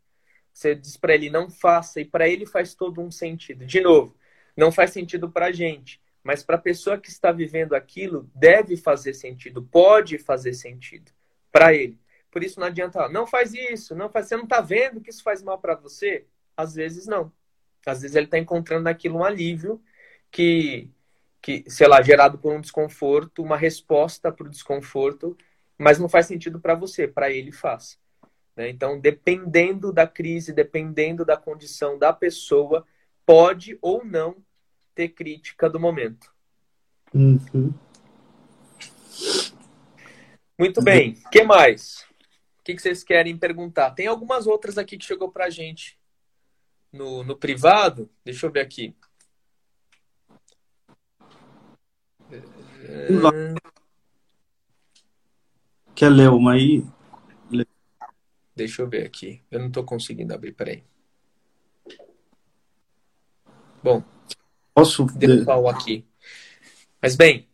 Você 0.54 0.76
diz 0.76 0.98
para 0.98 1.14
ele 1.14 1.30
não 1.30 1.50
faça 1.50 2.02
e 2.02 2.06
para 2.06 2.28
ele 2.28 2.46
faz 2.46 2.74
todo 2.74 3.02
um 3.02 3.12
sentido. 3.12 3.66
De 3.66 3.80
novo, 3.80 4.16
não 4.56 4.72
faz 4.72 4.92
sentido 4.92 5.30
para 5.30 5.48
a 5.48 5.52
gente 5.52 6.02
mas 6.24 6.44
para 6.44 6.56
a 6.56 6.60
pessoa 6.60 6.98
que 6.98 7.10
está 7.10 7.32
vivendo 7.32 7.74
aquilo, 7.74 8.30
deve 8.36 8.78
fazer 8.78 9.14
sentido, 9.14 9.64
pode 9.64 10.18
fazer 10.18 10.54
sentido 10.54 11.12
para 11.52 11.74
ele. 11.74 12.00
Por 12.32 12.44
isso 12.44 12.60
não 12.60 12.68
adianta, 12.68 13.10
não 13.10 13.28
faz 13.28 13.54
isso, 13.54 13.94
não 13.94 14.10
faz, 14.10 14.28
você 14.28 14.38
não 14.38 14.46
está 14.46 14.62
vendo 14.62 15.02
que 15.02 15.10
isso 15.10 15.22
faz 15.22 15.44
mal 15.44 15.60
para 15.60 15.76
você? 15.76 16.26
Às 16.56 16.74
vezes 16.74 17.06
não. 17.06 17.32
Às 17.86 18.02
vezes 18.02 18.16
ele 18.16 18.26
está 18.26 18.38
encontrando 18.38 18.84
naquilo 18.84 19.18
um 19.18 19.24
alívio 19.24 19.82
que, 20.32 20.90
que, 21.42 21.66
sei 21.68 21.88
lá, 21.88 22.02
gerado 22.02 22.38
por 22.38 22.54
um 22.54 22.62
desconforto, 22.62 23.44
uma 23.44 23.58
resposta 23.58 24.32
para 24.32 24.48
o 24.48 24.50
desconforto, 24.50 25.38
mas 25.78 26.00
não 26.00 26.08
faz 26.08 26.26
sentido 26.28 26.60
para 26.60 26.74
você, 26.74 27.08
para 27.08 27.30
ele 27.30 27.52
faz. 27.52 28.00
Né? 28.56 28.70
Então, 28.70 29.00
dependendo 29.00 29.92
da 29.92 30.08
crise, 30.08 30.54
dependendo 30.54 31.26
da 31.26 31.36
condição 31.36 31.98
da 31.98 32.14
pessoa, 32.14 32.86
pode 33.26 33.78
ou 33.82 34.06
não 34.06 34.38
ter 34.96 35.10
crítica 35.10 35.70
do 35.70 35.80
momento. 35.80 36.32
Uhum. 37.14 37.74
Muito 40.58 40.82
bem. 40.82 41.18
O 41.26 41.30
que 41.30 41.44
mais? 41.44 42.06
O 42.62 42.64
que 42.64 42.78
vocês 42.78 43.04
querem 43.04 43.38
perguntar? 43.38 43.92
Tem 43.92 44.08
algumas 44.08 44.48
outras 44.48 44.78
aqui 44.78 44.98
que 44.98 45.06
chegou 45.06 45.32
pra 45.32 45.50
gente 45.50 45.98
no, 46.94 47.24
no 47.24 47.36
privado. 47.36 48.10
Deixa 48.24 48.46
eu 48.46 48.52
ver 48.52 48.62
aqui. 48.62 48.96
Quer 55.96 56.10
ler 56.10 56.30
uma 56.30 56.54
aí? 56.54 56.86
Deixa 58.56 58.82
eu 58.82 58.88
ver 58.88 59.06
aqui. 59.06 59.42
Eu 59.50 59.60
não 59.60 59.68
estou 59.68 59.84
conseguindo 59.84 60.34
abrir, 60.34 60.54
peraí. 60.54 60.84
Bom, 63.84 64.04
Posso 64.74 65.06
ver 65.06 65.46
pau 65.46 65.68
aqui. 65.68 66.06
Mas 67.02 67.16
bem. 67.16 67.48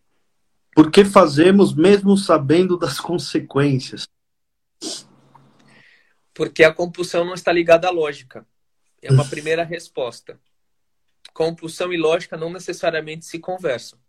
Por 0.76 0.92
que 0.92 1.04
fazemos 1.04 1.74
mesmo 1.74 2.16
sabendo 2.16 2.78
das 2.78 3.00
consequências? 3.00 4.08
Porque 6.34 6.64
a 6.64 6.74
compulsão 6.74 7.26
não 7.26 7.34
está 7.34 7.52
ligada 7.52 7.88
à 7.88 7.92
lógica. 7.92 8.48
É 9.02 9.12
uma 9.12 9.28
primeira 9.28 9.64
resposta. 9.64 10.40
Compulsão 11.34 11.92
e 11.94 11.98
lógica 11.98 12.38
não 12.38 12.52
necessariamente 12.52 13.26
se 13.26 13.40
conversam. 13.40 14.00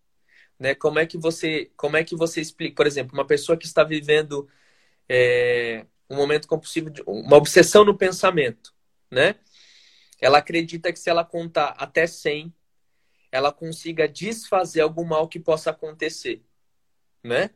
Né? 0.59 0.75
Como 0.75 0.99
é 0.99 1.07
que 1.07 1.17
você, 1.17 1.71
como 1.77 1.97
é 1.97 2.05
que 2.05 2.17
você 2.17 2.41
explica, 2.41 2.75
por 2.75 2.87
exemplo, 2.87 3.15
uma 3.15 3.27
pessoa 3.27 3.57
que 3.57 3.67
está 3.67 3.85
vivendo 3.85 4.49
é, 5.09 5.87
um 6.11 6.17
momento 6.17 6.49
compulsivo, 6.49 6.91
de, 6.91 7.03
uma 7.07 7.37
obsessão 7.37 7.85
no 7.85 7.97
pensamento, 7.97 8.75
né? 9.11 9.37
Ela 10.21 10.39
acredita 10.39 10.93
que 10.93 10.99
se 10.99 11.09
ela 11.09 11.25
contar 11.25 11.75
até 11.79 12.07
100, 12.07 12.53
ela 13.31 13.53
consiga 13.53 14.09
desfazer 14.09 14.81
algum 14.81 15.05
mal 15.05 15.29
que 15.29 15.39
possa 15.39 15.71
acontecer, 15.71 16.43
né? 17.23 17.51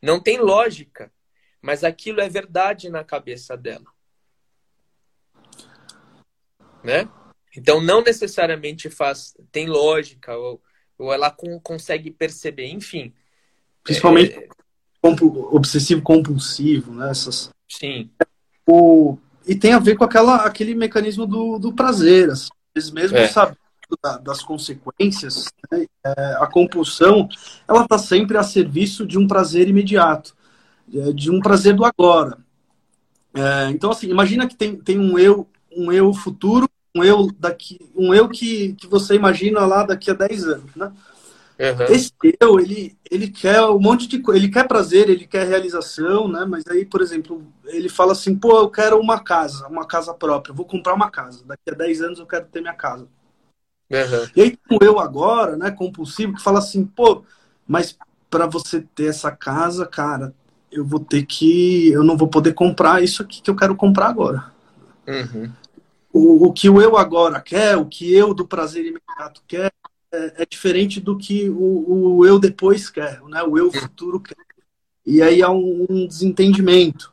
Não 0.00 0.20
tem 0.20 0.38
lógica, 0.38 1.12
mas 1.60 1.84
aquilo 1.84 2.20
é 2.20 2.28
verdade 2.28 2.88
na 2.88 3.04
cabeça 3.04 3.56
dela, 3.56 3.86
né? 6.82 7.08
Então 7.56 7.80
não 7.80 8.02
necessariamente 8.02 8.88
faz 8.88 9.34
tem 9.50 9.66
lógica 9.66 10.36
ou, 10.36 10.62
ou 10.98 11.12
ela 11.12 11.30
com, 11.30 11.58
consegue 11.60 12.10
perceber, 12.10 12.68
enfim. 12.68 13.12
Principalmente 13.82 14.34
é... 14.34 14.48
obsessivo 15.02 16.02
compulsivo, 16.02 16.92
né? 16.92 17.10
Essas... 17.10 17.50
Sim. 17.68 18.10
O... 18.66 19.18
E 19.46 19.54
tem 19.54 19.72
a 19.72 19.78
ver 19.78 19.96
com 19.96 20.04
aquela, 20.04 20.44
aquele 20.44 20.74
mecanismo 20.74 21.26
do, 21.26 21.58
do 21.58 21.72
prazer, 21.72 22.30
assim. 22.30 22.50
Eles 22.74 22.90
mesmos 22.90 23.20
é. 23.20 23.28
sabem 23.28 23.56
da, 24.02 24.18
das 24.18 24.42
consequências, 24.42 25.46
né, 25.70 25.86
é, 26.04 26.36
a 26.38 26.46
compulsão, 26.46 27.28
ela 27.66 27.82
está 27.82 27.98
sempre 27.98 28.36
a 28.36 28.42
serviço 28.42 29.06
de 29.06 29.18
um 29.18 29.26
prazer 29.26 29.68
imediato, 29.68 30.36
de 31.14 31.30
um 31.30 31.40
prazer 31.40 31.74
do 31.74 31.84
agora. 31.84 32.38
É, 33.34 33.70
então, 33.70 33.90
assim, 33.90 34.08
imagina 34.08 34.46
que 34.46 34.56
tem, 34.56 34.76
tem 34.76 34.98
um 34.98 35.18
eu, 35.18 35.46
um 35.74 35.92
eu 35.92 36.12
futuro, 36.12 36.68
um 36.94 37.04
eu 37.04 37.30
daqui, 37.38 37.78
um 37.94 38.14
eu 38.14 38.28
que, 38.28 38.74
que 38.74 38.86
você 38.86 39.14
imagina 39.14 39.64
lá 39.66 39.84
daqui 39.84 40.10
a 40.10 40.14
10 40.14 40.44
anos, 40.44 40.74
né? 40.74 40.92
Uhum. 41.58 41.86
Esse 41.92 42.12
eu, 42.40 42.60
ele, 42.60 42.96
ele 43.10 43.28
quer 43.28 43.60
um 43.62 43.80
monte 43.80 44.06
de 44.06 44.20
coisa, 44.20 44.38
ele 44.38 44.50
quer 44.50 44.66
prazer, 44.68 45.08
ele 45.08 45.26
quer 45.26 45.46
realização, 45.46 46.28
né? 46.28 46.44
Mas 46.44 46.64
aí, 46.68 46.84
por 46.84 47.00
exemplo, 47.02 47.44
ele 47.66 47.88
fala 47.88 48.12
assim, 48.12 48.36
pô, 48.36 48.56
eu 48.58 48.70
quero 48.70 48.98
uma 48.98 49.18
casa, 49.20 49.66
uma 49.66 49.84
casa 49.84 50.14
própria, 50.14 50.54
vou 50.54 50.64
comprar 50.64 50.94
uma 50.94 51.10
casa, 51.10 51.44
daqui 51.44 51.70
a 51.70 51.74
10 51.74 52.00
anos 52.00 52.18
eu 52.20 52.26
quero 52.26 52.46
ter 52.46 52.60
minha 52.60 52.74
casa. 52.74 53.08
Uhum. 53.90 54.28
E 54.36 54.40
aí 54.42 54.56
tem 54.56 54.78
eu 54.82 55.00
agora, 55.00 55.56
né, 55.56 55.70
compulsivo, 55.70 56.34
que 56.34 56.42
fala 56.42 56.60
assim, 56.60 56.84
pô, 56.84 57.24
mas 57.66 57.96
para 58.30 58.46
você 58.46 58.80
ter 58.94 59.06
essa 59.06 59.30
casa, 59.30 59.84
cara, 59.84 60.34
eu 60.70 60.84
vou 60.84 61.00
ter 61.00 61.24
que. 61.24 61.88
Eu 61.90 62.02
não 62.02 62.16
vou 62.16 62.28
poder 62.28 62.54
comprar 62.54 63.02
isso 63.02 63.22
aqui 63.22 63.40
que 63.40 63.50
eu 63.50 63.56
quero 63.56 63.74
comprar 63.74 64.08
agora. 64.08 64.52
Uhum. 65.06 65.50
o, 66.12 66.48
o 66.48 66.52
que 66.52 66.68
o 66.68 66.82
eu 66.82 66.96
agora 66.96 67.40
quer, 67.40 67.76
o 67.76 67.86
que 67.86 68.12
eu 68.12 68.34
do 68.34 68.46
prazer 68.46 68.84
imediato 68.84 69.42
quer, 69.48 69.72
é, 70.12 70.42
é 70.42 70.46
diferente 70.46 71.00
do 71.00 71.16
que 71.16 71.48
o, 71.48 72.16
o, 72.16 72.26
eu 72.26 72.38
depois 72.38 72.90
quer, 72.90 73.20
né? 73.22 73.42
o 73.42 73.56
eu 73.56 73.72
futuro 73.72 74.20
quer. 74.20 74.36
E 75.04 75.22
aí 75.22 75.42
há 75.42 75.50
um, 75.50 75.86
um 75.88 76.06
desentendimento. 76.06 77.12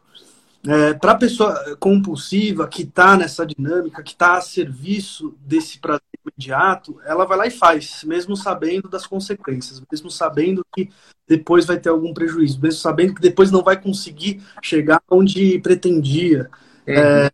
É, 0.68 0.94
para 0.94 1.12
a 1.12 1.18
pessoa 1.18 1.78
compulsiva 1.80 2.68
que 2.68 2.84
está 2.84 3.16
nessa 3.16 3.46
dinâmica, 3.46 4.02
que 4.02 4.12
está 4.12 4.38
a 4.38 4.42
serviço 4.42 5.36
desse 5.40 5.80
prazer 5.80 6.02
imediato, 6.26 7.00
ela 7.06 7.26
vai 7.26 7.38
lá 7.38 7.48
e 7.48 7.52
faz, 7.52 8.04
mesmo 8.04 8.36
sabendo 8.36 8.90
das 8.90 9.06
consequências, 9.06 9.82
mesmo 9.92 10.10
sabendo 10.10 10.66
que 10.74 10.90
depois 11.28 11.66
vai 11.66 11.78
ter 11.80 11.90
algum 11.90 12.14
prejuízo, 12.14 12.60
mesmo 12.60 12.80
sabendo 12.80 13.14
que 13.14 13.22
depois 13.22 13.52
não 13.52 13.64
vai 13.64 13.80
conseguir 13.80 14.42
chegar 14.62 15.02
onde 15.10 15.60
pretendia. 15.60 16.50
Uhum. 16.88 16.94
É, 16.94 17.32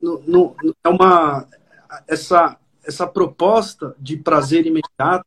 no, 0.00 0.22
no, 0.26 0.56
é 0.82 0.88
uma 0.88 1.46
essa 2.08 2.56
essa 2.84 3.06
proposta 3.06 3.94
de 3.98 4.16
prazer 4.16 4.66
imediato 4.66 5.24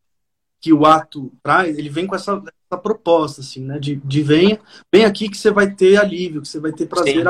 que 0.60 0.72
o 0.72 0.84
ato 0.84 1.32
traz, 1.42 1.78
ele 1.78 1.88
vem 1.88 2.06
com 2.06 2.14
essa, 2.14 2.42
essa 2.70 2.80
proposta, 2.80 3.40
assim, 3.40 3.60
né? 3.60 3.78
De, 3.78 3.96
de 3.96 4.22
venha, 4.22 4.60
vem 4.92 5.04
aqui 5.04 5.28
que 5.28 5.36
você 5.36 5.50
vai 5.50 5.70
ter 5.72 5.96
alívio, 5.96 6.42
que 6.42 6.48
você 6.48 6.60
vai 6.60 6.72
ter 6.72 6.86
prazer 6.86 7.26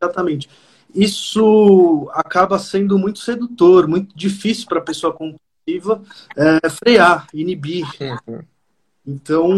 exatamente. 0.00 0.48
Isso 0.94 2.10
acaba 2.12 2.58
sendo 2.58 2.98
muito 2.98 3.20
sedutor, 3.20 3.88
muito 3.88 4.16
difícil 4.16 4.66
para 4.66 4.78
a 4.78 4.84
pessoa 4.84 5.12
compulsiva 5.12 6.02
é, 6.36 6.68
frear, 6.68 7.26
inibir. 7.32 7.86
Uhum. 8.26 8.42
Então, 9.06 9.50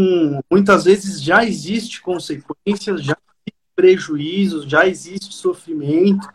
muitas 0.50 0.84
vezes 0.84 1.20
já 1.20 1.44
existe 1.44 2.00
consequências, 2.00 3.02
já 3.02 3.16
existe 3.46 3.60
prejuízos, 3.74 4.64
já 4.64 4.86
existe 4.86 5.34
sofrimento, 5.34 6.28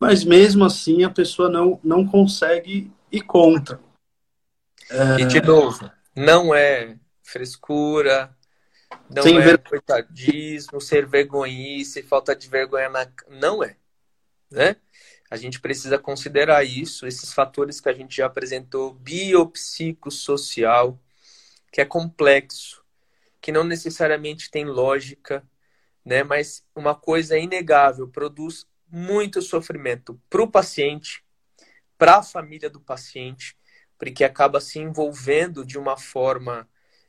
mas 0.00 0.24
mesmo 0.24 0.64
assim 0.64 1.04
a 1.04 1.10
pessoa 1.10 1.48
não, 1.48 1.78
não 1.84 2.06
consegue 2.06 2.90
ir 3.12 3.20
contra. 3.22 3.80
É... 4.90 5.20
E 5.20 5.26
de 5.26 5.40
novo, 5.42 5.90
não 6.16 6.54
é 6.54 6.96
frescura, 7.28 8.36
não 9.10 9.22
Sem 9.22 9.38
é 9.38 9.40
ver... 9.40 9.58
coitadismo, 9.58 10.80
ser 10.80 11.06
vergonhice, 11.06 12.02
falta 12.02 12.34
de 12.34 12.48
vergonha 12.48 12.88
na. 12.88 13.06
Não 13.28 13.62
é. 13.62 13.76
Né? 14.50 14.76
A 15.30 15.36
gente 15.36 15.60
precisa 15.60 15.98
considerar 15.98 16.64
isso, 16.64 17.06
esses 17.06 17.32
fatores 17.32 17.80
que 17.80 17.88
a 17.88 17.92
gente 17.92 18.16
já 18.16 18.26
apresentou, 18.26 18.94
biopsicossocial, 18.94 20.98
que 21.70 21.82
é 21.82 21.84
complexo, 21.84 22.82
que 23.40 23.52
não 23.52 23.62
necessariamente 23.62 24.50
tem 24.50 24.64
lógica, 24.64 25.46
né? 26.02 26.22
mas 26.22 26.66
uma 26.74 26.94
coisa 26.94 27.36
é 27.36 27.42
inegável, 27.42 28.08
produz 28.08 28.66
muito 28.90 29.42
sofrimento 29.42 30.18
para 30.30 30.42
o 30.42 30.50
paciente, 30.50 31.22
para 31.98 32.16
a 32.16 32.22
família 32.22 32.70
do 32.70 32.80
paciente, 32.80 33.54
porque 33.98 34.24
acaba 34.24 34.62
se 34.62 34.78
envolvendo 34.78 35.62
de 35.62 35.76
uma 35.76 35.98
forma 35.98 36.66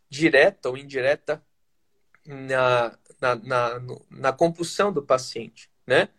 direta 0.10 0.70
ou 0.70 0.78
indireta 0.78 1.44
na, 2.26 2.98
na, 3.22 3.36
na, 3.36 3.82
na 4.10 4.34
compulsão 4.34 4.92
do 4.92 5.04
paciente, 5.04 5.70
né? 5.86 6.10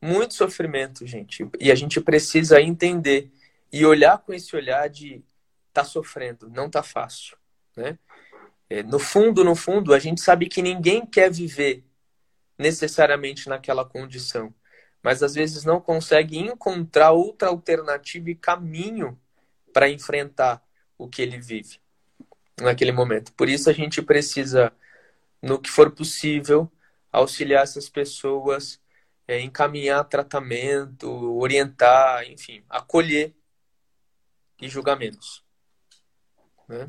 Muito 0.00 0.34
sofrimento, 0.34 1.06
gente. 1.06 1.46
E 1.58 1.70
a 1.70 1.74
gente 1.74 2.00
precisa 2.00 2.60
entender 2.60 3.30
e 3.72 3.84
olhar 3.84 4.18
com 4.18 4.32
esse 4.32 4.54
olhar 4.56 4.88
de 4.88 5.22
tá 5.72 5.84
sofrendo, 5.84 6.48
não 6.48 6.70
tá 6.70 6.82
fácil, 6.82 7.36
né? 7.76 7.98
É, 8.68 8.82
no 8.82 8.98
fundo, 8.98 9.44
no 9.44 9.56
fundo, 9.56 9.92
a 9.92 9.98
gente 9.98 10.20
sabe 10.20 10.48
que 10.48 10.62
ninguém 10.62 11.04
quer 11.04 11.30
viver 11.30 11.84
necessariamente 12.56 13.48
naquela 13.48 13.84
condição, 13.84 14.54
mas 15.02 15.22
às 15.22 15.34
vezes 15.34 15.64
não 15.64 15.80
consegue 15.80 16.38
encontrar 16.38 17.10
outra 17.10 17.48
alternativa 17.48 18.30
e 18.30 18.34
caminho 18.34 19.20
para 19.72 19.88
enfrentar 19.88 20.64
o 20.96 21.08
que 21.08 21.22
ele 21.22 21.38
vive 21.38 21.80
naquele 22.60 22.92
momento. 22.92 23.32
Por 23.32 23.48
isso 23.48 23.68
a 23.70 23.72
gente 23.72 24.02
precisa, 24.02 24.72
no 25.42 25.58
que 25.58 25.70
for 25.70 25.90
possível, 25.90 26.70
auxiliar 27.12 27.62
essas 27.62 27.88
pessoas, 27.88 28.80
é, 29.26 29.40
encaminhar 29.40 30.04
tratamento, 30.04 31.08
orientar, 31.38 32.24
enfim, 32.24 32.62
acolher 32.68 33.34
e 34.60 34.68
julgar 34.68 34.96
menos. 34.96 35.44
Né? 36.68 36.86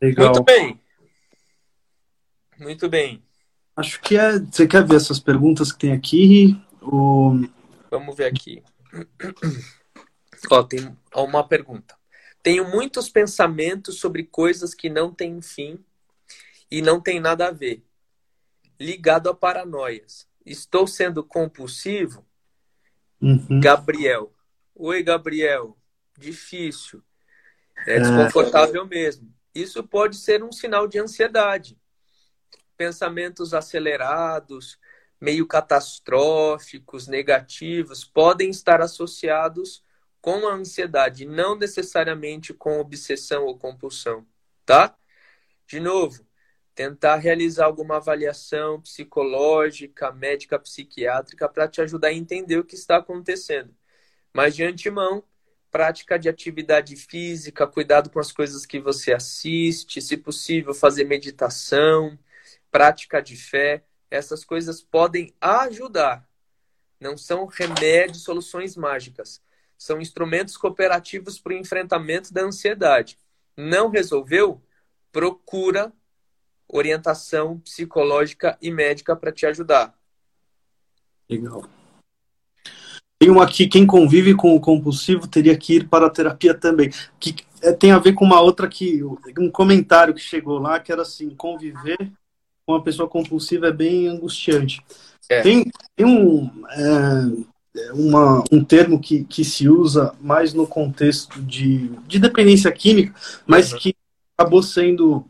Legal. 0.00 0.26
Muito 0.26 0.44
bem. 0.44 0.80
Muito 2.58 2.88
bem. 2.88 3.22
Acho 3.76 4.00
que 4.00 4.16
é. 4.16 4.38
Você 4.38 4.66
quer 4.66 4.86
ver 4.86 4.96
essas 4.96 5.20
perguntas 5.20 5.72
que 5.72 5.78
tem 5.78 5.92
aqui? 5.92 6.60
O... 6.80 7.46
Vamos 7.90 8.16
ver 8.16 8.26
aqui. 8.26 8.62
Ó, 10.50 10.62
tem 10.62 10.96
uma 11.14 11.46
pergunta. 11.46 11.96
Tenho 12.42 12.68
muitos 12.68 13.08
pensamentos 13.08 13.98
sobre 13.98 14.24
coisas 14.24 14.74
que 14.74 14.88
não 14.88 15.12
têm 15.12 15.40
fim 15.42 15.84
e 16.70 16.80
não 16.80 17.00
tem 17.00 17.18
nada 17.18 17.48
a 17.48 17.50
ver. 17.50 17.84
Ligado 18.78 19.28
a 19.28 19.34
paranoias. 19.34 20.28
Estou 20.44 20.86
sendo 20.86 21.24
compulsivo? 21.24 22.24
Uhum. 23.20 23.60
Gabriel. 23.60 24.32
Oi, 24.74 25.02
Gabriel. 25.02 25.76
Difícil. 26.16 27.02
É, 27.86 27.96
é 27.96 28.00
desconfortável 28.00 28.86
mesmo. 28.86 29.34
Isso 29.54 29.82
pode 29.82 30.16
ser 30.16 30.44
um 30.44 30.52
sinal 30.52 30.86
de 30.86 30.98
ansiedade. 30.98 31.78
Pensamentos 32.76 33.54
acelerados, 33.54 34.78
meio 35.20 35.46
catastróficos, 35.46 37.08
negativos, 37.08 38.04
podem 38.04 38.50
estar 38.50 38.80
associados 38.80 39.82
com 40.26 40.48
a 40.48 40.54
ansiedade, 40.54 41.24
não 41.24 41.54
necessariamente 41.54 42.52
com 42.52 42.80
obsessão 42.80 43.44
ou 43.44 43.56
compulsão, 43.56 44.26
tá? 44.64 44.98
De 45.68 45.78
novo, 45.78 46.26
tentar 46.74 47.14
realizar 47.14 47.66
alguma 47.66 47.98
avaliação 47.98 48.82
psicológica, 48.82 50.10
médica, 50.10 50.58
psiquiátrica 50.58 51.48
para 51.48 51.68
te 51.68 51.80
ajudar 51.80 52.08
a 52.08 52.12
entender 52.12 52.58
o 52.58 52.64
que 52.64 52.74
está 52.74 52.96
acontecendo. 52.96 53.72
Mas 54.34 54.56
de 54.56 54.64
antemão, 54.64 55.22
prática 55.70 56.18
de 56.18 56.28
atividade 56.28 56.96
física, 56.96 57.64
cuidado 57.64 58.10
com 58.10 58.18
as 58.18 58.32
coisas 58.32 58.66
que 58.66 58.80
você 58.80 59.12
assiste, 59.12 60.02
se 60.02 60.16
possível, 60.16 60.74
fazer 60.74 61.04
meditação, 61.04 62.18
prática 62.68 63.22
de 63.22 63.36
fé, 63.36 63.84
essas 64.10 64.44
coisas 64.44 64.82
podem 64.82 65.32
ajudar. 65.40 66.28
Não 66.98 67.16
são 67.16 67.46
remédios, 67.46 68.24
soluções 68.24 68.74
mágicas. 68.74 69.45
São 69.78 70.00
instrumentos 70.00 70.56
cooperativos 70.56 71.38
para 71.38 71.54
o 71.54 71.56
enfrentamento 71.56 72.32
da 72.32 72.42
ansiedade. 72.42 73.18
Não 73.56 73.88
resolveu? 73.88 74.62
Procura 75.12 75.92
orientação 76.68 77.58
psicológica 77.60 78.58
e 78.60 78.70
médica 78.70 79.14
para 79.14 79.32
te 79.32 79.46
ajudar. 79.46 79.94
Legal. 81.28 81.64
Tem 83.18 83.30
um 83.30 83.40
aqui, 83.40 83.66
quem 83.66 83.86
convive 83.86 84.34
com 84.34 84.54
o 84.54 84.60
compulsivo 84.60 85.26
teria 85.26 85.56
que 85.56 85.76
ir 85.76 85.88
para 85.88 86.06
a 86.06 86.10
terapia 86.10 86.52
também. 86.52 86.90
Que 87.18 87.34
é, 87.62 87.72
tem 87.72 87.90
a 87.90 87.98
ver 87.98 88.12
com 88.12 88.24
uma 88.24 88.40
outra 88.40 88.68
que. 88.68 89.02
Um 89.38 89.50
comentário 89.50 90.14
que 90.14 90.20
chegou 90.20 90.58
lá, 90.58 90.78
que 90.78 90.92
era 90.92 91.02
assim, 91.02 91.30
conviver 91.30 91.96
com 92.66 92.74
uma 92.74 92.82
pessoa 92.82 93.08
compulsiva 93.08 93.68
é 93.68 93.72
bem 93.72 94.08
angustiante. 94.08 94.84
É. 95.30 95.40
Tem, 95.40 95.64
tem 95.94 96.06
um, 96.06 96.50
é, 96.68 97.46
uma, 97.92 98.42
um 98.50 98.64
termo 98.64 99.00
que, 99.00 99.24
que 99.24 99.44
se 99.44 99.68
usa 99.68 100.14
mais 100.20 100.52
no 100.52 100.66
contexto 100.66 101.40
de, 101.42 101.88
de 102.06 102.18
dependência 102.18 102.70
química, 102.72 103.14
mas 103.46 103.72
uhum. 103.72 103.78
que 103.78 103.96
acabou 104.36 104.62
sendo 104.62 105.26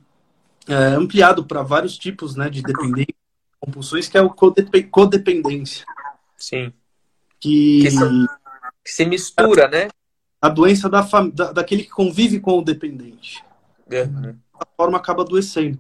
é, 0.69 0.75
ampliado 0.75 1.45
para 1.45 1.63
vários 1.63 1.97
tipos 1.97 2.37
né, 2.37 2.49
de 2.49 2.63
dependência, 2.63 3.15
compulsões, 3.61 4.09
que 4.09 4.19
é 4.19 4.23
o 4.23 4.35
codependência. 4.91 5.85
Sim. 6.37 6.73
Que, 7.41 7.83
que, 7.83 7.91
se, 7.91 7.99
que 8.85 8.93
se 8.93 9.05
mistura, 9.05 9.69
né? 9.69 9.89
A 10.41 10.49
doença 10.49 10.89
da, 10.89 11.03
da, 11.33 11.53
daquele 11.53 11.85
que 11.85 11.91
convive 11.91 12.41
com 12.41 12.59
o 12.59 12.65
dependente. 12.65 13.45
Uhum. 13.91 14.37
A 14.59 14.67
forma 14.77 14.99
acaba 14.99 15.23
adoecendo 15.23 15.79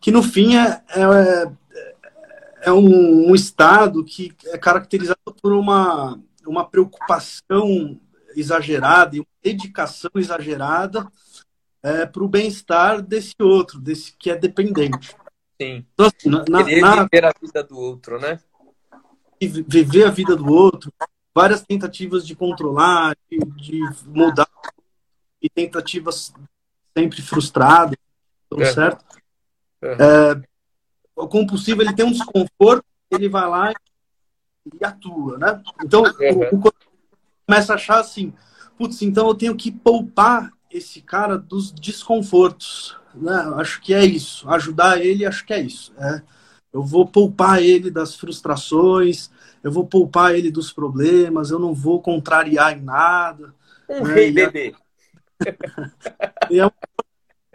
que 0.00 0.10
no 0.10 0.22
fim 0.22 0.56
é, 0.56 0.82
é, 0.96 1.50
é 2.62 2.72
um, 2.72 3.30
um, 3.30 3.34
estado 3.34 4.04
que 4.04 4.32
é 4.46 4.58
caracterizado 4.58 5.34
por 5.40 5.52
uma, 5.52 6.20
uma 6.46 6.68
preocupação 6.68 7.98
exagerada 8.36 9.16
e 9.16 9.20
uma 9.20 9.26
dedicação 9.42 10.10
exagerada 10.16 11.10
é, 11.82 12.06
para 12.06 12.22
o 12.22 12.28
bem-estar 12.28 13.02
desse 13.02 13.34
outro, 13.40 13.80
desse 13.80 14.14
que 14.16 14.30
é 14.30 14.36
dependente. 14.36 15.16
Sim. 15.60 15.84
Então, 15.92 16.06
assim, 16.06 16.28
na, 16.28 16.44
na, 16.48 16.62
viver 16.62 17.24
a 17.24 17.32
vida 17.40 17.62
do 17.62 17.78
outro, 17.78 18.20
né? 18.20 18.40
Viver 19.40 20.04
a 20.04 20.10
vida 20.10 20.36
do 20.36 20.46
outro, 20.46 20.92
várias 21.34 21.62
tentativas 21.62 22.26
de 22.26 22.34
controlar, 22.34 23.16
de, 23.30 23.38
de 23.38 23.80
mudar, 24.06 24.48
e 25.40 25.48
tentativas 25.48 26.32
sempre 26.96 27.22
frustradas, 27.22 27.96
é. 28.58 28.64
certo? 28.66 29.04
É. 29.82 30.49
o 31.20 31.28
compulsivo 31.28 31.82
ele 31.82 31.94
tem 31.94 32.04
um 32.04 32.12
desconforto, 32.12 32.84
ele 33.10 33.28
vai 33.28 33.48
lá 33.48 33.72
e 34.80 34.84
atua, 34.84 35.38
né? 35.38 35.62
Então, 35.82 36.02
uhum. 36.02 36.60
o, 36.62 36.68
o 36.68 36.72
começa 37.46 37.72
a 37.72 37.76
achar 37.76 38.00
assim, 38.00 38.32
putz, 38.78 39.02
então 39.02 39.26
eu 39.28 39.34
tenho 39.34 39.56
que 39.56 39.72
poupar 39.72 40.50
esse 40.70 41.00
cara 41.00 41.36
dos 41.36 41.72
desconfortos, 41.72 42.96
né? 43.14 43.34
Acho 43.56 43.80
que 43.80 43.92
é 43.92 44.04
isso, 44.04 44.48
ajudar 44.48 45.00
ele, 45.00 45.26
acho 45.26 45.44
que 45.44 45.52
é 45.52 45.60
isso. 45.60 45.92
É, 45.98 46.22
eu 46.72 46.82
vou 46.82 47.06
poupar 47.06 47.60
ele 47.60 47.90
das 47.90 48.14
frustrações, 48.14 49.30
eu 49.62 49.72
vou 49.72 49.86
poupar 49.86 50.34
ele 50.34 50.50
dos 50.50 50.72
problemas, 50.72 51.50
eu 51.50 51.58
não 51.58 51.74
vou 51.74 52.00
contrariar 52.00 52.76
em 52.76 52.82
nada. 52.82 53.52
Um 53.88 54.04
né? 54.04 54.14
rei 54.14 54.30
bebê. 54.30 54.74
e 56.48 56.60
é 56.60 56.70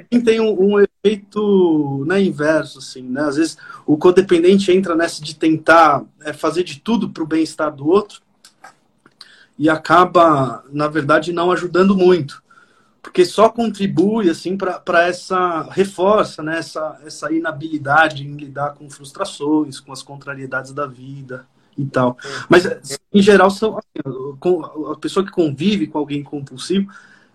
tem 0.10 0.39
um, 0.39 0.74
um, 0.74 0.80
efeito 0.80 2.03
né, 2.06 2.22
inverso, 2.22 2.80
assim, 2.80 3.03
né? 3.03 3.22
Às 3.22 3.36
vezes 3.36 3.58
o 3.86 3.97
codependente 3.97 4.72
entra 4.72 4.95
nessa 4.95 5.24
de 5.24 5.36
tentar 5.36 6.03
é, 6.22 6.34
fazer 6.34 6.64
de 6.64 6.80
tudo 6.80 7.10
para 7.10 7.24
o 7.24 7.28
bem-estar 7.28 7.74
do 7.74 7.88
outro 7.88 8.22
e 9.58 9.70
acaba, 9.70 10.64
na 10.72 10.88
verdade, 10.88 11.32
não 11.32 11.51
ajudando 11.51 11.95
muito. 11.95 12.43
Porque 13.01 13.24
só 13.24 13.49
contribui 13.49 14.30
assim 14.30 14.58
para 14.58 15.08
essa 15.08 15.62
reforça 15.72 16.41
né, 16.41 16.58
essa, 16.58 16.99
essa 17.06 17.32
inabilidade 17.32 18.26
em 18.26 18.36
lidar 18.36 18.74
com 18.74 18.89
frustrações, 18.89 19.80
com 19.80 19.93
as 19.93 20.01
contrariedades 20.01 20.74
da 20.74 20.88
vida 20.88 21.45
e 21.78 21.86
tal. 21.86 22.18
Mas, 22.49 22.66
em 23.14 23.22
geral, 23.22 23.51
são, 23.51 23.78
assim, 23.78 24.91
a 24.91 24.95
pessoa 24.97 25.26
que 25.26 25.32
convive 25.32 25.88
com 25.88 25.99
alguém 25.99 26.24
compulsivo 26.24 26.91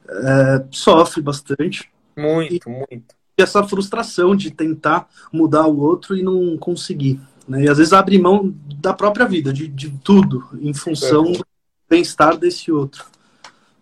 é, 0.09 0.65
sofre 0.71 1.23
bastante 1.23 1.89
muito, 2.21 2.69
e, 2.69 2.73
muito. 2.73 3.15
E 3.39 3.43
essa 3.43 3.63
frustração 3.65 4.37
de 4.37 4.51
tentar 4.51 5.09
mudar 5.33 5.67
o 5.67 5.79
outro 5.79 6.17
e 6.17 6.23
não 6.23 6.57
conseguir. 6.59 7.21
Né? 7.49 7.65
E 7.65 7.69
às 7.69 7.79
vezes 7.79 7.93
abre 7.93 8.19
mão 8.19 8.55
da 8.81 8.93
própria 8.93 9.27
vida, 9.27 9.53
de, 9.53 9.67
de 9.67 9.91
tudo, 10.05 10.49
em 10.61 10.75
função 10.75 11.27
é. 11.27 11.33
do 11.33 11.47
bem-estar 11.89 12.37
desse 12.37 12.71
outro. 12.71 13.05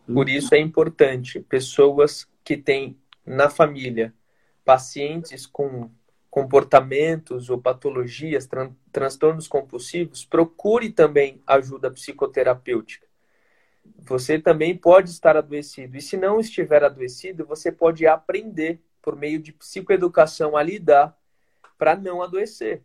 Por 0.06 0.28
isso 0.28 0.54
é 0.54 0.58
importante 0.58 1.40
pessoas 1.40 2.26
que 2.42 2.56
têm 2.56 2.96
na 3.26 3.50
família 3.50 4.14
pacientes 4.64 5.46
com 5.46 5.90
comportamentos 6.30 7.50
ou 7.50 7.58
patologias, 7.58 8.46
tran 8.46 8.70
transtornos 8.92 9.48
compulsivos, 9.48 10.24
procure 10.24 10.90
também 10.90 11.42
ajuda 11.46 11.90
psicoterapêutica 11.90 13.07
você 13.98 14.38
também 14.38 14.76
pode 14.76 15.10
estar 15.10 15.36
adoecido. 15.36 15.96
E 15.96 16.00
se 16.00 16.16
não 16.16 16.40
estiver 16.40 16.82
adoecido, 16.82 17.46
você 17.46 17.70
pode 17.70 18.06
aprender 18.06 18.80
por 19.00 19.16
meio 19.16 19.38
de 19.38 19.52
psicoeducação 19.52 20.56
a 20.56 20.62
lidar 20.62 21.16
para 21.76 21.96
não 21.96 22.22
adoecer. 22.22 22.82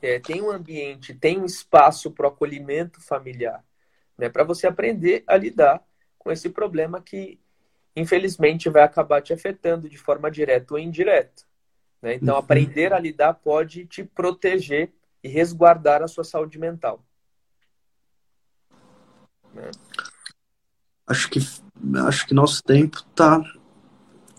É, 0.00 0.18
tem 0.18 0.42
um 0.42 0.50
ambiente, 0.50 1.14
tem 1.14 1.38
um 1.38 1.44
espaço 1.44 2.10
para 2.10 2.26
o 2.26 2.28
acolhimento 2.28 3.00
familiar, 3.00 3.62
né, 4.16 4.28
para 4.28 4.42
você 4.42 4.66
aprender 4.66 5.22
a 5.26 5.36
lidar 5.36 5.84
com 6.18 6.32
esse 6.32 6.48
problema 6.48 7.00
que, 7.00 7.38
infelizmente, 7.94 8.70
vai 8.70 8.82
acabar 8.82 9.20
te 9.20 9.32
afetando 9.32 9.88
de 9.88 9.98
forma 9.98 10.30
direta 10.30 10.74
ou 10.74 10.80
indireta. 10.80 11.44
Né? 12.00 12.14
Então, 12.14 12.34
uhum. 12.34 12.40
aprender 12.40 12.92
a 12.92 12.98
lidar 12.98 13.34
pode 13.34 13.86
te 13.86 14.02
proteger 14.02 14.92
e 15.22 15.28
resguardar 15.28 16.02
a 16.02 16.08
sua 16.08 16.24
saúde 16.24 16.58
mental. 16.58 17.04
Né? 19.54 19.70
Acho 21.06 21.28
que 21.28 21.40
acho 22.06 22.26
que 22.26 22.34
nosso 22.34 22.62
tempo 22.62 22.98
está 22.98 23.42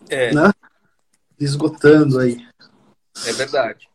é. 0.09 0.33
né? 0.33 0.51
esgotando 1.39 2.19
aí. 2.19 2.47
É 3.25 3.33
verdade. 3.33 3.89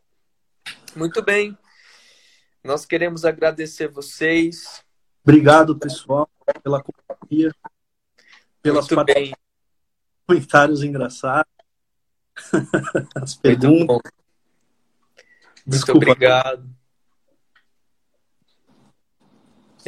Muito 0.95 1.21
bem. 1.21 1.57
Nós 2.63 2.85
queremos 2.85 3.25
agradecer 3.25 3.87
vocês. 3.87 4.83
Obrigado, 5.23 5.77
pessoal, 5.77 6.29
pela 6.63 6.81
companhia, 6.81 7.53
pelas 8.61 8.87
comentários 10.25 10.83
engraçados, 10.83 11.51
as 13.15 13.35
perguntas. 13.35 14.11
Muito, 15.65 15.85
Muito 15.87 15.91
obrigado. 15.91 16.78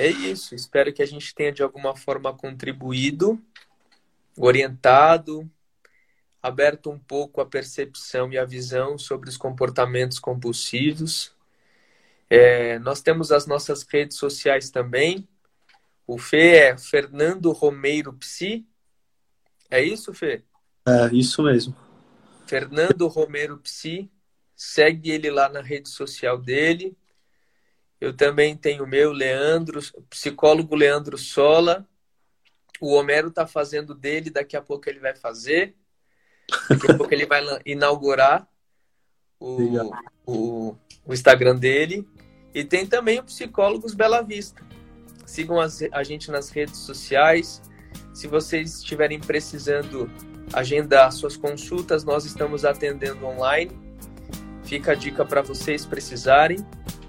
É 0.02 0.08
isso. 0.08 0.56
Espero 0.56 0.92
que 0.92 1.04
a 1.04 1.06
gente 1.06 1.36
tenha 1.36 1.52
de 1.52 1.62
alguma 1.62 1.96
forma 1.96 2.34
contribuído, 2.34 3.40
orientado, 4.36 5.48
aberto 6.42 6.90
um 6.90 6.98
pouco 6.98 7.40
a 7.40 7.46
percepção 7.46 8.34
e 8.34 8.38
a 8.40 8.44
visão 8.44 8.98
sobre 8.98 9.30
os 9.30 9.38
comportamentos 9.38 10.18
compulsivos. 10.18 11.36
É, 12.28 12.80
nós 12.80 13.00
temos 13.02 13.32
as 13.32 13.46
nossas 13.46 13.84
redes 13.84 14.18
sociais 14.18 14.72
também. 14.72 15.28
O 16.08 16.18
Fê 16.18 16.56
é 16.56 16.78
Fernando 16.80 17.52
Romeiro 17.52 18.12
Psi. 18.14 18.66
É 19.70 19.84
isso, 19.84 20.16
Fê? 20.16 20.44
É, 20.84 21.14
isso 21.14 21.44
mesmo. 21.44 21.76
Fernando 22.48 23.08
Romero 23.08 23.60
Psi. 23.60 24.10
Segue 24.56 25.12
ele 25.12 25.30
lá 25.30 25.48
na 25.48 25.62
rede 25.62 25.90
social 25.90 26.40
dele. 26.40 26.98
Eu 28.02 28.12
também 28.12 28.58
tenho 28.58 28.84
o 28.84 28.88
meu, 28.88 29.12
Leandro, 29.12 29.80
psicólogo 30.10 30.76
Leandro 30.76 31.20
Sola. 31.20 31.88
O 32.82 32.96
Homero 32.96 33.28
está 33.28 33.46
fazendo 33.46 33.94
dele, 33.94 34.32
daqui 34.32 34.58
a 34.58 34.62
pouco 34.62 34.90
ele 34.90 35.00
vai 35.00 35.16
fazer. 35.16 35.76
Daqui 36.68 36.92
a 36.92 36.98
pouco 36.98 37.14
ele 37.14 37.28
vai 37.28 37.44
inaugurar 37.64 38.48
o, 39.40 39.92
o, 40.26 40.78
o, 41.06 41.14
Instagram 41.14 41.56
dele. 41.56 42.08
E 42.56 42.66
tem 42.66 42.88
também 42.88 43.20
o 43.20 43.24
Psicólogos 43.24 43.94
Bela 43.94 44.24
Vista. 44.24 44.66
Sigam 45.24 45.60
as, 45.60 45.84
a 45.92 46.02
gente 46.02 46.32
nas 46.32 46.50
redes 46.50 46.78
sociais. 46.78 47.62
Se 48.16 48.28
vocês 48.28 48.80
estiverem 48.80 49.20
precisando 49.20 50.10
agendar 50.52 51.12
suas 51.12 51.38
consultas, 51.38 52.04
nós 52.04 52.26
estamos 52.26 52.66
atendendo 52.66 53.28
online. 53.28 53.72
Fica 54.64 54.94
a 54.94 54.96
dica 54.96 55.24
para 55.24 55.44
vocês 55.44 55.86
precisarem 55.86 56.58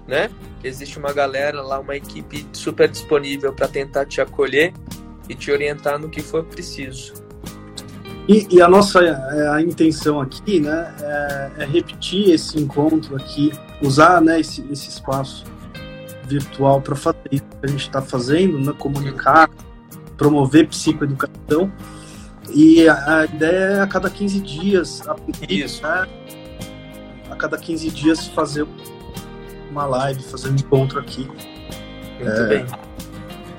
né? 0.07 0.29
Existe 0.63 0.97
uma 0.97 1.13
galera 1.13 1.61
lá, 1.61 1.79
uma 1.79 1.95
equipe 1.95 2.45
super 2.53 2.89
disponível 2.89 3.53
para 3.53 3.67
tentar 3.67 4.05
te 4.05 4.21
acolher 4.21 4.73
e 5.29 5.35
te 5.35 5.51
orientar 5.51 5.99
no 5.99 6.09
que 6.09 6.21
for 6.21 6.43
preciso. 6.43 7.13
E, 8.27 8.47
e 8.49 8.61
a 8.61 8.69
nossa 8.69 9.01
é, 9.03 9.49
a 9.49 9.61
intenção 9.61 10.21
aqui, 10.21 10.59
né, 10.59 10.95
é, 11.01 11.51
é, 11.59 11.65
repetir 11.65 12.29
esse 12.29 12.57
encontro 12.57 13.15
aqui, 13.17 13.51
usar, 13.81 14.21
né, 14.21 14.39
esse, 14.39 14.65
esse 14.71 14.89
espaço 14.89 15.43
virtual 16.25 16.81
para 16.81 16.95
fazer 16.95 17.17
isso 17.31 17.43
que 17.43 17.65
a 17.65 17.67
gente 17.67 17.81
está 17.81 18.01
fazendo, 18.01 18.57
né, 18.59 18.73
comunicar, 18.77 19.49
promover 20.17 20.67
psicoeducação. 20.69 21.71
E 22.53 22.87
a, 22.87 23.19
a, 23.19 23.25
ideia 23.25 23.57
é 23.57 23.81
a 23.81 23.87
cada 23.87 24.09
15 24.09 24.39
dias, 24.39 25.01
a, 25.07 25.15
isso. 25.49 25.83
Né, 25.83 26.07
a 27.29 27.35
cada 27.35 27.57
15 27.57 27.89
dias 27.89 28.27
fazer 28.27 28.65
uma 29.73 29.85
live, 29.85 30.23
fazer 30.23 30.49
um 30.49 30.55
encontro 30.55 30.99
aqui. 30.99 31.27
Muito 32.19 32.41
é, 32.41 32.47
bem. 32.47 32.65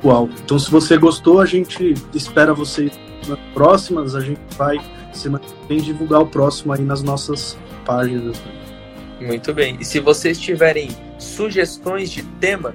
Uau. 0.02 0.28
Então, 0.42 0.58
se 0.58 0.70
você 0.70 0.96
gostou, 0.96 1.40
a 1.40 1.46
gente 1.46 1.94
espera 2.14 2.54
vocês 2.54 2.92
nas 3.26 3.38
próximas. 3.52 4.14
A 4.14 4.20
gente 4.20 4.40
vai 4.56 4.80
semana 5.12 5.44
que 5.68 5.76
divulgar 5.80 6.20
o 6.20 6.26
próximo 6.26 6.72
aí 6.72 6.82
nas 6.82 7.02
nossas 7.02 7.58
páginas. 7.84 8.40
Muito 9.20 9.52
bem. 9.52 9.76
E 9.80 9.84
se 9.84 10.00
vocês 10.00 10.38
tiverem 10.38 10.88
sugestões 11.18 12.10
de 12.10 12.22
tema, 12.40 12.74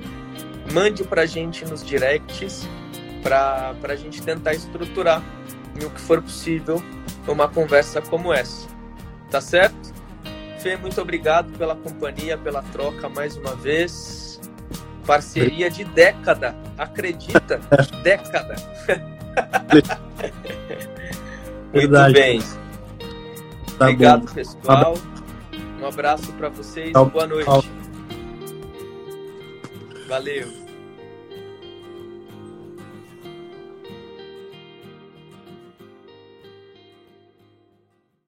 mande 0.72 1.04
para 1.04 1.24
a 1.24 1.26
gente 1.26 1.66
nos 1.66 1.86
directs 1.86 2.68
para 3.22 3.76
a 3.84 3.96
gente 3.96 4.22
tentar 4.22 4.54
estruturar, 4.54 5.22
no 5.82 5.90
que 5.90 6.02
for 6.02 6.22
possível, 6.22 6.82
uma 7.28 7.48
conversa 7.48 8.02
como 8.02 8.34
essa. 8.34 8.68
Tá 9.30 9.40
certo? 9.40 9.94
Fê, 10.60 10.76
muito 10.76 11.02
obrigado 11.02 11.58
pela 11.58 11.76
companhia, 11.76 12.38
pela 12.38 12.62
troca 12.64 13.08
mais 13.08 13.38
uma 13.38 13.56
vez. 13.56 14.42
Parceria 15.06 15.72
de 15.72 15.86
década, 15.86 16.54
acredita? 16.78 17.62
década. 18.04 18.56
muito 21.74 22.14
bem. 22.14 22.42
Tá 23.78 23.86
obrigado, 23.86 24.26
bom. 24.26 24.34
pessoal. 24.34 24.96
Um 25.82 25.88
abraço 25.88 26.34
para 26.34 26.50
vocês. 26.50 26.92
Boa 26.92 27.26
noite. 27.26 27.72
Valeu. 30.08 30.59